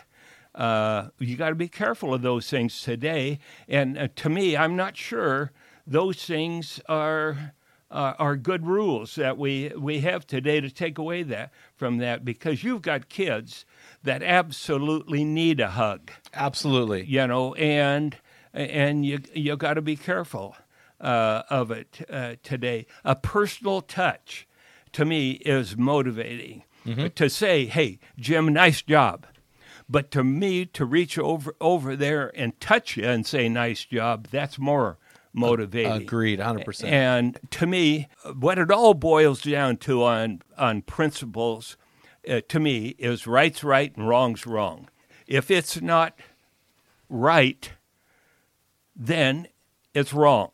Uh, 0.55 1.09
you 1.19 1.37
got 1.37 1.51
to 1.51 1.55
be 1.55 1.69
careful 1.69 2.15
of 2.15 2.23
those 2.23 2.49
things 2.49 2.81
today, 2.81 3.39
and 3.69 3.99
uh, 3.99 4.09
to 4.17 4.29
me, 4.31 4.57
I'm 4.57 4.75
not 4.77 4.97
sure 4.97 5.51
those 5.87 6.25
things 6.25 6.81
are 6.89 7.55
uh, 7.91 8.15
are 8.19 8.37
good 8.37 8.67
rules 8.67 9.15
that 9.15 9.39
we 9.39 9.73
we 9.79 10.01
have 10.01 10.27
today 10.27 10.61
to 10.61 10.71
take 10.71 10.99
away 10.99 11.23
that 11.23 11.53
from 11.77 11.99
that 11.99 12.25
because 12.25 12.65
you've 12.65 12.83
got 12.83 13.09
kids 13.09 13.65
that 14.03 14.23
absolutely 14.23 15.25
need 15.25 15.61
a 15.61 15.71
hug 15.71 16.11
Absolutely. 16.35 17.05
you 17.05 17.27
know, 17.27 17.55
and 17.55 18.17
and 18.53 19.05
you 19.07 19.21
you 19.33 19.57
got 19.57 19.75
to 19.75 19.83
be 19.83 19.97
careful 19.97 20.57
uh, 21.01 21.43
of 21.51 21.71
it 21.71 22.07
uh, 22.11 22.35
today. 22.43 22.87
A 23.05 23.15
personal 23.15 23.83
touch, 23.83 24.49
to 24.93 25.05
me, 25.05 25.33
is 25.33 25.77
motivating. 25.77 26.65
To 27.17 27.29
say, 27.29 27.67
"Hey, 27.67 27.99
Jim, 28.17 28.53
nice 28.53 28.81
job," 28.81 29.27
but 29.89 30.13
to 30.13 30.23
me, 30.23 30.65
to 30.67 30.85
reach 30.85 31.19
over 31.19 31.53
over 31.61 31.97
there 31.97 32.31
and 32.37 32.59
touch 32.61 32.97
you 32.97 33.05
and 33.05 33.27
say, 33.27 33.49
"Nice 33.49 33.85
job," 33.85 34.29
that's 34.31 34.57
more 34.57 34.97
motivating. 35.37 35.93
Agreed, 35.93 36.41
100%. 36.41 36.85
And 36.85 37.39
to 37.53 37.67
me, 37.67 38.09
what 38.39 38.59
it 38.59 38.71
all 38.71 38.95
boils 38.95 39.43
down 39.43 39.77
to 39.79 40.03
on 40.03 40.43
on 40.59 40.83
principles, 40.83 41.77
uh, 42.29 42.41
to 42.49 42.59
me, 42.59 42.95
is 42.99 43.27
right's 43.27 43.63
right 43.63 43.95
and 43.97 44.09
wrong's 44.09 44.47
wrong. 44.47 44.89
If 45.27 45.51
it's 45.51 45.81
not 45.81 46.19
right, 47.09 47.71
then 48.95 49.49
it's 49.95 50.13
wrong. 50.13 50.51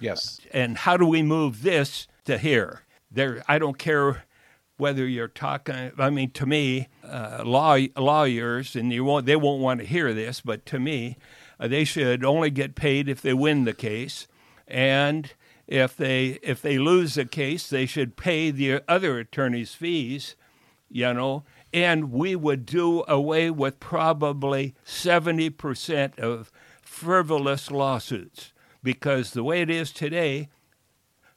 yes. 0.00 0.40
And 0.52 0.78
how 0.78 0.96
do 0.96 1.06
we 1.06 1.22
move 1.22 1.62
this 1.62 2.06
to 2.24 2.38
here? 2.38 2.82
There, 3.10 3.42
I 3.48 3.58
don't 3.58 3.78
care 3.78 4.24
whether 4.76 5.06
you're 5.06 5.28
talking. 5.28 5.92
I 5.98 6.10
mean, 6.10 6.30
to 6.30 6.46
me, 6.46 6.88
uh, 7.04 7.42
law 7.44 7.76
lawyers, 7.96 8.76
and 8.76 8.92
you 8.92 9.04
won't, 9.04 9.26
they 9.26 9.36
won't 9.36 9.60
want 9.60 9.80
to 9.80 9.86
hear 9.86 10.14
this, 10.14 10.40
but 10.40 10.64
to 10.66 10.78
me, 10.78 11.18
they 11.68 11.84
should 11.84 12.24
only 12.24 12.50
get 12.50 12.74
paid 12.74 13.08
if 13.08 13.20
they 13.20 13.34
win 13.34 13.64
the 13.64 13.74
case, 13.74 14.26
and 14.66 15.32
if 15.66 15.96
they 15.96 16.38
if 16.42 16.60
they 16.62 16.78
lose 16.78 17.14
the 17.14 17.24
case, 17.24 17.68
they 17.68 17.86
should 17.86 18.16
pay 18.16 18.50
the 18.50 18.82
other 18.88 19.18
attorney's 19.18 19.74
fees. 19.74 20.36
You 20.88 21.14
know, 21.14 21.44
and 21.72 22.10
we 22.10 22.34
would 22.34 22.66
do 22.66 23.04
away 23.06 23.50
with 23.50 23.78
probably 23.78 24.74
seventy 24.84 25.50
percent 25.50 26.18
of 26.18 26.50
frivolous 26.80 27.70
lawsuits 27.70 28.52
because 28.82 29.30
the 29.30 29.44
way 29.44 29.60
it 29.60 29.70
is 29.70 29.92
today, 29.92 30.48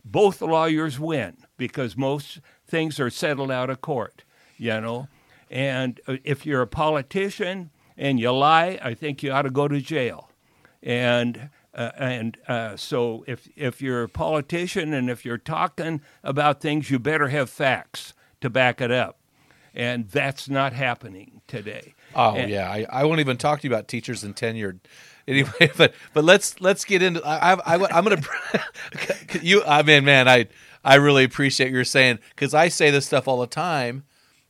both 0.03 0.41
lawyers 0.41 0.99
win 0.99 1.37
because 1.57 1.95
most 1.95 2.39
things 2.65 2.99
are 2.99 3.09
settled 3.09 3.51
out 3.51 3.69
of 3.69 3.81
court, 3.81 4.23
you 4.57 4.79
know. 4.81 5.07
And 5.49 6.01
uh, 6.07 6.17
if 6.23 6.45
you're 6.45 6.61
a 6.61 6.67
politician 6.67 7.69
and 7.97 8.19
you 8.19 8.31
lie, 8.31 8.79
I 8.81 8.93
think 8.93 9.23
you 9.23 9.31
ought 9.31 9.43
to 9.43 9.49
go 9.49 9.67
to 9.67 9.79
jail. 9.81 10.29
And 10.81 11.49
uh, 11.73 11.91
and 11.97 12.37
uh, 12.47 12.75
so 12.75 13.23
if 13.27 13.47
if 13.55 13.81
you're 13.81 14.03
a 14.03 14.09
politician 14.09 14.93
and 14.93 15.09
if 15.09 15.25
you're 15.25 15.37
talking 15.37 16.01
about 16.23 16.61
things, 16.61 16.91
you 16.91 16.99
better 16.99 17.29
have 17.29 17.49
facts 17.49 18.13
to 18.41 18.49
back 18.49 18.81
it 18.81 18.91
up. 18.91 19.17
And 19.75 20.07
that's 20.09 20.47
not 20.49 20.73
happening 20.73 21.41
today. 21.47 21.95
Oh 22.13 22.35
And- 22.35 22.51
yeah, 22.51 22.69
I, 22.69 22.85
I 22.91 23.03
won't 23.05 23.21
even 23.21 23.37
talk 23.37 23.61
to 23.61 23.67
you 23.67 23.73
about 23.73 23.87
teachers 23.87 24.23
and 24.23 24.35
tenured. 24.35 24.79
Anyway, 25.25 25.71
but 25.77 25.93
but 26.13 26.25
let's 26.25 26.59
let's 26.59 26.83
get 26.83 27.01
into. 27.01 27.25
I, 27.25 27.53
I, 27.53 27.77
I 27.77 27.97
am 27.97 28.03
gonna 28.03 28.21
you. 29.41 29.63
I 29.63 29.81
mean, 29.81 30.03
man, 30.03 30.27
I 30.27 30.47
I 30.83 30.95
really 30.95 31.23
appreciate 31.23 31.71
your 31.71 31.85
saying 31.85 32.19
because 32.31 32.53
I 32.53 32.67
say 32.67 32.91
this 32.91 33.05
stuff 33.05 33.25
all 33.25 33.39
the 33.39 33.47
time, 33.47 34.03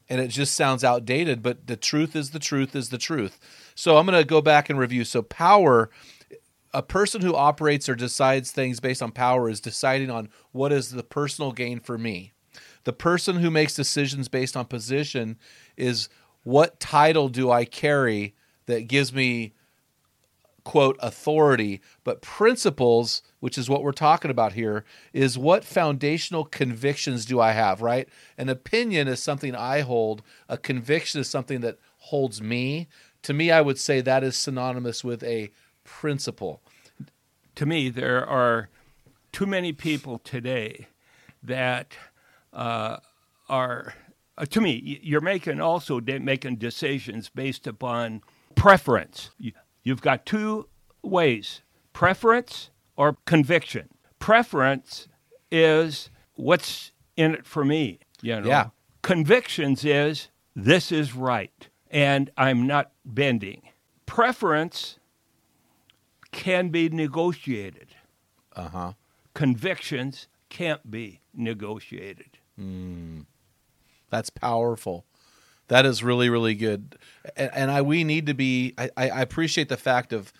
and 0.10 0.20
it 0.22 0.28
just 0.28 0.56
sounds 0.56 0.84
outdated. 0.84 1.42
But 1.42 1.68
the 1.68 1.78
truth 1.78 2.16
is 2.16 2.32
the 2.32 2.40
truth 2.40 2.76
is 2.76 2.90
the 2.90 2.98
truth. 2.98 3.40
So 3.76 3.98
I'm 3.98 4.06
gonna 4.06 4.24
go 4.24 4.42
back 4.42 4.70
and 4.70 4.80
review. 4.80 5.04
So 5.06 5.22
power. 5.22 5.90
A 6.76 6.82
person 6.82 7.22
who 7.22 7.36
operates 7.36 7.88
or 7.88 7.94
decides 7.94 8.52
things 8.52 8.80
based 8.80 9.04
on 9.04 9.12
power 9.12 9.48
is 9.48 9.62
deciding 9.62 10.10
on 10.10 10.30
what 10.52 10.72
is 10.72 10.90
the 10.90 11.04
personal 11.04 11.52
gain 11.52 11.80
for 11.80 12.00
me. 12.00 12.34
The 12.84 12.94
person 12.94 13.36
who 13.38 13.52
makes 13.52 13.76
decisions 13.76 14.28
based 14.28 14.58
on 14.58 14.66
position 14.66 15.38
is 15.78 16.10
what 16.44 16.80
title 16.80 17.30
do 17.30 17.52
I 17.52 17.66
carry 17.66 18.34
that 18.66 18.88
gives 18.88 19.14
me 19.14 19.54
quote 20.64 20.98
authority, 21.02 21.82
but 22.04 22.22
principles, 22.22 23.22
which 23.40 23.58
is 23.58 23.70
what 23.70 23.84
we're 23.84 23.92
talking 23.92 24.32
about 24.32 24.54
here, 24.54 24.86
is 25.12 25.38
what 25.38 25.66
foundational 25.66 26.46
convictions 26.46 27.26
do 27.26 27.40
I 27.40 27.52
have, 27.52 27.82
right? 27.82 28.08
An 28.38 28.50
opinion 28.50 29.08
is 29.08 29.22
something 29.22 29.56
I 29.56 29.82
hold, 29.82 30.24
a 30.48 30.58
conviction 30.58 31.20
is 31.20 31.30
something 31.30 31.62
that 31.62 31.78
holds 31.98 32.42
me. 32.42 32.88
To 33.24 33.34
me, 33.34 33.52
I 33.52 33.62
would 33.62 33.80
say 33.80 34.02
that 34.02 34.24
is 34.24 34.36
synonymous 34.36 35.04
with 35.04 35.24
a 35.24 35.52
principle. 35.84 36.62
to 37.56 37.66
me, 37.66 37.90
there 37.90 38.26
are 38.26 38.70
too 39.32 39.46
many 39.46 39.74
people 39.74 40.18
today 40.20 40.88
that 41.44 41.94
uh, 42.54 42.98
are 43.50 43.94
uh, 44.38 44.46
to 44.46 44.62
me, 44.62 45.00
you're 45.04 45.22
making 45.22 45.62
also 45.62 46.00
de- 46.00 46.20
making 46.20 46.56
decisions 46.56 47.30
based 47.30 47.68
upon 47.68 48.22
preference. 48.56 49.30
You, 49.84 49.92
you've 49.92 50.02
got 50.02 50.26
two 50.26 50.68
ways: 51.02 51.62
preference 51.94 52.70
or 52.96 53.18
conviction. 53.26 53.90
Preference 54.20 55.08
is 55.52 56.10
what's 56.36 56.92
in 57.16 57.34
it 57.34 57.46
for 57.46 57.64
me. 57.66 58.00
You 58.22 58.42
know. 58.42 58.48
Yeah. 58.48 58.70
Convictions 59.02 59.84
is 59.84 60.30
this 60.56 60.92
is 60.92 61.14
right, 61.16 61.68
and 61.92 62.32
I'm 62.38 62.66
not 62.66 62.92
bending. 63.06 63.64
Preference 64.06 65.00
can 66.32 66.70
be 66.70 66.90
negotiated. 66.90 67.90
Uh 68.56 68.70
huh. 68.70 68.94
Convictions 69.34 70.28
can't 70.50 70.90
be 70.90 71.20
negotiated. 71.34 72.38
That's 74.10 74.30
powerful. 74.30 75.06
That 75.68 75.86
is 75.86 76.04
really, 76.04 76.30
really 76.30 76.56
good. 76.56 76.98
And, 77.36 77.52
and 77.54 77.72
I 77.72 77.82
we 77.82 78.04
need 78.04 78.26
to 78.28 78.34
be. 78.34 78.74
I, 78.78 78.90
I 78.98 79.22
appreciate 79.22 79.70
the 79.70 79.78
fact 79.78 80.14
of 80.14 80.34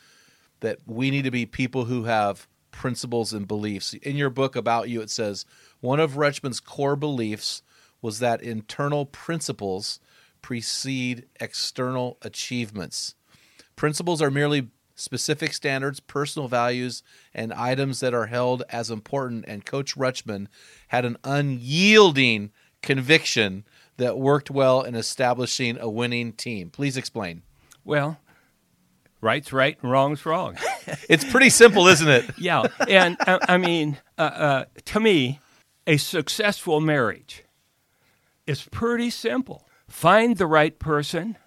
that 0.60 0.80
we 0.86 1.12
need 1.12 1.24
to 1.24 1.32
be 1.32 1.46
people 1.46 1.86
who 1.86 2.06
have 2.06 2.48
principles 2.72 3.34
and 3.34 3.48
beliefs. 3.48 3.94
In 3.94 4.16
your 4.16 4.30
book 4.30 4.56
about 4.56 4.90
you, 4.90 5.02
it 5.02 5.10
says 5.10 5.46
one 5.82 6.00
of 6.00 6.14
Rutschman's 6.14 6.60
core 6.60 6.96
beliefs 6.96 7.62
was 8.02 8.20
that 8.20 8.42
internal 8.42 9.06
principles 9.06 10.00
precede 10.42 11.26
external 11.40 12.18
achievements. 12.22 13.16
Principles 13.76 14.22
are 14.22 14.32
merely 14.32 14.70
specific 14.96 15.54
standards, 15.54 16.00
personal 16.00 16.48
values, 16.48 17.02
and 17.34 17.54
items 17.54 18.00
that 18.02 18.14
are 18.14 18.28
held 18.28 18.64
as 18.70 18.92
important. 18.92 19.46
And 19.48 19.66
Coach 19.66 19.96
Rutschman 19.96 20.48
had 20.90 21.06
an 21.06 21.18
unyielding 21.24 22.52
conviction 22.82 23.66
that 23.98 24.18
worked 24.18 24.50
well 24.50 24.82
in 24.82 24.96
establishing 24.96 25.78
a 25.80 25.90
winning 25.90 26.34
team. 26.34 26.70
Please 26.70 26.98
explain. 26.98 27.44
Well, 27.84 28.20
right's 29.22 29.54
right 29.54 29.78
and 29.82 29.92
wrong's 29.92 30.26
wrong. 30.26 30.58
It's 31.08 31.24
pretty 31.24 31.50
simple, 31.50 31.88
isn't 31.88 32.10
it? 32.10 32.30
yeah, 32.38 32.64
and 32.90 33.16
uh, 33.26 33.40
I 33.48 33.58
mean, 33.58 33.98
uh, 34.18 34.22
uh, 34.22 34.66
to 34.84 35.00
me, 35.00 35.40
a 35.88 35.96
successful 35.96 36.82
marriage 36.82 37.46
is 38.46 38.64
pretty 38.64 39.10
simple. 39.10 39.66
Find 39.88 40.36
the 40.36 40.46
right 40.46 40.78
person, 40.78 41.38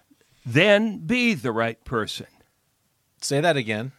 then 0.43 1.05
be 1.05 1.35
the 1.35 1.51
right 1.51 1.83
person. 1.85 2.25
Say 3.21 3.41
that 3.41 3.57
again. 3.57 3.91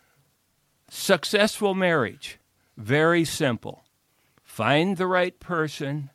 Successful 0.90 1.74
marriage, 1.74 2.38
very 2.76 3.24
simple. 3.24 3.84
Find 4.42 4.96
the 4.96 5.07
right 5.07 5.38
person, 5.38 6.11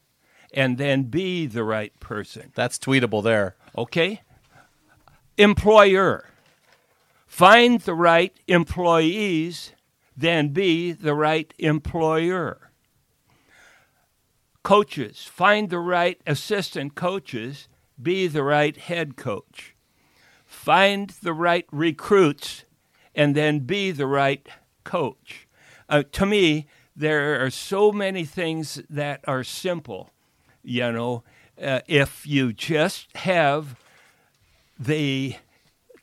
and 0.54 0.78
then 0.78 1.04
be 1.04 1.46
the 1.48 1.64
right 1.64 1.98
person. 2.00 2.52
That's 2.56 2.78
tweetable 2.78 3.24
there. 3.24 3.56
Okay? 3.78 4.22
Employer. 5.38 6.30
Find 7.26 7.82
the 7.82 7.96
right 7.96 8.36
employees, 8.48 9.72
then 10.16 10.50
be 10.50 10.92
the 10.92 11.16
right 11.16 11.52
employer. 11.58 12.70
Coaches. 14.62 15.24
Find 15.24 15.70
the 15.70 15.80
right 15.80 16.22
assistant 16.28 16.94
coaches, 16.94 17.68
be 18.02 18.28
the 18.28 18.44
right 18.44 18.78
head 18.78 19.18
coach. 19.18 19.76
Find 20.46 21.10
the 21.10 21.34
right 21.34 21.66
recruits, 21.72 22.66
and 23.16 23.36
then 23.36 23.60
be 23.62 23.90
the 23.92 24.08
right 24.08 24.48
coach. 24.84 25.48
Uh, 25.90 26.04
to 26.12 26.26
me, 26.26 26.68
there 26.96 27.44
are 27.44 27.50
so 27.50 27.92
many 27.92 28.24
things 28.24 28.82
that 28.90 29.22
are 29.28 29.44
simple. 29.44 30.13
You 30.64 30.92
know, 30.92 31.24
uh, 31.62 31.82
if 31.88 32.26
you 32.26 32.54
just 32.54 33.16
have 33.18 33.76
the 34.80 35.36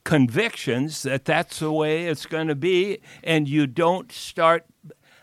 convictions 0.04 1.02
that 1.02 1.24
that's 1.24 1.58
the 1.58 1.72
way 1.72 2.06
it's 2.06 2.26
going 2.26 2.48
to 2.48 2.54
be, 2.54 2.98
and 3.22 3.48
you 3.48 3.66
don't 3.66 4.12
start 4.12 4.64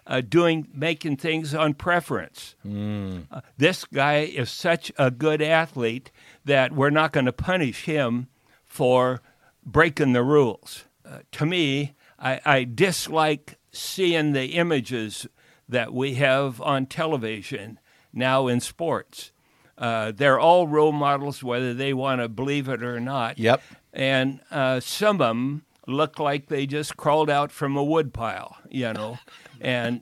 uh, 0.06 0.22
doing 0.22 0.68
making 0.74 1.18
things 1.18 1.54
on 1.54 1.74
preference. 1.74 2.56
Uh, 3.32 3.42
this 3.58 3.86
guy 3.86 4.20
is 4.20 4.50
such 4.50 4.92
a 4.98 5.12
good 5.12 5.42
athlete 5.42 6.12
that 6.46 6.72
we're 6.72 6.90
not 6.90 7.12
going 7.12 7.26
to 7.26 7.34
punish 7.34 7.84
him 7.86 8.28
for 8.66 9.22
breaking 9.66 10.14
the 10.14 10.24
rules. 10.24 10.86
Uh, 11.06 11.20
to 11.34 11.46
me, 11.46 11.94
I, 12.20 12.40
I 12.46 12.64
dislike 12.64 13.58
seeing 13.72 14.32
the 14.32 14.46
images 14.54 15.28
that 15.68 15.94
we 15.94 16.16
have 16.16 16.62
on 16.62 16.86
television 16.86 17.80
now 18.18 18.48
in 18.48 18.60
sports. 18.60 19.32
Uh, 19.78 20.12
they're 20.16 20.40
all 20.40 20.68
role 20.68 20.92
models, 20.92 21.44
whether 21.44 21.74
they 21.74 21.94
want 21.94 22.20
to 22.20 22.28
believe 22.28 22.68
it 22.68 22.82
or 22.82 23.00
not. 23.00 23.38
Yep. 23.38 23.62
And 23.94 24.40
uh, 24.50 24.80
some 24.80 25.22
of 25.22 25.28
them 25.28 25.64
look 25.86 26.20
like 26.20 26.48
they 26.48 26.66
just 26.66 26.98
crawled 26.98 27.30
out 27.30 27.52
from 27.52 27.78
a 27.78 27.84
woodpile, 27.84 28.58
you 28.70 28.92
know. 28.92 29.20
and 29.62 30.02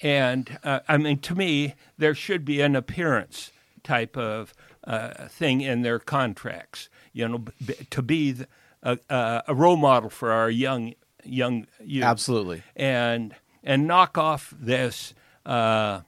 and 0.00 0.58
uh, 0.62 0.80
I 0.88 0.96
mean, 0.98 1.18
to 1.20 1.34
me, 1.34 1.74
there 1.98 2.14
should 2.14 2.44
be 2.44 2.60
an 2.60 2.76
appearance 2.76 3.50
type 3.82 4.16
of 4.16 4.52
uh, 4.84 5.28
thing 5.28 5.60
in 5.62 5.82
their 5.82 5.98
contracts, 5.98 6.88
you 7.12 7.26
know, 7.28 7.38
b- 7.38 7.74
to 7.90 8.02
be 8.02 8.32
the, 8.32 8.48
a 8.84 9.54
role 9.54 9.76
model 9.76 10.10
for 10.10 10.32
our 10.32 10.50
young 10.50 10.94
young 11.24 11.66
youth 11.84 12.04
Absolutely. 12.04 12.62
and 12.76 13.34
and 13.64 13.86
knock 13.86 14.16
off 14.16 14.54
this 14.58 15.12
uh, 15.44 16.00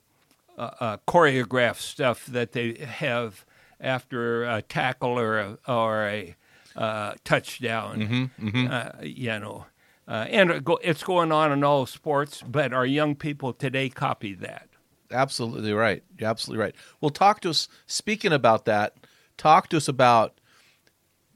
uh, 0.59 0.71
uh, 0.81 0.97
choreographed 1.07 1.81
stuff 1.81 2.27
that 2.27 2.53
they 2.53 2.75
have 2.75 3.47
after 3.81 4.45
a 4.45 4.61
tackle 4.61 5.19
or 5.19 5.39
a, 5.39 5.59
or 5.69 6.05
a 6.07 6.37
uh, 6.77 7.15
touchdown. 7.25 8.31
Uh, 8.67 8.93
you 9.03 9.39
know, 9.39 9.67
uh, 10.09 10.27
and 10.29 10.51
it 10.51 10.65
go, 10.65 10.79
it's 10.83 11.05
going 11.05 11.31
on 11.31 11.53
in 11.53 11.63
all 11.63 11.87
sports, 11.87 12.43
but 12.43 12.73
our 12.73 12.87
young 12.87 13.15
people 13.15 13.53
today 13.53 13.89
copy 13.89 14.35
that. 14.35 14.69
Absolutely 15.11 15.73
right. 15.73 16.03
You're 16.19 16.29
absolutely 16.29 16.63
right. 16.63 16.75
Well, 17.01 17.11
talk 17.11 17.41
to 17.43 17.51
us. 17.51 17.69
Speaking 17.87 18.33
about 18.33 18.65
that, 18.67 18.95
talk 19.37 19.69
to 19.69 19.77
us 19.77 19.89
about 19.89 20.41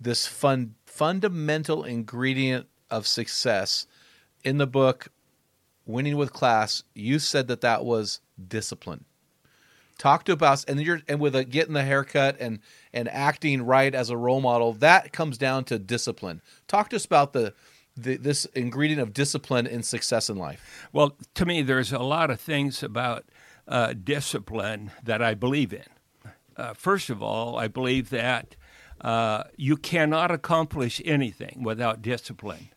this 0.00 0.26
fun, 0.26 0.74
fundamental 0.84 1.84
ingredient 1.84 2.66
of 2.90 3.06
success 3.06 3.86
in 4.42 4.58
the 4.58 4.66
book, 4.66 5.08
"Winning 5.86 6.16
with 6.16 6.32
Class." 6.32 6.82
You 6.94 7.18
said 7.18 7.48
that 7.48 7.62
that 7.62 7.84
was 7.84 8.20
discipline. 8.48 9.04
Talk 9.99 10.24
to 10.24 10.36
us, 10.45 10.64
and 10.64 10.80
you're 10.80 11.01
and 11.09 11.20
with 11.20 11.36
a, 11.36 11.45
getting 11.45 11.74
the 11.74 11.84
haircut 11.84 12.36
and 12.40 12.61
and 12.93 13.09
acting 13.09 13.62
right 13.62 13.95
as 13.95 14.11
a 14.11 14.16
role 14.16 14.40
model. 14.40 14.72
That 14.72 15.12
comes 15.12 15.38
down 15.38 15.64
to 15.64 15.78
discipline. 15.78 16.40
Talk 16.66 16.90
to 16.90 16.97
us 16.97 17.05
about 17.05 17.32
the, 17.32 17.55
the 17.97 18.16
this 18.16 18.45
ingredient 18.47 19.01
of 19.01 19.12
discipline 19.12 19.66
in 19.66 19.82
success 19.82 20.28
in 20.28 20.36
life. 20.36 20.88
Well, 20.93 21.16
to 21.34 21.47
me, 21.47 21.62
there's 21.62 21.93
a 21.93 22.01
lot 22.01 22.30
of 22.30 22.40
things 22.40 22.82
about 22.82 23.24
uh, 23.68 23.93
discipline 23.93 24.90
that 25.05 25.22
I 25.22 25.34
believe 25.34 25.72
in. 25.72 25.84
Uh, 26.57 26.74
first 26.74 27.11
of 27.11 27.22
all, 27.22 27.57
I 27.57 27.68
believe 27.68 28.11
that 28.11 28.57
uh, 29.01 29.45
you 29.57 29.76
cannot 29.76 30.30
accomplish 30.30 31.01
anything 31.05 31.62
without 31.62 32.03
discipline. 32.03 32.68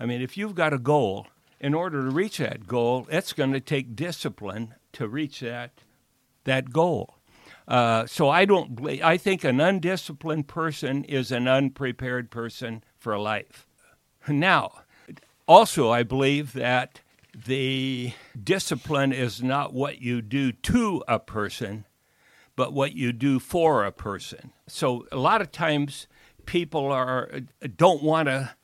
I 0.00 0.06
mean, 0.06 0.20
if 0.20 0.36
you've 0.36 0.54
got 0.54 0.72
a 0.72 0.78
goal, 0.78 1.26
in 1.60 1.74
order 1.74 2.04
to 2.04 2.10
reach 2.10 2.38
that 2.38 2.66
goal, 2.66 3.06
it's 3.10 3.32
going 3.32 3.52
to 3.52 3.60
take 3.60 3.96
discipline 3.96 4.74
to 4.92 5.08
reach 5.08 5.40
that 5.40 5.72
that 6.48 6.72
goal. 6.72 7.18
Uh, 7.66 8.06
so 8.06 8.28
I 8.28 8.44
don't. 8.44 8.80
I 9.02 9.16
think 9.16 9.44
an 9.44 9.60
undisciplined 9.60 10.48
person 10.48 11.04
is 11.04 11.30
an 11.30 11.46
unprepared 11.46 12.30
person 12.30 12.82
for 12.98 13.18
life. 13.18 13.66
Now, 14.26 14.72
also, 15.46 15.90
I 15.90 16.02
believe 16.02 16.54
that 16.54 17.00
the 17.46 18.12
discipline 18.42 19.12
is 19.12 19.42
not 19.42 19.72
what 19.72 20.00
you 20.00 20.22
do 20.22 20.50
to 20.52 21.04
a 21.06 21.18
person, 21.18 21.84
but 22.56 22.72
what 22.72 22.94
you 22.94 23.12
do 23.12 23.38
for 23.38 23.84
a 23.84 23.92
person. 23.92 24.52
So 24.66 25.06
a 25.12 25.16
lot 25.16 25.40
of 25.40 25.52
times 25.52 26.06
people 26.46 26.86
are 26.86 27.30
don't 27.76 28.02
want 28.02 28.28
to 28.28 28.54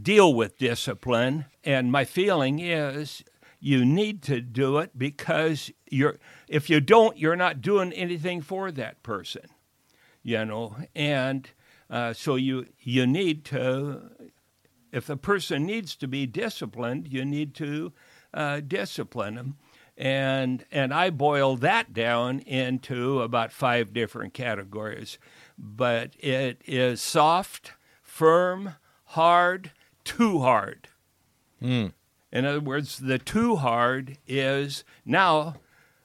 deal 0.00 0.34
with 0.34 0.58
discipline, 0.58 1.46
and 1.62 1.90
my 1.90 2.04
feeling 2.04 2.58
is 2.58 3.24
you 3.64 3.82
need 3.82 4.22
to 4.22 4.42
do 4.42 4.76
it 4.76 4.90
because 4.96 5.70
you're 5.90 6.18
if 6.48 6.68
you 6.68 6.80
don't, 6.80 7.16
you're 7.16 7.34
not 7.34 7.62
doing 7.62 7.92
anything 7.94 8.42
for 8.42 8.70
that 8.70 9.02
person, 9.02 9.46
you 10.22 10.44
know, 10.44 10.76
and 10.94 11.48
uh, 11.88 12.12
so 12.12 12.34
you 12.34 12.66
you 12.78 13.06
need 13.06 13.42
to 13.46 14.10
if 14.92 15.08
a 15.08 15.16
person 15.16 15.64
needs 15.64 15.96
to 15.96 16.06
be 16.06 16.26
disciplined, 16.26 17.08
you 17.08 17.24
need 17.24 17.54
to 17.54 17.94
uh, 18.34 18.60
discipline 18.60 19.36
them. 19.36 19.56
And, 19.96 20.64
and 20.70 20.92
I 20.92 21.10
boil 21.10 21.56
that 21.56 21.92
down 21.94 22.40
into 22.40 23.22
about 23.22 23.50
five 23.50 23.92
different 23.92 24.34
categories. 24.34 25.18
But 25.58 26.14
it 26.18 26.60
is 26.66 27.00
soft, 27.00 27.72
firm, 28.02 28.74
hard, 29.04 29.72
too 30.04 30.40
hard. 30.40 30.88
In 32.34 32.44
other 32.44 32.60
words, 32.60 32.98
the 32.98 33.16
too 33.16 33.54
hard 33.54 34.18
is 34.26 34.82
now 35.06 35.54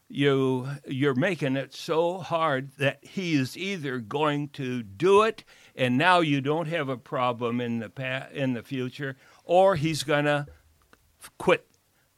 you 0.07 0.67
you're 0.87 1.15
making 1.15 1.55
it 1.57 1.73
so 1.73 2.19
hard 2.19 2.71
that 2.77 3.03
he 3.03 3.33
is 3.33 3.57
either 3.57 3.97
going 3.97 4.49
to 4.49 4.83
do 4.83 5.23
it 5.23 5.43
and 5.75 5.97
now 5.97 6.19
you 6.19 6.39
don't 6.39 6.67
have 6.67 6.87
a 6.87 6.97
problem 6.97 7.59
in 7.59 7.79
the 7.79 8.27
in 8.31 8.53
the 8.53 8.61
future 8.61 9.17
or 9.43 9.75
he's 9.75 10.03
going 10.03 10.25
to 10.25 10.45
quit 11.39 11.65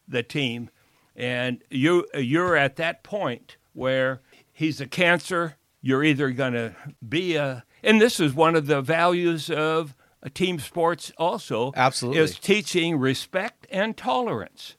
the 0.06 0.22
team. 0.22 0.68
And 1.16 1.62
you 1.70 2.06
you're 2.14 2.56
at 2.56 2.76
that 2.76 3.02
point 3.02 3.56
where 3.72 4.20
he's 4.52 4.78
a 4.80 4.86
cancer. 4.86 5.56
You're 5.80 6.04
either 6.04 6.30
going 6.32 6.52
to 6.52 6.76
be 7.06 7.36
a 7.36 7.64
and 7.82 7.98
this 7.98 8.20
is 8.20 8.34
one 8.34 8.56
of 8.56 8.66
the 8.66 8.82
values 8.82 9.48
of 9.48 9.96
team 10.30 10.58
sports 10.58 11.12
also 11.18 11.72
Absolutely. 11.76 12.20
is 12.20 12.38
teaching 12.38 12.98
respect 12.98 13.66
and 13.70 13.96
tolerance. 13.96 14.76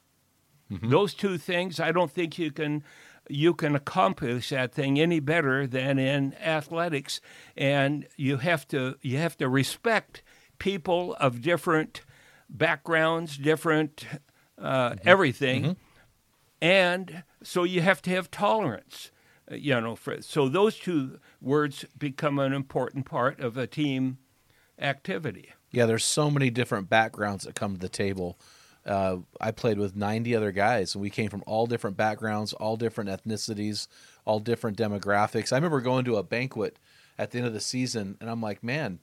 Those 0.70 1.14
two 1.14 1.38
things 1.38 1.78
i 1.78 1.92
don't 1.92 2.10
think 2.10 2.38
you 2.38 2.50
can 2.50 2.82
you 3.28 3.54
can 3.54 3.74
accomplish 3.74 4.50
that 4.50 4.72
thing 4.72 5.00
any 5.00 5.20
better 5.20 5.66
than 5.66 5.98
in 5.98 6.34
athletics. 6.34 7.20
And 7.56 8.06
you 8.16 8.38
have 8.38 8.66
to 8.68 8.96
you 9.02 9.18
have 9.18 9.36
to 9.38 9.48
respect 9.48 10.22
people 10.58 11.14
of 11.14 11.40
different 11.40 12.02
backgrounds 12.48 13.36
different 13.36 14.06
uh, 14.58 14.96
everything. 15.04 15.76
And 16.60 17.24
so 17.42 17.64
you 17.64 17.80
have 17.80 18.00
to 18.02 18.10
have 18.10 18.30
tolerance 18.30 19.10
uh, 19.50 19.56
you 19.56 19.78
know 19.80 19.96
for, 19.96 20.20
so 20.22 20.48
those 20.48 20.78
two 20.78 21.18
words 21.40 21.84
become 21.98 22.38
an 22.38 22.52
important 22.52 23.06
part 23.06 23.40
of 23.40 23.56
a 23.56 23.66
team 23.66 24.18
activity 24.78 25.50
Yeah, 25.74 25.86
there's 25.86 26.04
so 26.04 26.30
many 26.30 26.50
different 26.50 26.88
backgrounds 26.88 27.44
that 27.44 27.56
come 27.56 27.74
to 27.74 27.80
the 27.80 27.88
table. 27.88 28.38
Uh, 28.86 29.18
I 29.40 29.50
played 29.50 29.78
with 29.78 29.96
90 29.96 30.36
other 30.36 30.52
guys, 30.52 30.94
and 30.94 31.02
we 31.02 31.10
came 31.10 31.30
from 31.30 31.42
all 31.46 31.66
different 31.66 31.96
backgrounds, 31.96 32.52
all 32.52 32.76
different 32.76 33.10
ethnicities, 33.10 33.88
all 34.24 34.38
different 34.38 34.78
demographics. 34.78 35.52
I 35.52 35.56
remember 35.56 35.80
going 35.80 36.04
to 36.04 36.16
a 36.16 36.22
banquet 36.22 36.78
at 37.18 37.30
the 37.30 37.38
end 37.38 37.46
of 37.46 37.54
the 37.54 37.60
season, 37.60 38.16
and 38.20 38.30
I'm 38.30 38.40
like, 38.40 38.62
man, 38.62 39.00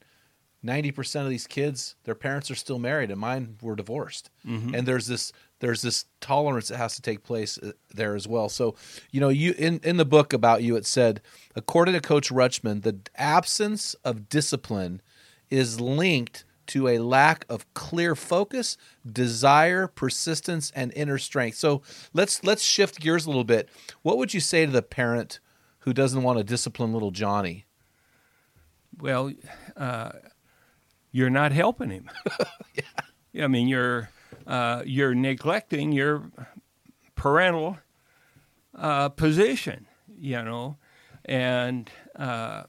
90% 0.64 1.24
of 1.24 1.30
these 1.30 1.48
kids, 1.48 1.96
their 2.04 2.16
parents 2.16 2.50
are 2.52 2.56
still 2.56 2.80
married, 2.80 3.12
and 3.12 3.20
mine 3.20 3.58
were 3.62 3.76
divorced. 3.76 4.30
And 4.76 4.88
there's 4.88 5.08
this 5.08 5.34
there's 5.60 5.82
this 5.82 6.06
tolerance 6.22 6.70
that 6.70 6.78
has 6.78 6.96
to 6.96 7.02
take 7.02 7.24
place 7.24 7.58
uh, 7.58 7.74
there 7.94 8.16
as 8.16 8.28
well. 8.28 8.50
So, 8.50 8.76
you 9.12 9.20
know, 9.20 9.30
you 9.30 9.54
in 9.58 9.80
in 9.84 9.98
the 9.98 10.06
book 10.06 10.34
about 10.34 10.64
you, 10.64 10.76
it 10.76 10.86
said, 10.86 11.22
according 11.56 11.96
to 11.96 12.00
Coach 12.00 12.30
Rutschman, 12.30 12.84
the 12.84 13.00
absence 13.16 13.94
of 14.06 14.30
discipline 14.30 15.02
is 15.52 15.80
linked 15.80 16.46
to 16.68 16.88
a 16.88 17.00
lack 17.00 17.46
of 17.50 17.72
clear 17.74 18.16
focus, 18.16 18.78
desire, 19.06 19.88
persistence, 19.88 20.72
and 20.74 20.94
inner 20.96 21.18
strength. 21.18 21.58
So 21.58 21.82
let's 22.14 22.44
let's 22.44 22.64
shift 22.64 23.00
gears 23.00 23.26
a 23.26 23.30
little 23.30 23.44
bit. 23.44 23.70
What 24.02 24.18
would 24.18 24.34
you 24.34 24.40
say 24.40 24.66
to 24.66 24.72
the 24.72 24.82
parent 24.82 25.40
who 25.80 25.94
doesn't 25.94 26.24
want 26.24 26.38
to 26.38 26.44
discipline 26.44 26.94
little 26.94 27.12
Johnny? 27.12 27.66
well 29.00 29.32
uh, 29.78 30.12
you're 31.12 31.30
not 31.30 31.52
helping 31.52 31.90
him 31.90 32.10
yeah. 32.76 33.44
i 33.44 33.48
mean 33.48 33.68
you're 33.68 34.10
uh, 34.48 34.82
you're 34.86 35.16
neglecting 35.16 35.92
your 35.92 36.30
parental 37.16 37.78
uh, 38.76 39.10
position 39.10 39.88
you 40.18 40.42
know 40.42 40.78
and 41.26 41.90
uh, 42.16 42.64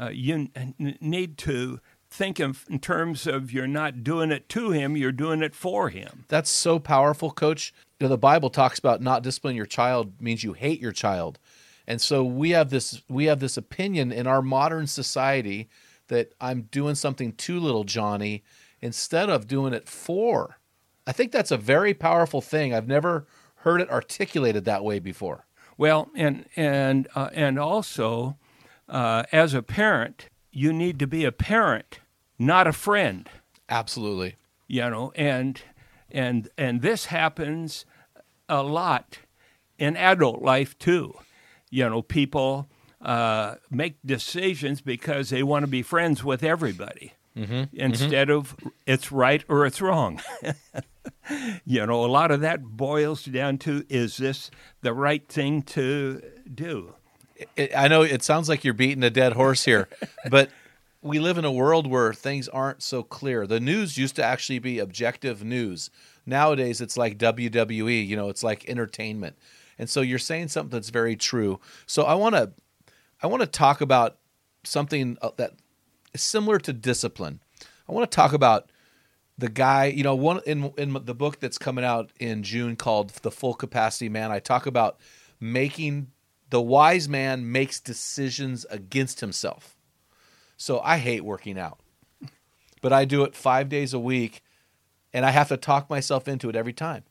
uh, 0.00 0.08
you 0.08 0.48
n- 0.54 0.74
need 1.00 1.36
to 1.38 1.80
think 2.16 2.40
of, 2.40 2.64
in 2.70 2.78
terms 2.78 3.26
of 3.26 3.52
you're 3.52 3.66
not 3.66 4.02
doing 4.02 4.30
it 4.30 4.48
to 4.48 4.70
him 4.70 4.96
you're 4.96 5.12
doing 5.12 5.42
it 5.42 5.54
for 5.54 5.90
him 5.90 6.24
That's 6.28 6.50
so 6.50 6.78
powerful, 6.78 7.30
coach. 7.30 7.72
You 8.00 8.04
know, 8.04 8.08
the 8.08 8.18
Bible 8.18 8.50
talks 8.50 8.78
about 8.78 9.00
not 9.00 9.22
disciplining 9.22 9.56
your 9.56 9.66
child 9.66 10.20
means 10.20 10.44
you 10.44 10.52
hate 10.52 10.80
your 10.80 10.92
child. 10.92 11.38
And 11.86 12.00
so 12.00 12.24
we 12.24 12.50
have 12.50 12.70
this 12.70 13.02
we 13.08 13.26
have 13.26 13.40
this 13.40 13.56
opinion 13.56 14.12
in 14.12 14.26
our 14.26 14.42
modern 14.42 14.86
society 14.86 15.68
that 16.08 16.32
I'm 16.40 16.62
doing 16.62 16.94
something 16.94 17.32
to 17.32 17.60
little 17.60 17.84
Johnny 17.84 18.42
instead 18.80 19.30
of 19.30 19.46
doing 19.46 19.72
it 19.72 19.88
for. 19.88 20.58
I 21.06 21.12
think 21.12 21.32
that's 21.32 21.50
a 21.50 21.56
very 21.56 21.94
powerful 21.94 22.40
thing. 22.40 22.74
I've 22.74 22.88
never 22.88 23.26
heard 23.56 23.80
it 23.80 23.90
articulated 23.90 24.64
that 24.64 24.84
way 24.84 24.98
before. 24.98 25.46
Well, 25.78 26.10
and 26.16 26.46
and 26.56 27.08
uh, 27.14 27.30
and 27.32 27.58
also, 27.58 28.36
uh, 28.88 29.24
as 29.32 29.54
a 29.54 29.62
parent, 29.62 30.28
you 30.50 30.72
need 30.72 30.98
to 30.98 31.06
be 31.06 31.24
a 31.24 31.32
parent, 31.32 32.00
not 32.38 32.66
a 32.66 32.72
friend. 32.72 33.28
Absolutely. 33.68 34.36
You 34.68 34.90
know, 34.90 35.12
and 35.14 35.60
and 36.10 36.48
and 36.56 36.82
this 36.82 37.06
happens 37.06 37.84
a 38.48 38.62
lot 38.62 39.18
in 39.78 39.96
adult 39.96 40.42
life 40.42 40.78
too. 40.78 41.14
You 41.70 41.88
know, 41.88 42.02
people 42.02 42.68
uh, 43.00 43.56
make 43.70 43.96
decisions 44.04 44.80
because 44.80 45.30
they 45.30 45.42
want 45.42 45.64
to 45.64 45.66
be 45.66 45.82
friends 45.82 46.24
with 46.24 46.42
everybody. 46.42 47.12
Instead 47.74 48.30
of 48.30 48.56
it's 48.86 49.12
right 49.12 49.44
or 49.46 49.66
it's 49.66 49.82
wrong. 49.82 50.22
you 51.66 51.84
know, 51.84 52.02
a 52.02 52.06
lot 52.06 52.30
of 52.30 52.40
that 52.40 52.62
boils 52.62 53.24
down 53.26 53.58
to 53.58 53.84
is 53.90 54.16
this 54.16 54.50
the 54.80 54.94
right 54.94 55.26
thing 55.28 55.60
to 55.62 56.22
do? 56.52 56.94
I 57.76 57.88
know 57.88 58.00
it 58.00 58.22
sounds 58.22 58.48
like 58.48 58.64
you're 58.64 58.72
beating 58.72 59.04
a 59.04 59.10
dead 59.10 59.34
horse 59.34 59.66
here, 59.66 59.88
but 60.30 60.48
we 61.02 61.18
live 61.18 61.38
in 61.38 61.44
a 61.44 61.52
world 61.52 61.86
where 61.86 62.12
things 62.12 62.48
aren't 62.48 62.82
so 62.82 63.02
clear. 63.02 63.46
The 63.46 63.60
news 63.60 63.96
used 63.96 64.16
to 64.16 64.24
actually 64.24 64.58
be 64.58 64.78
objective 64.78 65.44
news. 65.44 65.90
Nowadays, 66.24 66.80
it's 66.80 66.96
like 66.96 67.18
WWE. 67.18 68.06
You 68.06 68.16
know, 68.16 68.28
it's 68.28 68.42
like 68.42 68.68
entertainment. 68.68 69.36
And 69.78 69.88
so 69.88 70.00
you're 70.00 70.18
saying 70.18 70.48
something 70.48 70.70
that's 70.70 70.90
very 70.90 71.16
true. 71.16 71.60
So 71.86 72.04
I 72.04 72.14
want 72.14 72.34
to, 72.34 72.52
I 73.22 73.26
want 73.26 73.42
to 73.42 73.46
talk 73.46 73.80
about 73.80 74.18
something 74.64 75.16
uh, 75.22 75.30
that 75.36 75.52
is 76.14 76.22
similar 76.22 76.58
to 76.60 76.72
discipline. 76.72 77.40
I 77.88 77.92
want 77.92 78.10
to 78.10 78.14
talk 78.14 78.32
about 78.32 78.70
the 79.38 79.48
guy 79.48 79.86
you 79.86 80.02
know 80.02 80.14
one 80.14 80.40
in 80.46 80.72
in 80.78 80.96
the 81.04 81.14
book 81.14 81.40
that's 81.40 81.58
coming 81.58 81.84
out 81.84 82.10
in 82.18 82.42
June 82.42 82.76
called 82.76 83.10
The 83.10 83.30
Full 83.30 83.54
Capacity 83.54 84.08
Man 84.08 84.30
I 84.30 84.38
talk 84.38 84.66
about 84.66 84.98
making 85.40 86.08
the 86.50 86.60
wise 86.60 87.08
man 87.08 87.50
makes 87.50 87.80
decisions 87.80 88.64
against 88.70 89.20
himself. 89.20 89.75
So 90.56 90.80
I 90.80 90.98
hate 90.98 91.24
working 91.24 91.58
out. 91.58 91.78
But 92.82 92.92
I 92.92 93.04
do 93.04 93.24
it 93.24 93.34
5 93.34 93.68
days 93.68 93.92
a 93.92 93.98
week 93.98 94.42
and 95.12 95.24
I 95.24 95.30
have 95.30 95.48
to 95.48 95.56
talk 95.56 95.88
myself 95.90 96.28
into 96.28 96.48
it 96.48 96.56
every 96.56 96.72
time 96.72 97.04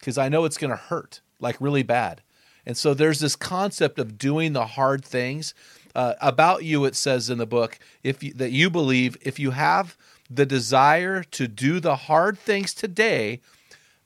cuz 0.00 0.16
I 0.16 0.28
know 0.28 0.44
it's 0.44 0.56
going 0.58 0.70
to 0.70 0.76
hurt 0.76 1.20
like 1.38 1.60
really 1.60 1.82
bad. 1.82 2.22
And 2.66 2.76
so 2.76 2.94
there's 2.94 3.20
this 3.20 3.36
concept 3.36 3.98
of 3.98 4.18
doing 4.18 4.52
the 4.52 4.66
hard 4.66 5.04
things. 5.04 5.54
Uh, 5.94 6.14
about 6.20 6.62
you, 6.62 6.84
it 6.84 6.94
says 6.94 7.28
in 7.28 7.38
the 7.38 7.46
book, 7.46 7.78
if 8.02 8.22
you, 8.22 8.32
that 8.34 8.52
you 8.52 8.70
believe 8.70 9.16
if 9.22 9.38
you 9.38 9.50
have 9.50 9.96
the 10.30 10.46
desire 10.46 11.24
to 11.24 11.48
do 11.48 11.80
the 11.80 11.96
hard 11.96 12.38
things 12.38 12.72
today 12.72 13.40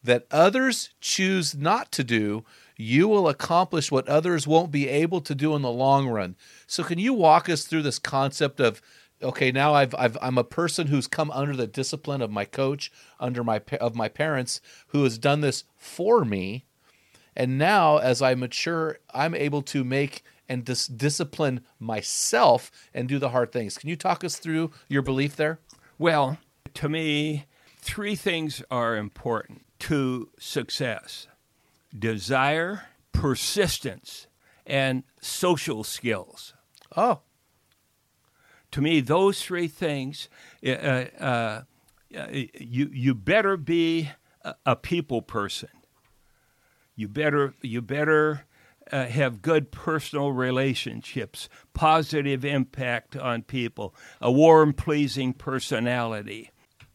that 0.03 0.27
others 0.31 0.91
choose 1.01 1.55
not 1.55 1.93
to 1.93 2.05
do, 2.05 2.45
you 2.77 3.07
will 3.09 3.29
accomplish 3.29 3.91
what 3.91 4.09
others 4.09 4.47
won't 4.47 4.71
be 4.71 4.89
able 4.89 5.21
to 5.21 5.35
do 5.35 5.55
in 5.55 5.63
the 5.63 5.71
long 5.71 6.09
run. 6.09 6.37
So, 6.67 6.83
can 6.83 6.99
you 6.99 7.15
walk 7.15 7.49
us 7.49 7.65
through 7.65 7.83
this 7.83 7.99
concept 7.99 8.61
of 8.61 8.81
okay, 9.23 9.53
now 9.53 9.75
I've, 9.75 9.95
I've 9.95 10.19
I'm 10.21 10.39
a 10.39 10.45
person 10.45 10.89
who's 10.89 11.07
come 11.07 11.31
under 11.31 11.57
the 11.57 11.67
discipline 11.67 12.21
of 12.21 12.31
my 12.31 12.45
coach, 12.45 12.93
under 13.21 13.45
my 13.45 13.61
of 13.81 13.95
my 13.95 14.09
parents, 14.09 14.61
who 14.89 15.05
has 15.05 15.19
done 15.19 15.41
this 15.41 15.65
for 15.77 16.25
me, 16.25 16.65
and 17.37 17.59
now 17.59 17.99
as 17.99 18.21
I 18.23 18.35
mature, 18.35 18.99
I'm 19.13 19.35
able 19.35 19.63
to 19.63 19.85
make 19.85 20.23
and 20.49 20.65
dis- 20.65 20.87
discipline 20.87 21.63
myself 21.79 22.71
and 22.93 23.09
do 23.09 23.19
the 23.19 23.31
hard 23.31 23.51
things. 23.51 23.79
Can 23.79 23.89
you 23.89 23.97
talk 23.97 24.25
us 24.25 24.37
through 24.37 24.73
your 24.89 25.03
belief 25.03 25.37
there? 25.37 25.59
Well, 25.99 26.39
to 26.75 26.89
me, 26.89 27.47
three 27.79 28.15
things 28.15 28.63
are 28.71 28.97
important 28.97 29.65
to 29.81 30.29
success 30.39 31.29
desire, 31.97 32.89
persistence, 33.13 34.27
and 34.67 35.05
social 35.21 35.85
skills. 35.85 36.55
Oh, 36.97 37.21
To 38.73 38.81
me, 38.81 39.01
those 39.01 39.43
three 39.43 39.69
things, 39.69 40.29
uh, 40.67 40.71
uh, 40.71 41.63
uh, 42.17 42.27
you, 42.33 42.91
you 42.93 43.15
better 43.15 43.57
be 43.57 44.11
a, 44.43 44.55
a 44.67 44.77
people 44.77 45.23
person. 45.23 45.69
You 46.97 47.09
better, 47.09 47.55
you 47.63 47.83
better 47.83 48.47
uh, 48.91 49.07
have 49.07 49.43
good 49.43 49.71
personal 49.71 50.33
relationships, 50.33 51.49
positive 51.73 52.45
impact 52.45 53.17
on 53.17 53.43
people, 53.43 53.95
a 54.21 54.33
warm, 54.33 54.73
pleasing 54.73 55.33
personality. 55.35 56.51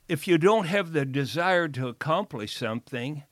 If 0.07 0.27
you 0.27 0.37
don't 0.37 0.65
have 0.67 0.91
the 0.91 1.05
desire 1.05 1.67
to 1.69 1.87
accomplish 1.87 2.57
something, 2.57 3.23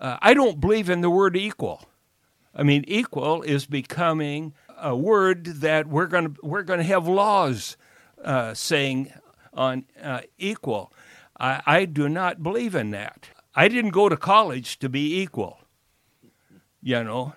uh, 0.00 0.16
I 0.20 0.34
don't 0.34 0.60
believe 0.60 0.88
in 0.90 1.02
the 1.02 1.10
word 1.10 1.36
equal. 1.36 1.88
I 2.54 2.62
mean, 2.64 2.84
equal 2.88 3.42
is 3.42 3.66
becoming 3.66 4.54
a 4.76 4.96
word 4.96 5.44
that 5.46 5.86
we're 5.86 6.06
going 6.06 6.34
to 6.34 6.40
we're 6.42 6.62
going 6.64 6.80
to 6.80 6.84
have 6.86 7.06
laws 7.06 7.76
uh, 8.24 8.54
saying 8.54 9.12
on 9.54 9.84
uh, 10.02 10.22
equal. 10.38 10.92
I, 11.38 11.62
I 11.66 11.84
do 11.84 12.08
not 12.08 12.42
believe 12.42 12.74
in 12.74 12.90
that. 12.90 13.28
I 13.54 13.68
didn't 13.68 13.90
go 13.90 14.08
to 14.08 14.16
college 14.16 14.78
to 14.80 14.88
be 14.88 15.20
equal. 15.20 15.60
you 16.82 17.02
know. 17.04 17.34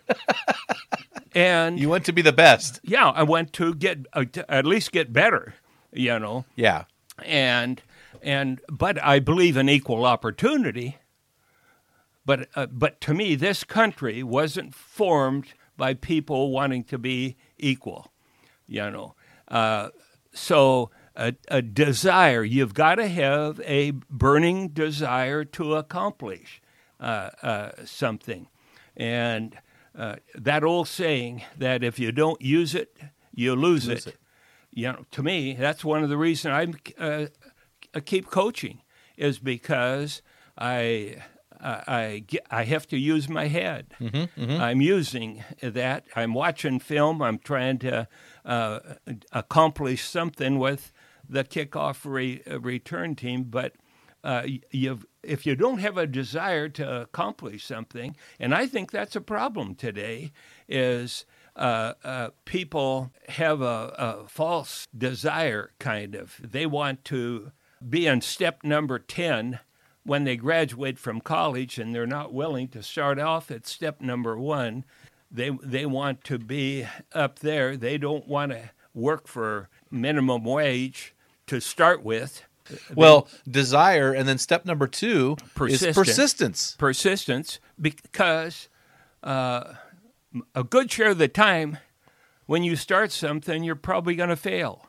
and 1.36 1.80
You 1.80 1.90
went 1.90 2.06
to 2.06 2.14
be 2.14 2.22
the 2.22 2.32
best. 2.34 2.80
yeah, 2.84 3.10
I 3.10 3.24
went 3.24 3.54
to 3.54 3.74
get 3.76 4.06
uh, 4.14 4.26
to 4.34 4.50
at 4.52 4.66
least 4.66 4.92
get 4.92 5.12
better, 5.14 5.56
you 5.92 6.18
know. 6.20 6.46
Yeah. 6.56 6.86
And 7.24 7.82
and 8.22 8.62
but 8.72 9.02
I 9.04 9.20
believe 9.20 9.58
in 9.58 9.70
equal 9.70 10.06
opportunity. 10.06 10.98
But 12.26 12.48
uh, 12.56 12.68
but 12.68 13.02
to 13.02 13.14
me, 13.14 13.36
this 13.36 13.64
country 13.64 14.24
wasn't 14.24 14.74
formed 14.74 15.54
by 15.78 15.94
people 15.94 16.52
wanting 16.52 16.84
to 16.86 16.98
be 16.98 17.36
equal, 17.58 18.12
you 18.66 18.90
know. 18.90 19.16
Uh, 19.48 19.90
so 20.34 20.90
a, 21.16 21.36
a 21.48 21.62
desire, 21.62 22.44
you've 22.44 22.74
got 22.74 22.96
to 22.96 23.08
have 23.08 23.60
a 23.66 23.92
burning 24.10 24.70
desire 24.70 25.44
to 25.46 25.76
accomplish 25.76 26.62
uh, 27.00 27.30
uh, 27.42 27.72
something, 27.86 28.48
and 28.96 29.58
uh, 29.98 30.16
that 30.36 30.64
old 30.64 30.88
saying 30.88 31.44
that 31.58 31.84
if 31.84 32.00
you 32.00 32.12
don't 32.12 32.42
use 32.42 32.74
it, 32.74 32.98
you 33.34 33.56
lose, 33.56 33.88
Lose 33.88 34.08
it. 34.08 34.14
it. 34.14 34.20
You 34.72 34.94
know, 34.94 35.06
to 35.12 35.22
me, 35.22 35.54
that's 35.54 35.84
one 35.84 36.04
of 36.04 36.10
the 36.10 36.18
reasons 36.18 36.54
I'm 36.54 36.76
uh, 36.98 37.28
I 37.94 38.00
keep 38.00 38.28
coaching 38.28 38.82
is 39.18 39.38
because 39.38 40.22
I 40.58 41.18
I 41.64 42.26
I, 42.52 42.64
have 42.66 42.88
to 42.90 42.98
use 42.98 43.30
my 43.30 43.48
head. 43.48 43.88
I'm 44.62 44.82
using 44.82 45.44
that. 45.62 46.06
I'm 46.16 46.34
watching 46.34 46.80
film. 46.80 47.22
I'm 47.22 47.40
trying 47.40 47.80
to 47.80 48.08
uh, 48.46 48.80
accomplish 49.32 50.04
something 50.04 50.60
with 50.60 50.92
the 51.28 51.44
kickoff 51.44 52.06
re, 52.06 52.42
return 52.48 53.16
team, 53.16 53.46
but. 53.46 53.74
Uh, 54.26 54.48
you've, 54.72 55.06
if 55.22 55.46
you 55.46 55.54
don't 55.54 55.80
have 55.80 55.98
a 55.98 56.08
desire 56.08 56.70
to 56.70 57.02
accomplish 57.02 57.66
something, 57.66 58.16
and 58.40 58.56
I 58.56 58.68
think 58.68 58.90
that's 58.90 59.18
a 59.18 59.20
problem 59.20 59.76
today, 59.76 60.32
is 60.70 61.26
uh, 61.58 61.94
uh, 62.06 62.30
people 62.46 63.12
have 63.28 63.62
a, 63.62 63.94
a 63.98 64.28
false 64.30 64.88
desire, 64.98 65.72
kind 65.78 66.16
of. 66.16 66.40
They 66.42 66.66
want 66.66 67.04
to 67.06 67.52
be 67.90 68.08
on 68.08 68.22
step 68.22 68.64
number 68.64 68.98
10 68.98 69.60
when 70.04 70.24
they 70.24 70.36
graduate 70.36 71.00
from 71.00 71.22
college 71.22 71.78
and 71.78 71.94
they're 71.96 72.06
not 72.08 72.34
willing 72.34 72.68
to 72.70 72.84
start 72.84 73.20
off 73.20 73.50
at 73.50 73.66
step 73.68 74.02
number 74.02 74.38
one. 74.38 74.84
They, 75.32 75.50
they 75.64 75.86
want 75.86 76.24
to 76.26 76.38
be 76.38 76.86
up 77.14 77.40
there. 77.40 77.76
They 77.76 77.98
don't 77.98 78.28
want 78.28 78.52
to 78.52 78.70
work 78.94 79.28
for 79.28 79.70
minimum 79.90 80.44
wage 80.44 81.16
to 81.48 81.60
start 81.60 82.04
with. 82.04 82.44
Well, 82.96 83.28
desire, 83.50 84.14
and 84.14 84.28
then 84.28 84.38
step 84.38 84.66
number 84.66 84.88
two 84.88 85.36
is 85.42 85.96
persistence. 85.96 86.76
persistence 86.78 87.60
because 87.82 88.70
uh, 89.22 89.74
a 90.56 90.64
good 90.64 90.92
share 90.92 91.10
of 91.12 91.18
the 91.18 91.28
time 91.28 91.78
when 92.46 92.64
you 92.64 92.76
start 92.76 93.12
something 93.12 93.64
you're 93.64 93.76
probably 93.76 94.16
going 94.16 94.30
to 94.30 94.36
fail 94.36 94.88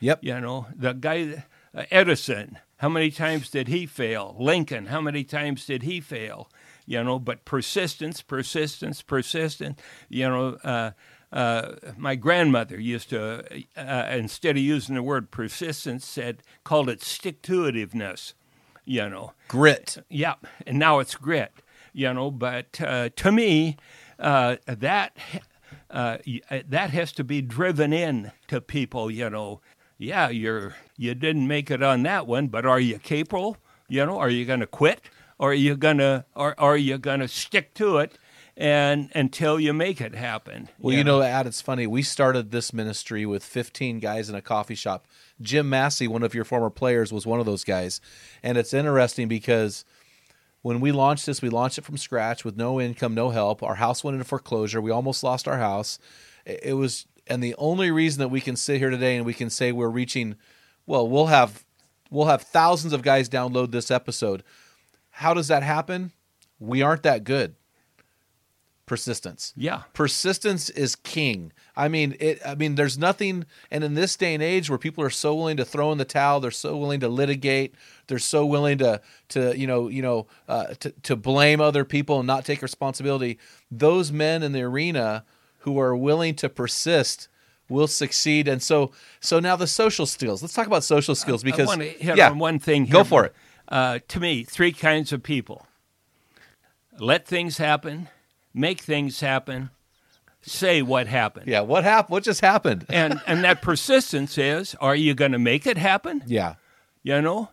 Yep. 0.00 0.20
you 0.22 0.40
know 0.40 0.66
the 0.74 0.92
guy 0.92 1.44
edison 1.90 2.58
how 2.78 2.88
many 2.88 3.10
times 3.10 3.50
did 3.50 3.68
he 3.68 3.86
fail 3.86 4.36
lincoln 4.38 4.86
how 4.86 5.00
many 5.00 5.24
times 5.24 5.66
did 5.66 5.82
he 5.82 6.00
fail 6.00 6.48
you 6.86 7.02
know 7.02 7.18
but 7.18 7.44
persistence 7.44 8.22
persistence 8.22 9.02
persistence 9.02 9.80
you 10.08 10.28
know 10.28 10.56
uh, 10.64 10.90
uh, 11.32 11.74
my 11.96 12.14
grandmother 12.14 12.78
used 12.78 13.10
to 13.10 13.44
uh, 13.76 14.06
instead 14.10 14.56
of 14.56 14.62
using 14.62 14.94
the 14.94 15.02
word 15.02 15.30
persistence 15.30 16.06
said 16.06 16.42
called 16.62 16.88
it 16.88 17.02
stick 17.02 17.42
to 17.42 17.62
itiveness 17.62 18.34
you 18.84 19.08
know 19.08 19.32
Grit. 19.48 19.98
yeah, 20.08 20.34
and 20.66 20.78
now 20.78 20.98
it's 20.98 21.14
grit, 21.14 21.52
you 21.92 22.12
know. 22.12 22.30
But 22.30 22.80
uh, 22.80 23.10
to 23.16 23.32
me, 23.32 23.76
uh, 24.18 24.56
that 24.66 25.16
uh, 25.90 26.18
uh, 26.50 26.60
that 26.68 26.90
has 26.90 27.12
to 27.12 27.24
be 27.24 27.40
driven 27.42 27.92
in 27.92 28.32
to 28.48 28.60
people, 28.60 29.10
you 29.10 29.30
know. 29.30 29.60
Yeah, 29.98 30.28
you're 30.28 30.74
you 30.96 31.14
didn't 31.14 31.46
make 31.46 31.70
it 31.70 31.82
on 31.82 32.02
that 32.02 32.26
one, 32.26 32.48
but 32.48 32.66
are 32.66 32.80
you 32.80 32.98
capable? 32.98 33.56
You 33.88 34.06
know, 34.06 34.18
are 34.18 34.30
you 34.30 34.44
going 34.44 34.60
to 34.60 34.66
quit, 34.66 35.00
or 35.38 35.50
are 35.50 35.54
you 35.54 35.76
gonna, 35.76 36.24
or 36.34 36.58
are 36.58 36.76
you 36.76 36.98
going 36.98 37.20
to 37.20 37.28
stick 37.28 37.74
to 37.74 37.98
it, 37.98 38.18
and 38.56 39.10
until 39.14 39.60
you 39.60 39.72
make 39.72 40.00
it 40.00 40.14
happen? 40.14 40.68
Well, 40.78 40.96
you 40.96 41.04
know, 41.04 41.22
Ad, 41.22 41.46
it's 41.46 41.60
funny. 41.60 41.86
We 41.86 42.02
started 42.02 42.50
this 42.50 42.72
ministry 42.72 43.26
with 43.26 43.44
15 43.44 44.00
guys 44.00 44.28
in 44.28 44.34
a 44.34 44.42
coffee 44.42 44.74
shop. 44.74 45.06
Jim 45.40 45.68
Massey, 45.68 46.08
one 46.08 46.22
of 46.22 46.34
your 46.34 46.44
former 46.44 46.70
players, 46.70 47.12
was 47.12 47.26
one 47.26 47.40
of 47.40 47.46
those 47.46 47.64
guys. 47.64 48.00
And 48.42 48.56
it's 48.56 48.72
interesting 48.72 49.28
because 49.28 49.84
when 50.62 50.80
we 50.80 50.92
launched 50.92 51.26
this, 51.26 51.42
we 51.42 51.50
launched 51.50 51.78
it 51.78 51.84
from 51.84 51.98
scratch 51.98 52.44
with 52.44 52.56
no 52.56 52.80
income, 52.80 53.14
no 53.14 53.30
help. 53.30 53.62
Our 53.62 53.74
house 53.74 54.02
went 54.02 54.14
into 54.14 54.24
foreclosure. 54.24 54.80
We 54.80 54.90
almost 54.90 55.22
lost 55.22 55.46
our 55.46 55.58
house. 55.58 55.98
It 56.46 56.74
was, 56.74 57.06
and 57.26 57.42
the 57.42 57.54
only 57.56 57.90
reason 57.90 58.20
that 58.20 58.28
we 58.28 58.40
can 58.40 58.56
sit 58.56 58.78
here 58.78 58.90
today 58.90 59.16
and 59.16 59.24
we 59.24 59.34
can 59.34 59.50
say 59.50 59.72
we're 59.72 59.88
reaching, 59.88 60.36
well, 60.86 61.08
we'll 61.08 61.26
have, 61.26 61.64
we'll 62.10 62.26
have 62.26 62.42
thousands 62.42 62.92
of 62.92 63.02
guys 63.02 63.28
download 63.28 63.70
this 63.70 63.90
episode. 63.90 64.42
How 65.10 65.32
does 65.34 65.48
that 65.48 65.62
happen? 65.62 66.12
We 66.58 66.82
aren't 66.82 67.02
that 67.04 67.24
good. 67.24 67.56
Persistence 68.86 69.54
yeah, 69.56 69.84
persistence 69.94 70.68
is 70.68 70.94
king. 70.94 71.54
I 71.74 71.88
mean, 71.88 72.16
it. 72.20 72.38
I 72.44 72.54
mean, 72.54 72.74
there's 72.74 72.98
nothing. 72.98 73.46
And 73.70 73.82
in 73.82 73.94
this 73.94 74.14
day 74.14 74.34
and 74.34 74.42
age, 74.42 74.68
where 74.68 74.78
people 74.78 75.02
are 75.02 75.08
so 75.08 75.34
willing 75.34 75.56
to 75.56 75.64
throw 75.64 75.90
in 75.90 75.96
the 75.96 76.04
towel, 76.04 76.38
they're 76.40 76.50
so 76.50 76.76
willing 76.76 77.00
to 77.00 77.08
litigate, 77.08 77.74
they're 78.08 78.18
so 78.18 78.44
willing 78.44 78.76
to 78.78 79.00
to 79.30 79.58
you 79.58 79.66
know 79.66 79.88
you 79.88 80.02
know 80.02 80.26
uh, 80.48 80.74
to 80.80 80.90
to 80.90 81.16
blame 81.16 81.62
other 81.62 81.86
people 81.86 82.18
and 82.18 82.26
not 82.26 82.44
take 82.44 82.60
responsibility. 82.60 83.38
Those 83.70 84.12
men 84.12 84.42
in 84.42 84.52
the 84.52 84.60
arena 84.60 85.24
who 85.64 85.78
are 85.78 85.96
willing 85.96 86.34
to 86.36 86.48
persist 86.48 87.28
will 87.68 87.86
succeed. 87.86 88.48
And 88.48 88.62
so 88.62 88.92
so 89.20 89.40
now 89.40 89.56
the 89.56 89.66
social 89.66 90.06
skills. 90.06 90.42
Let's 90.42 90.54
talk 90.54 90.66
about 90.66 90.84
social 90.84 91.14
skills 91.14 91.42
because 91.42 91.68
I 91.68 91.76
want 91.76 91.80
to 91.82 91.88
hit 91.88 92.16
yeah, 92.16 92.30
on 92.30 92.38
one 92.38 92.58
thing. 92.58 92.86
Go 92.86 92.98
here. 92.98 93.04
for 93.04 93.24
it. 93.26 93.34
Uh, 93.68 93.98
to 94.08 94.20
me, 94.20 94.44
three 94.44 94.72
kinds 94.72 95.12
of 95.12 95.22
people: 95.22 95.66
let 96.98 97.26
things 97.26 97.58
happen, 97.58 98.08
make 98.52 98.80
things 98.82 99.20
happen, 99.20 99.70
say 100.42 100.82
what 100.82 101.06
happened. 101.06 101.48
Yeah, 101.48 101.60
what 101.62 101.84
happened? 101.84 102.12
What 102.12 102.24
just 102.24 102.40
happened? 102.40 102.86
And 102.90 103.20
and 103.26 103.42
that 103.44 103.62
persistence 103.62 104.36
is: 104.38 104.74
Are 104.80 104.96
you 104.96 105.14
going 105.14 105.32
to 105.32 105.38
make 105.38 105.66
it 105.66 105.78
happen? 105.78 106.22
Yeah, 106.26 106.54
You 107.02 107.22
know, 107.22 107.50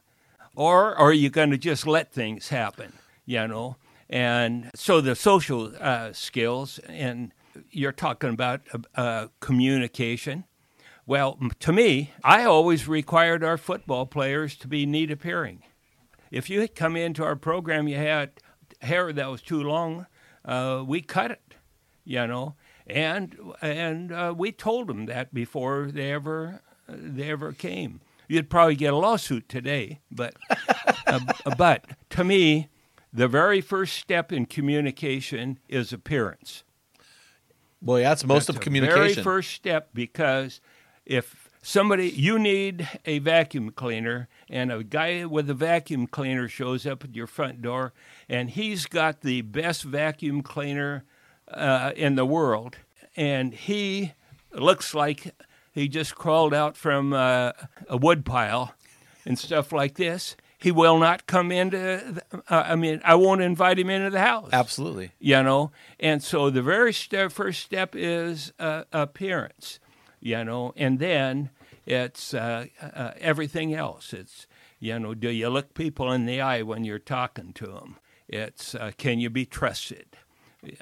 or 0.56 0.96
are 0.96 1.14
you 1.14 1.30
going 1.30 1.52
to 1.52 1.58
just 1.58 1.88
let 1.88 2.12
things 2.12 2.50
happen? 2.50 2.94
You 3.26 3.48
know, 3.48 3.78
and 4.10 4.70
so 4.76 5.00
the 5.00 5.16
social 5.16 5.72
uh, 5.80 6.12
skills, 6.12 6.80
and 6.90 7.32
you're 7.70 7.92
talking 7.92 8.32
about 8.32 8.62
uh, 8.74 9.00
uh, 9.00 9.28
communication. 9.40 10.46
Well, 11.06 11.38
to 11.60 11.74
me, 11.74 12.12
I 12.24 12.46
always 12.46 12.88
required 12.88 13.44
our 13.44 13.58
football 13.58 14.06
players 14.06 14.56
to 14.58 14.68
be 14.68 14.86
neat 14.86 15.12
appearing. 15.12 15.64
If 16.30 16.50
you 16.50 16.62
had 16.62 16.76
come 16.76 16.96
into 16.96 17.24
our 17.24 17.36
program, 17.36 17.88
you 17.88 17.98
had 17.98 18.32
hair 18.82 19.12
that 19.12 19.30
was 19.30 19.42
too 19.42 19.62
long, 19.62 20.06
uh, 20.46 20.84
we 20.86 21.02
cut 21.02 21.32
it, 21.32 21.56
you 22.04 22.26
know, 22.26 22.56
and 22.88 23.38
and 23.62 24.12
uh, 24.12 24.34
we 24.36 24.52
told 24.52 24.88
them 24.88 25.06
that 25.06 25.34
before 25.34 25.90
they 25.92 26.12
ever 26.12 26.62
they 26.88 27.30
ever 27.30 27.54
came. 27.54 28.02
You'd 28.28 28.50
probably 28.50 28.76
get 28.76 28.94
a 28.94 28.98
lawsuit 28.98 29.50
today, 29.50 30.00
but 30.10 30.36
uh, 31.06 31.20
but 31.58 31.86
to 32.12 32.24
me, 32.24 32.70
the 33.14 33.28
very 33.28 33.62
first 33.62 33.98
step 33.98 34.32
in 34.32 34.46
communication 34.46 35.60
is 35.68 35.92
appearance. 35.92 36.64
Boy, 37.82 38.02
that's 38.02 38.24
most 38.24 38.48
That's 38.48 38.58
of 38.58 38.64
communication. 38.64 39.02
Very 39.02 39.24
first 39.24 39.52
step 39.52 39.90
because 39.94 40.62
if 41.06 41.50
somebody 41.62 42.10
you 42.10 42.40
need 42.40 42.88
a 43.06 43.20
vacuum 43.20 43.72
cleaner 43.72 44.28
and 44.50 44.72
a 44.72 44.84
guy 44.84 45.26
with 45.26 45.50
a 45.50 45.54
vacuum 45.54 46.08
cleaner 46.08 46.48
shows 46.48 46.86
up 46.86 47.04
at 47.04 47.16
your 47.16 47.28
front 47.28 47.62
door 47.62 47.94
and 48.28 48.52
he's 48.52 48.86
got 48.86 49.22
the 49.22 49.42
best 49.42 49.84
vacuum 49.84 50.42
cleaner 50.42 51.04
uh, 51.50 51.92
in 51.96 52.16
the 52.16 52.26
world 52.26 52.78
and 53.16 53.54
he 53.54 54.14
looks 54.54 54.96
like 54.96 55.36
he 55.72 55.88
just 55.88 56.16
crawled 56.16 56.54
out 56.54 56.76
from 56.76 57.14
uh, 57.14 57.52
a 57.88 57.98
wood 57.98 58.26
pile 58.26 58.74
and 59.26 59.38
stuff 59.38 59.72
like 59.72 59.96
this 59.96 60.36
he 60.62 60.72
will 60.72 61.00
not 61.00 61.26
come 61.26 61.52
into 61.52 61.78
the, 61.78 62.24
uh, 62.50 62.64
i 62.68 62.76
mean 62.76 63.02
i 63.04 63.16
won't 63.16 63.42
invite 63.42 63.80
him 63.80 63.90
into 63.90 64.10
the 64.10 64.20
house. 64.20 64.50
Absolutely. 64.54 65.12
you 65.20 65.42
know? 65.44 65.72
And 66.00 66.24
so 66.24 66.50
the 66.50 66.62
very 66.62 66.94
step, 66.94 67.32
first 67.32 67.62
step 67.64 67.96
is 67.96 68.54
uh, 68.60 68.84
appearance 68.92 69.80
you 70.22 70.44
know? 70.44 70.74
And 70.78 71.00
then 71.00 71.50
it's 71.86 72.34
uh, 72.34 72.68
uh, 72.82 73.12
everything 73.20 73.74
else. 73.74 74.14
It's 74.14 74.48
you 74.80 74.98
know 75.00 75.14
do 75.14 75.30
you 75.30 75.50
look 75.50 75.74
people 75.74 76.12
in 76.12 76.26
the 76.26 76.40
eye 76.42 76.62
when 76.62 76.84
you're 76.84 77.00
talking 77.00 77.54
to 77.54 77.68
them 77.68 77.98
it's 78.28 78.74
uh, 78.74 78.92
can 78.98 79.20
you 79.20 79.30
be 79.30 79.46
trusted? 79.46 80.06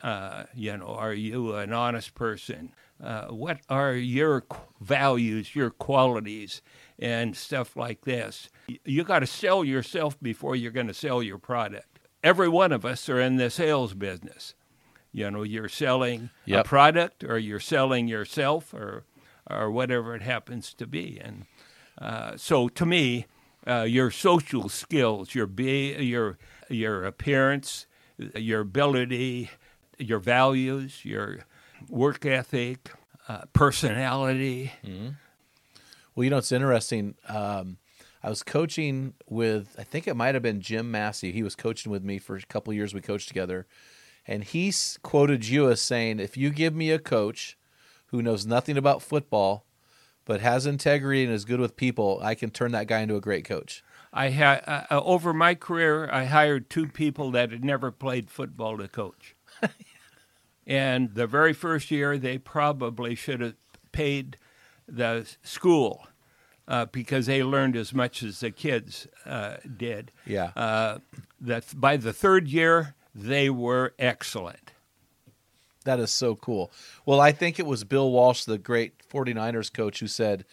Uh, 0.03 0.43
you 0.53 0.77
know 0.77 0.87
are 0.87 1.13
you 1.13 1.55
an 1.55 1.73
honest 1.73 2.13
person? 2.13 2.73
Uh, 3.01 3.27
what 3.27 3.59
are 3.69 3.93
your 3.93 4.45
values 4.79 5.55
your 5.55 5.69
qualities 5.69 6.61
and 6.97 7.35
stuff 7.35 7.75
like 7.75 8.01
this. 8.01 8.49
You 8.85 9.03
got 9.03 9.19
to 9.19 9.27
sell 9.27 9.63
yourself 9.63 10.19
before 10.21 10.55
you're 10.55 10.71
going 10.71 10.87
to 10.87 10.93
sell 10.93 11.21
your 11.23 11.37
product 11.39 11.85
every 12.21 12.49
one 12.49 12.73
of 12.73 12.83
us 12.83 13.07
are 13.07 13.19
in 13.21 13.37
the 13.37 13.49
sales 13.49 13.93
business 13.93 14.53
You 15.13 15.31
know, 15.31 15.43
you're 15.43 15.69
selling 15.69 16.29
Yep. 16.45 16.65
a 16.65 16.67
product 16.67 17.23
or 17.23 17.37
you're 17.39 17.61
selling 17.61 18.07
yourself 18.09 18.73
or 18.73 19.03
or 19.49 19.71
whatever 19.71 20.13
it 20.15 20.21
happens 20.21 20.73
to 20.75 20.85
be. 20.85 21.19
And 21.23 21.45
uh, 21.99 22.37
so 22.37 22.67
to 22.69 22.85
me, 22.85 23.25
uh, 23.65 23.83
your 23.83 24.11
social 24.11 24.69
skills, 24.69 25.33
your 25.33 25.47
be, 25.47 25.93
your 26.03 26.37
your 26.69 27.05
appearance, 27.05 27.87
your 28.35 28.61
ability, 28.61 29.49
your 29.97 30.19
values, 30.19 31.05
your 31.05 31.39
work 31.89 32.25
ethic, 32.25 32.91
uh, 33.29 33.41
personality. 33.53 34.73
Well, 36.15 36.23
you 36.25 36.29
know, 36.29 36.39
it's 36.39 36.51
interesting. 36.51 37.15
Um, 37.27 37.77
I 38.21 38.29
was 38.29 38.43
coaching 38.43 39.13
with, 39.27 39.75
I 39.77 39.83
think 39.83 40.07
it 40.07 40.15
might 40.15 40.35
have 40.35 40.43
been 40.43 40.59
Jim 40.59 40.91
Massey. 40.91 41.31
He 41.31 41.43
was 41.43 41.55
coaching 41.55 41.91
with 41.91 42.03
me 42.03 42.17
for 42.17 42.35
a 42.35 42.41
couple 42.41 42.71
of 42.71 42.75
years. 42.75 42.93
We 42.93 42.99
coached 42.99 43.29
together. 43.29 43.67
And 44.27 44.43
he 44.43 44.73
quoted 45.01 45.47
you 45.47 45.69
as 45.69 45.79
saying, 45.79 46.19
if 46.19 46.35
you 46.35 46.49
give 46.49 46.75
me 46.75 46.91
a 46.91 46.99
coach 46.99 47.57
who 48.07 48.21
knows 48.21 48.45
nothing 48.45 48.77
about 48.77 49.01
football, 49.01 49.65
but 50.25 50.41
has 50.41 50.65
integrity 50.65 51.23
and 51.23 51.33
is 51.33 51.45
good 51.45 51.59
with 51.59 51.75
people, 51.77 52.19
I 52.21 52.35
can 52.35 52.49
turn 52.49 52.71
that 52.73 52.87
guy 52.87 52.99
into 52.99 53.15
a 53.15 53.21
great 53.21 53.45
coach. 53.45 53.83
I 54.11 54.29
had 54.29 54.63
uh, 54.67 54.83
uh, 54.91 55.01
over 55.03 55.33
my 55.33 55.55
career, 55.55 56.09
I 56.11 56.25
hired 56.25 56.69
two 56.69 56.87
people 56.87 57.31
that 57.31 57.51
had 57.51 57.63
never 57.63 57.91
played 57.91 58.29
football 58.29 58.77
to 58.77 58.87
coach. 58.87 59.35
And 60.69 61.15
the 61.15 61.25
very 61.25 61.53
first 61.53 61.89
year, 61.89 62.19
they 62.19 62.37
probably 62.37 63.15
should 63.15 63.41
have 63.41 63.55
paid 63.91 64.37
the 64.87 65.27
school 65.41 66.07
uh, 66.67 66.85
because 66.85 67.25
they 67.25 67.43
learned 67.43 67.75
as 67.75 67.91
much 67.91 68.21
as 68.21 68.39
the 68.39 68.51
kids 68.51 69.07
uh, 69.25 69.57
did. 69.77 70.11
Yeah. 70.27 70.51
Uh, 70.55 70.99
that 71.41 71.65
by 71.75 71.97
the 71.97 72.13
third 72.13 72.47
year, 72.47 72.93
they 73.15 73.49
were 73.49 73.95
excellent. 73.97 74.71
That 75.85 75.99
is 75.99 76.11
so 76.11 76.35
cool. 76.35 76.71
Well, 77.03 77.19
I 77.19 77.31
think 77.31 77.57
it 77.57 77.65
was 77.65 77.83
Bill 77.83 78.11
Walsh, 78.11 78.43
the 78.43 78.59
great 78.59 78.93
49ers 79.11 79.73
coach, 79.73 80.01
who 80.01 80.07
said 80.07 80.45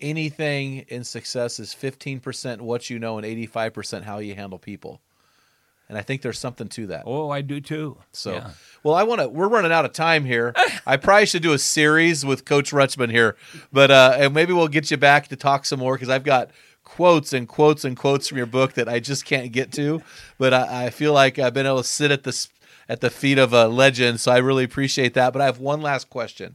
anything 0.00 0.78
in 0.88 1.04
success 1.04 1.60
is 1.60 1.76
15% 1.80 2.60
what 2.60 2.90
you 2.90 2.98
know 2.98 3.18
and 3.18 3.26
85% 3.26 4.02
how 4.02 4.18
you 4.18 4.34
handle 4.34 4.58
people. 4.58 5.00
And 5.92 5.98
I 5.98 6.02
think 6.02 6.22
there's 6.22 6.38
something 6.38 6.68
to 6.68 6.86
that. 6.86 7.02
Oh, 7.06 7.28
I 7.28 7.42
do 7.42 7.60
too. 7.60 7.98
So, 8.12 8.32
Yeah. 8.32 8.50
well, 8.82 8.94
I 8.94 9.02
want 9.02 9.20
to. 9.20 9.28
We're 9.28 9.48
running 9.48 9.72
out 9.72 9.84
of 9.84 9.92
time 9.92 10.24
here. 10.24 10.54
I 10.86 10.96
probably 10.96 11.26
should 11.26 11.42
do 11.42 11.52
a 11.52 11.58
series 11.58 12.24
with 12.24 12.46
Coach 12.46 12.70
Rutschman 12.72 13.10
here, 13.10 13.36
but 13.70 13.90
uh, 13.90 14.14
and 14.16 14.32
maybe 14.32 14.54
we'll 14.54 14.68
get 14.68 14.90
you 14.90 14.96
back 14.96 15.28
to 15.28 15.36
talk 15.36 15.66
some 15.66 15.80
more 15.80 15.94
because 15.96 16.08
I've 16.08 16.24
got 16.24 16.50
quotes 16.82 17.34
and 17.34 17.46
quotes 17.46 17.84
and 17.84 17.94
quotes 17.94 18.26
from 18.26 18.38
your 18.38 18.46
book 18.46 18.72
that 18.72 18.88
I 18.88 19.00
just 19.00 19.26
can't 19.26 19.52
get 19.52 19.70
to. 19.72 20.02
But 20.38 20.54
I, 20.54 20.86
I 20.86 20.90
feel 20.90 21.12
like 21.12 21.38
I've 21.38 21.52
been 21.52 21.66
able 21.66 21.82
to 21.82 21.84
sit 21.84 22.10
at 22.10 22.22
this 22.22 22.48
at 22.88 23.02
the 23.02 23.10
feet 23.10 23.36
of 23.36 23.52
a 23.52 23.68
legend, 23.68 24.18
so 24.18 24.32
I 24.32 24.38
really 24.38 24.64
appreciate 24.64 25.12
that. 25.12 25.34
But 25.34 25.42
I 25.42 25.44
have 25.44 25.58
one 25.58 25.82
last 25.82 26.08
question. 26.08 26.54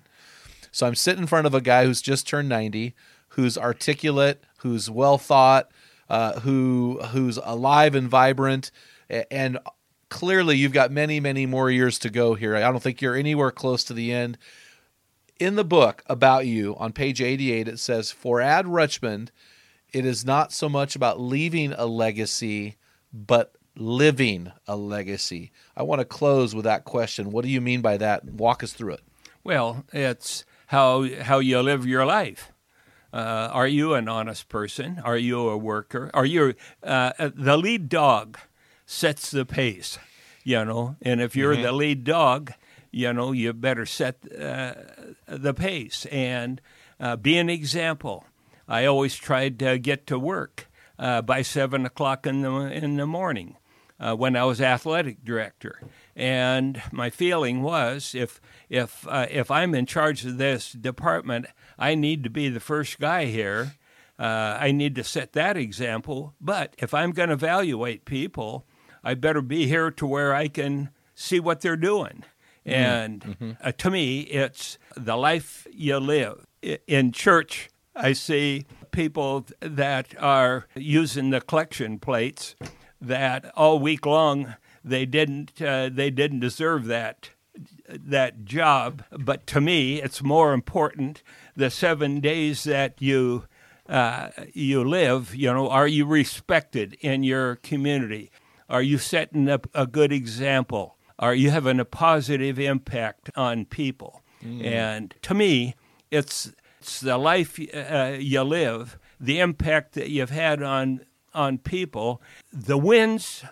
So 0.71 0.87
I'm 0.87 0.95
sitting 0.95 1.21
in 1.21 1.27
front 1.27 1.45
of 1.45 1.53
a 1.53 1.61
guy 1.61 1.85
who's 1.85 2.01
just 2.01 2.27
turned 2.27 2.49
90, 2.49 2.95
who's 3.29 3.55
articulate, 3.55 4.43
who's 4.57 4.89
well 4.89 5.17
thought, 5.19 5.69
uh, 6.09 6.39
who 6.39 6.99
who's 7.11 7.37
alive 7.43 7.93
and 7.95 8.09
vibrant, 8.09 8.71
and 9.09 9.59
clearly 10.09 10.57
you've 10.57 10.73
got 10.73 10.91
many, 10.91 11.19
many 11.19 11.45
more 11.45 11.69
years 11.69 11.99
to 11.99 12.09
go 12.09 12.33
here. 12.35 12.55
I 12.55 12.61
don't 12.61 12.81
think 12.81 13.01
you're 13.01 13.15
anywhere 13.15 13.51
close 13.51 13.83
to 13.85 13.93
the 13.93 14.13
end. 14.13 14.37
In 15.39 15.55
the 15.55 15.63
book 15.63 16.03
about 16.07 16.47
you, 16.47 16.75
on 16.77 16.93
page 16.93 17.21
88, 17.21 17.67
it 17.67 17.79
says, 17.79 18.11
For 18.11 18.41
Ad 18.41 18.65
Rutschman, 18.65 19.29
it 19.93 20.05
is 20.05 20.25
not 20.25 20.51
so 20.51 20.67
much 20.67 20.95
about 20.95 21.19
leaving 21.19 21.73
a 21.73 21.85
legacy, 21.85 22.77
but 23.13 23.55
living 23.75 24.51
a 24.67 24.75
legacy. 24.75 25.51
I 25.75 25.83
want 25.83 25.99
to 25.99 26.05
close 26.05 26.55
with 26.55 26.65
that 26.65 26.85
question. 26.85 27.31
What 27.31 27.45
do 27.45 27.51
you 27.51 27.61
mean 27.61 27.81
by 27.81 27.97
that? 27.97 28.25
Walk 28.25 28.63
us 28.63 28.73
through 28.73 28.93
it. 28.93 29.01
Well, 29.43 29.85
it's 29.93 30.43
how 30.67 31.07
how 31.21 31.39
you 31.39 31.61
live 31.61 31.85
your 31.85 32.05
life. 32.05 32.51
Uh, 33.13 33.49
are 33.51 33.67
you 33.67 33.93
an 33.93 34.09
honest 34.09 34.49
person? 34.49 35.01
Are 35.03 35.17
you 35.17 35.49
a 35.49 35.57
worker? 35.57 36.11
Are 36.13 36.25
you 36.25 36.55
uh, 36.83 37.13
the 37.17 37.57
lead 37.57 37.87
dog? 37.87 38.37
Sets 38.89 39.31
the 39.31 39.45
pace, 39.45 39.99
you 40.45 40.63
know. 40.63 40.95
And 41.01 41.21
if 41.21 41.35
you're 41.35 41.57
the 41.57 41.73
lead 41.73 42.05
dog, 42.05 42.53
you 42.89 43.11
know 43.11 43.33
you 43.33 43.51
better 43.51 43.85
set 43.85 44.15
uh, 44.31 44.75
the 45.27 45.53
pace 45.53 46.05
and 46.05 46.61
uh, 46.97 47.17
be 47.17 47.37
an 47.37 47.49
example. 47.49 48.23
I 48.65 48.85
always 48.85 49.15
tried 49.15 49.59
to 49.59 49.77
get 49.77 50.07
to 50.07 50.17
work 50.17 50.67
uh, 50.97 51.21
by 51.21 51.41
seven 51.41 51.85
o'clock 51.85 52.25
in 52.25 52.43
the 52.43 52.51
in 52.51 52.95
the 52.95 53.05
morning 53.05 53.57
uh, 53.99 54.15
when 54.15 54.35
I 54.35 54.45
was 54.45 54.61
athletic 54.61 55.23
director. 55.23 55.81
And 56.15 56.81
my 56.91 57.09
feeling 57.09 57.61
was, 57.61 58.15
if 58.15 58.41
if 58.69 59.05
uh, 59.07 59.27
if 59.29 59.51
I'm 59.51 59.75
in 59.75 59.85
charge 59.85 60.25
of 60.25 60.37
this 60.37 60.71
department, 60.71 61.47
I 61.77 61.93
need 61.95 62.23
to 62.23 62.29
be 62.29 62.49
the 62.49 62.59
first 62.59 62.99
guy 62.99 63.25
here. 63.25 63.73
Uh, 64.19 64.57
I 64.59 64.71
need 64.71 64.95
to 64.95 65.03
set 65.03 65.33
that 65.33 65.57
example. 65.57 66.33
But 66.41 66.73
if 66.79 66.93
I'm 66.93 67.11
going 67.11 67.29
to 67.29 67.33
evaluate 67.33 68.05
people, 68.05 68.65
I 69.07 69.13
better 69.13 69.41
be 69.41 69.67
here 69.67 69.89
to 69.89 70.05
where 70.05 70.33
I 70.35 70.49
can 70.49 70.89
see 71.15 71.39
what 71.39 71.61
they're 71.61 71.77
doing. 71.77 72.25
And 72.65 73.55
uh, 73.63 73.71
to 73.71 73.89
me, 73.89 74.21
it's 74.23 74.77
the 74.97 75.15
life 75.15 75.65
you 75.71 75.97
live. 75.97 76.45
In 76.87 77.13
church, 77.13 77.69
I 77.95 78.11
see 78.11 78.65
people 78.91 79.45
that 79.61 80.13
are 80.19 80.67
using 80.75 81.29
the 81.29 81.39
collection 81.39 81.99
plates 81.99 82.55
that 82.99 83.49
all 83.55 83.79
week 83.79 84.05
long 84.05 84.55
they 84.83 85.05
didn't 85.05 85.61
uh, 85.61 85.89
they 85.89 86.09
didn't 86.09 86.41
deserve 86.41 86.85
that 86.87 87.29
that 87.87 88.43
job. 88.43 89.03
But 89.11 89.47
to 89.47 89.61
me, 89.61 90.01
it's 90.01 90.21
more 90.21 90.51
important 90.51 91.23
the 91.55 91.69
seven 91.69 92.19
days 92.19 92.65
that 92.65 93.01
you 93.01 93.45
uh, 93.87 94.31
you 94.53 94.83
live. 94.83 95.33
You 95.33 95.53
know, 95.53 95.69
are 95.69 95.87
you 95.87 96.05
respected 96.05 96.97
in 96.99 97.23
your 97.23 97.55
community? 97.55 98.31
Are 98.69 98.81
you 98.81 98.97
setting 98.97 99.49
up 99.49 99.67
a 99.73 99.87
good 99.87 100.11
example? 100.11 100.97
Are 101.19 101.33
you 101.33 101.49
having 101.49 101.79
a 101.79 101.85
positive 101.85 102.59
impact 102.59 103.31
on 103.35 103.65
people? 103.65 104.21
And 104.63 105.13
to 105.23 105.33
me, 105.33 105.75
it's 106.11 106.51
it's 106.79 107.01
the 107.01 107.17
life 107.17 107.59
uh, 107.73 108.15
you 108.19 108.43
live, 108.43 108.97
the 109.19 109.39
impact 109.39 109.93
that 109.93 110.09
you've 110.09 110.29
had 110.29 110.61
on 110.61 111.01
on 111.33 111.57
people. 111.57 112.21
The 112.53 112.77
wins 112.77 113.43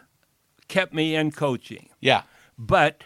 kept 0.68 0.94
me 0.94 1.16
in 1.16 1.32
coaching. 1.32 1.90
Yeah. 2.00 2.24
But 2.58 3.06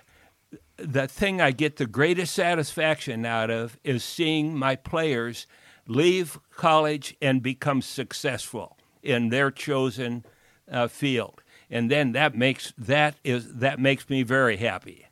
the 0.78 1.08
thing 1.08 1.42
I 1.42 1.52
get 1.52 1.78
the 1.78 1.86
greatest 1.86 2.34
satisfaction 2.34 3.26
out 3.26 3.50
of 3.50 3.78
is 3.84 4.04
seeing 4.04 4.58
my 4.58 4.76
players 4.76 5.48
leave 5.88 6.40
college 6.56 7.16
and 7.22 7.42
become 7.42 7.82
successful 7.82 8.78
in 9.02 9.30
their 9.30 9.52
chosen 9.52 10.26
uh, 10.72 10.88
field, 10.88 11.42
and 11.70 11.90
then 11.90 12.14
that 12.14 12.36
makes 12.36 12.74
that 12.78 13.16
is 13.24 13.54
that 13.56 13.80
makes 13.80 14.10
me 14.10 14.24
very 14.24 14.58
happy. 14.58 15.06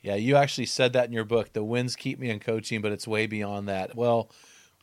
Yeah, 0.00 0.14
you 0.14 0.36
actually 0.36 0.66
said 0.66 0.92
that 0.92 1.06
in 1.06 1.12
your 1.12 1.24
book. 1.24 1.52
The 1.52 1.64
wins 1.64 1.96
keep 1.96 2.18
me 2.18 2.30
in 2.30 2.38
coaching, 2.38 2.80
but 2.80 2.92
it's 2.92 3.08
way 3.08 3.26
beyond 3.26 3.68
that. 3.68 3.96
Well, 3.96 4.30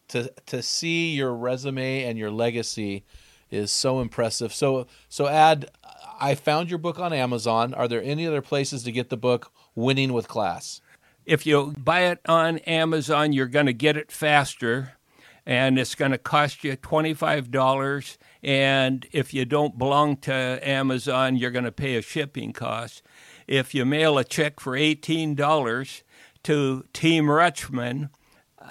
to 0.10 0.32
to 0.48 0.62
see 0.62 1.14
your 1.14 1.34
resume 1.34 2.04
and 2.04 2.18
your 2.18 2.32
legacy 2.32 3.06
is 3.50 3.72
so 3.72 4.02
impressive. 4.02 4.54
So 4.54 4.88
so 5.08 5.28
Ad, 5.28 5.72
I 6.20 6.36
found 6.36 6.70
your 6.70 6.80
book 6.80 7.00
on 7.00 7.14
Amazon. 7.14 7.74
Are 7.74 7.88
there 7.88 8.04
any 8.04 8.28
other 8.28 8.42
places 8.42 8.84
to 8.84 8.92
get 8.92 9.10
the 9.10 9.18
book 9.18 9.52
Winning 9.74 10.14
with 10.14 10.28
Class? 10.28 10.82
If 11.26 11.46
you 11.46 11.74
buy 11.78 12.02
it 12.02 12.20
on 12.28 12.60
Amazon, 12.60 13.34
you're 13.34 13.48
going 13.48 13.66
to 13.66 13.74
get 13.74 13.98
it 13.98 14.12
faster, 14.12 14.98
and 15.46 15.80
it's 15.80 15.96
going 15.96 16.12
to 16.12 16.20
cost 16.20 16.64
you 16.64 16.76
twenty-five 16.76 17.50
dollars. 17.50 18.18
And 18.46 19.08
if 19.12 19.34
you 19.34 19.44
don't 19.44 19.76
belong 19.76 20.18
to 20.18 20.60
Amazon, 20.62 21.36
you're 21.36 21.50
going 21.50 21.66
to 21.66 21.72
pay 21.72 21.96
a 21.96 22.02
shipping 22.04 22.54
cost. 22.54 23.02
If 23.48 23.74
you 23.74 23.86
mail 23.86 24.20
a 24.20 24.24
check 24.24 24.60
for 24.60 24.76
eighteen 24.76 25.34
dollars 25.34 26.04
to 26.44 26.86
Team 26.94 27.26
Rutschman 27.26 28.12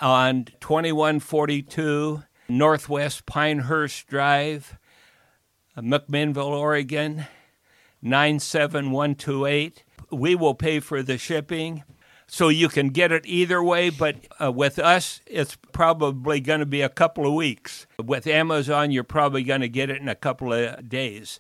on 0.00 0.44
twenty-one 0.60 1.18
forty-two 1.18 2.22
Northwest 2.48 3.26
Pinehurst 3.26 4.06
Drive, 4.06 4.78
McMinnville, 5.76 6.56
Oregon, 6.56 7.26
97128. 8.00 9.82
We 10.12 10.36
will 10.36 10.54
pay 10.54 10.78
for 10.78 11.02
the 11.02 11.18
shipping. 11.18 11.82
So 12.34 12.48
you 12.48 12.68
can 12.68 12.88
get 12.88 13.12
it 13.12 13.24
either 13.26 13.62
way, 13.62 13.90
but 13.90 14.16
uh, 14.42 14.50
with 14.50 14.80
us, 14.80 15.20
it's 15.24 15.56
probably 15.70 16.40
going 16.40 16.58
to 16.58 16.66
be 16.66 16.80
a 16.80 16.88
couple 16.88 17.28
of 17.28 17.32
weeks. 17.32 17.86
With 18.04 18.26
Amazon, 18.26 18.90
you're 18.90 19.04
probably 19.04 19.44
going 19.44 19.60
to 19.60 19.68
get 19.68 19.88
it 19.88 20.00
in 20.00 20.08
a 20.08 20.16
couple 20.16 20.52
of 20.52 20.88
days. 20.88 21.38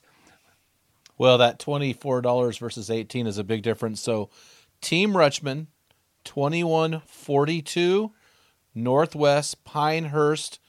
Well, 1.18 1.36
that 1.38 1.58
twenty-four 1.58 2.20
dollars 2.20 2.58
versus 2.58 2.90
eighteen 2.90 3.26
is 3.26 3.38
a 3.38 3.42
big 3.42 3.64
difference. 3.64 4.00
So, 4.00 4.30
Team 4.80 5.14
Rutschman, 5.14 5.66
twenty-one 6.22 7.02
forty-two, 7.06 8.12
Northwest 8.72 9.64
Pinehurst 9.64 10.60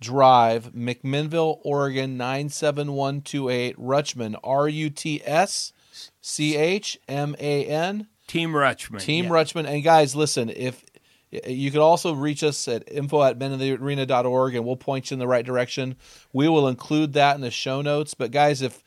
Drive, 0.00 0.72
McMinnville, 0.72 1.58
Oregon 1.64 2.16
nine 2.16 2.48
seven 2.48 2.92
one 2.92 3.22
two 3.22 3.48
eight. 3.48 3.76
Rutschman, 3.76 4.36
R 4.44 4.68
U 4.68 4.88
T 4.88 5.20
S 5.24 5.72
C 6.20 6.54
H 6.54 6.96
M 7.08 7.34
A 7.40 7.64
N. 7.64 8.06
Team 8.28 8.52
Rutschman. 8.52 9.00
Team 9.00 9.24
yeah. 9.24 9.30
Rutschman. 9.32 9.66
And 9.66 9.82
guys, 9.82 10.14
listen, 10.14 10.50
if 10.50 10.84
you 11.30 11.70
could 11.70 11.80
also 11.80 12.14
reach 12.14 12.44
us 12.44 12.68
at 12.68 12.90
info 12.90 13.22
at 13.22 13.38
meninthearena.org 13.38 14.54
and 14.54 14.64
we'll 14.64 14.76
point 14.76 15.10
you 15.10 15.16
in 15.16 15.18
the 15.18 15.26
right 15.26 15.44
direction. 15.44 15.96
We 16.32 16.48
will 16.48 16.68
include 16.68 17.14
that 17.14 17.34
in 17.34 17.40
the 17.40 17.50
show 17.50 17.82
notes. 17.82 18.14
But 18.14 18.30
guys, 18.30 18.62
if 18.62 18.82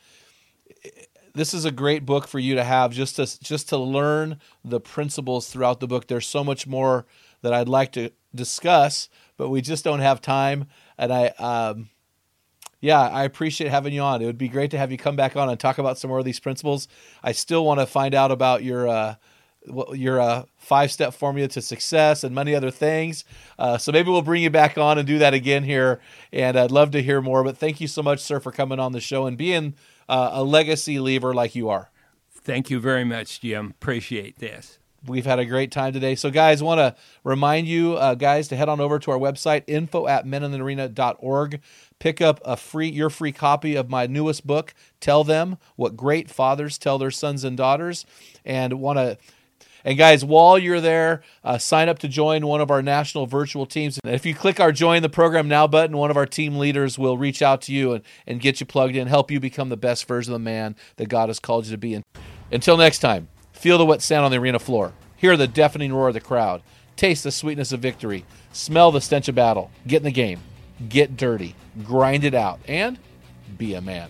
this 1.34 1.54
is 1.54 1.66
a 1.66 1.72
great 1.72 2.06
book 2.06 2.28
for 2.28 2.39
you 2.39 2.56
to 2.56 2.64
have 2.64 2.92
just 2.92 3.16
to 3.18 3.39
just 3.42 3.70
to 3.70 3.78
learn 3.78 4.39
the 4.64 4.80
principles 4.80 5.50
throughout 5.50 5.80
the 5.80 5.88
book. 5.88 6.08
There's 6.08 6.28
so 6.28 6.44
much 6.44 6.68
more 6.68 7.06
that 7.42 7.54
I'd 7.54 7.70
like 7.70 7.92
to 7.94 8.12
discuss, 8.34 9.10
but 9.38 9.50
we 9.50 9.62
just 9.62 9.84
don't 9.84 10.00
have 10.00 10.22
time. 10.22 10.68
And 10.98 11.14
I 11.14 11.28
um 11.28 11.89
yeah, 12.82 13.02
I 13.02 13.26
appreciate 13.26 13.70
having 13.70 13.94
you 13.94 14.02
on. 14.02 14.22
It 14.22 14.26
would 14.26 14.39
be 14.39 14.50
great 14.50 14.72
to 14.72 14.78
have 14.78 14.92
you 14.92 14.98
come 14.98 15.16
back 15.16 15.38
on 15.38 15.50
and 15.50 15.60
talk 15.60 15.78
about 15.78 16.00
some 16.00 16.10
more 16.10 16.18
of 16.18 16.26
these 16.26 16.39
principles. 16.39 16.88
I 17.22 17.32
still 17.32 17.64
want 17.64 17.80
to 17.80 17.86
find 17.86 18.16
out 18.16 18.32
about 18.32 18.64
your 18.64 18.88
uh, 18.88 19.16
your 19.93 20.20
uh, 20.20 20.43
five 20.57 20.91
step 20.91 21.14
formula 21.14 21.47
to 21.49 21.62
success 21.62 22.24
and 22.24 22.34
many 22.34 22.55
other 22.55 22.72
things. 22.72 23.26
Uh, 23.59 23.78
so 23.78 23.91
maybe 23.91 24.09
we'll 24.09 24.22
bring 24.22 24.43
you 24.43 24.49
back 24.49 24.78
on 24.78 24.97
and 24.97 25.07
do 25.07 25.20
that 25.20 25.34
again 25.34 25.64
here. 25.64 25.99
And 26.34 26.57
I'd 26.57 26.72
love 26.72 26.91
to 26.91 27.01
hear 27.01 27.22
more. 27.22 27.43
But 27.43 27.57
thank 27.57 27.80
you 27.80 27.88
so 27.88 28.01
much, 28.01 28.20
sir, 28.20 28.39
for 28.39 28.51
coming 28.51 28.80
on 28.80 28.91
the 28.91 28.99
show 28.99 29.26
and 29.26 29.38
being 29.38 29.76
uh, 30.09 30.32
a 30.34 30.43
legacy 30.43 30.99
lever 30.99 31.34
like 31.34 31.55
you 31.55 31.70
are. 31.70 31.89
Thank 32.32 32.70
you 32.70 32.80
very 32.80 33.03
much, 33.03 33.41
Jim. 33.41 33.68
Appreciate 33.72 34.39
this. 34.39 34.80
We've 35.05 35.26
had 35.26 35.39
a 35.39 35.45
great 35.45 35.72
time 35.72 35.93
today. 35.93 36.14
So, 36.14 36.30
guys, 36.30 36.62
want 36.62 36.78
to 36.78 36.95
remind 37.24 37.68
you, 37.68 37.95
uh, 37.95 38.14
guys, 38.14 38.47
to 38.49 38.55
head 38.55 38.70
on 38.70 38.80
over 38.80 38.99
to 38.99 39.12
our 39.12 39.18
website, 39.18 39.64
info 39.66 40.07
at 40.07 40.26
meninthearena.org. 40.26 41.59
Pick 41.97 42.22
up 42.22 42.39
a 42.45 42.55
free 42.55 42.89
your 42.89 43.09
free 43.09 43.32
copy 43.32 43.76
of 43.76 43.89
my 43.89 44.05
newest 44.05 44.45
book, 44.45 44.76
Tell 44.99 45.24
Them 45.24 45.57
What 45.76 45.97
Great 45.97 46.30
Fathers 46.30 46.78
Tell 46.78 46.99
Their 46.99 47.09
Sons 47.09 47.43
and 47.43 47.57
Daughters. 47.57 48.05
And 48.45 48.74
want 48.74 48.97
to 48.97 49.18
and 49.84 49.98
guys, 49.98 50.24
while 50.24 50.58
you're 50.58 50.82
there, 50.82 51.22
uh, 51.44 51.58
sign 51.58 51.90
up 51.90 52.00
to 52.00 52.08
join 52.08 52.46
one 52.46 52.62
of 52.62 52.70
our 52.72 52.82
national 52.82 53.26
virtual 53.26 53.66
teams. 53.66 54.00
And 54.04 54.14
if 54.14 54.26
you 54.26 54.36
click 54.36 54.60
our 54.60 54.72
Join 54.72 55.02
the 55.02 55.10
Program 55.10 55.48
Now 55.48 55.68
button, 55.68 55.98
one 55.98 56.12
of 56.12 56.18
our 56.18 56.26
team 56.26 56.58
leaders 56.58 57.00
will 57.00 57.18
reach 57.18 57.42
out 57.42 57.62
to 57.64 57.74
you 57.74 57.94
and, 57.94 58.04
and 58.28 58.40
get 58.40 58.60
you 58.60 58.66
plugged 58.66 58.96
in, 58.96 59.08
help 59.08 59.32
you 59.32 59.40
become 59.40 59.70
the 59.70 59.78
best 59.78 60.08
version 60.08 60.34
of 60.34 60.40
the 60.40 60.44
man 60.44 60.76
that 60.98 61.10
God 61.10 61.30
has 61.30 61.40
called 61.40 61.66
you 61.66 61.72
to 61.72 61.78
be. 61.78 61.94
And 61.94 62.06
until 62.52 62.78
next 62.78 63.00
time, 63.00 63.28
feel 63.54 63.78
the 63.78 63.86
wet 63.86 64.02
sand 64.02 64.26
on 64.26 64.32
the 64.32 64.38
arena 64.38 64.60
floor, 64.60 64.94
hear 65.16 65.38
the 65.38 65.48
deafening 65.48 65.94
roar 65.94 66.10
of 66.10 66.14
the 66.14 66.22
crowd, 66.22 66.62
taste 66.96 67.24
the 67.24 67.32
sweetness 67.32 67.72
of 67.72 67.80
victory, 67.80 68.26
smell 68.52 68.92
the 68.92 69.02
stench 69.02 69.28
of 69.28 69.36
battle, 69.36 69.72
get 69.88 69.98
in 69.98 70.04
the 70.04 70.12
game, 70.12 70.42
get 70.90 71.18
dirty, 71.18 71.56
grind 71.84 72.24
it 72.24 72.34
out, 72.34 72.60
and 72.68 73.00
be 73.58 73.74
a 73.74 73.82
man. 73.82 74.10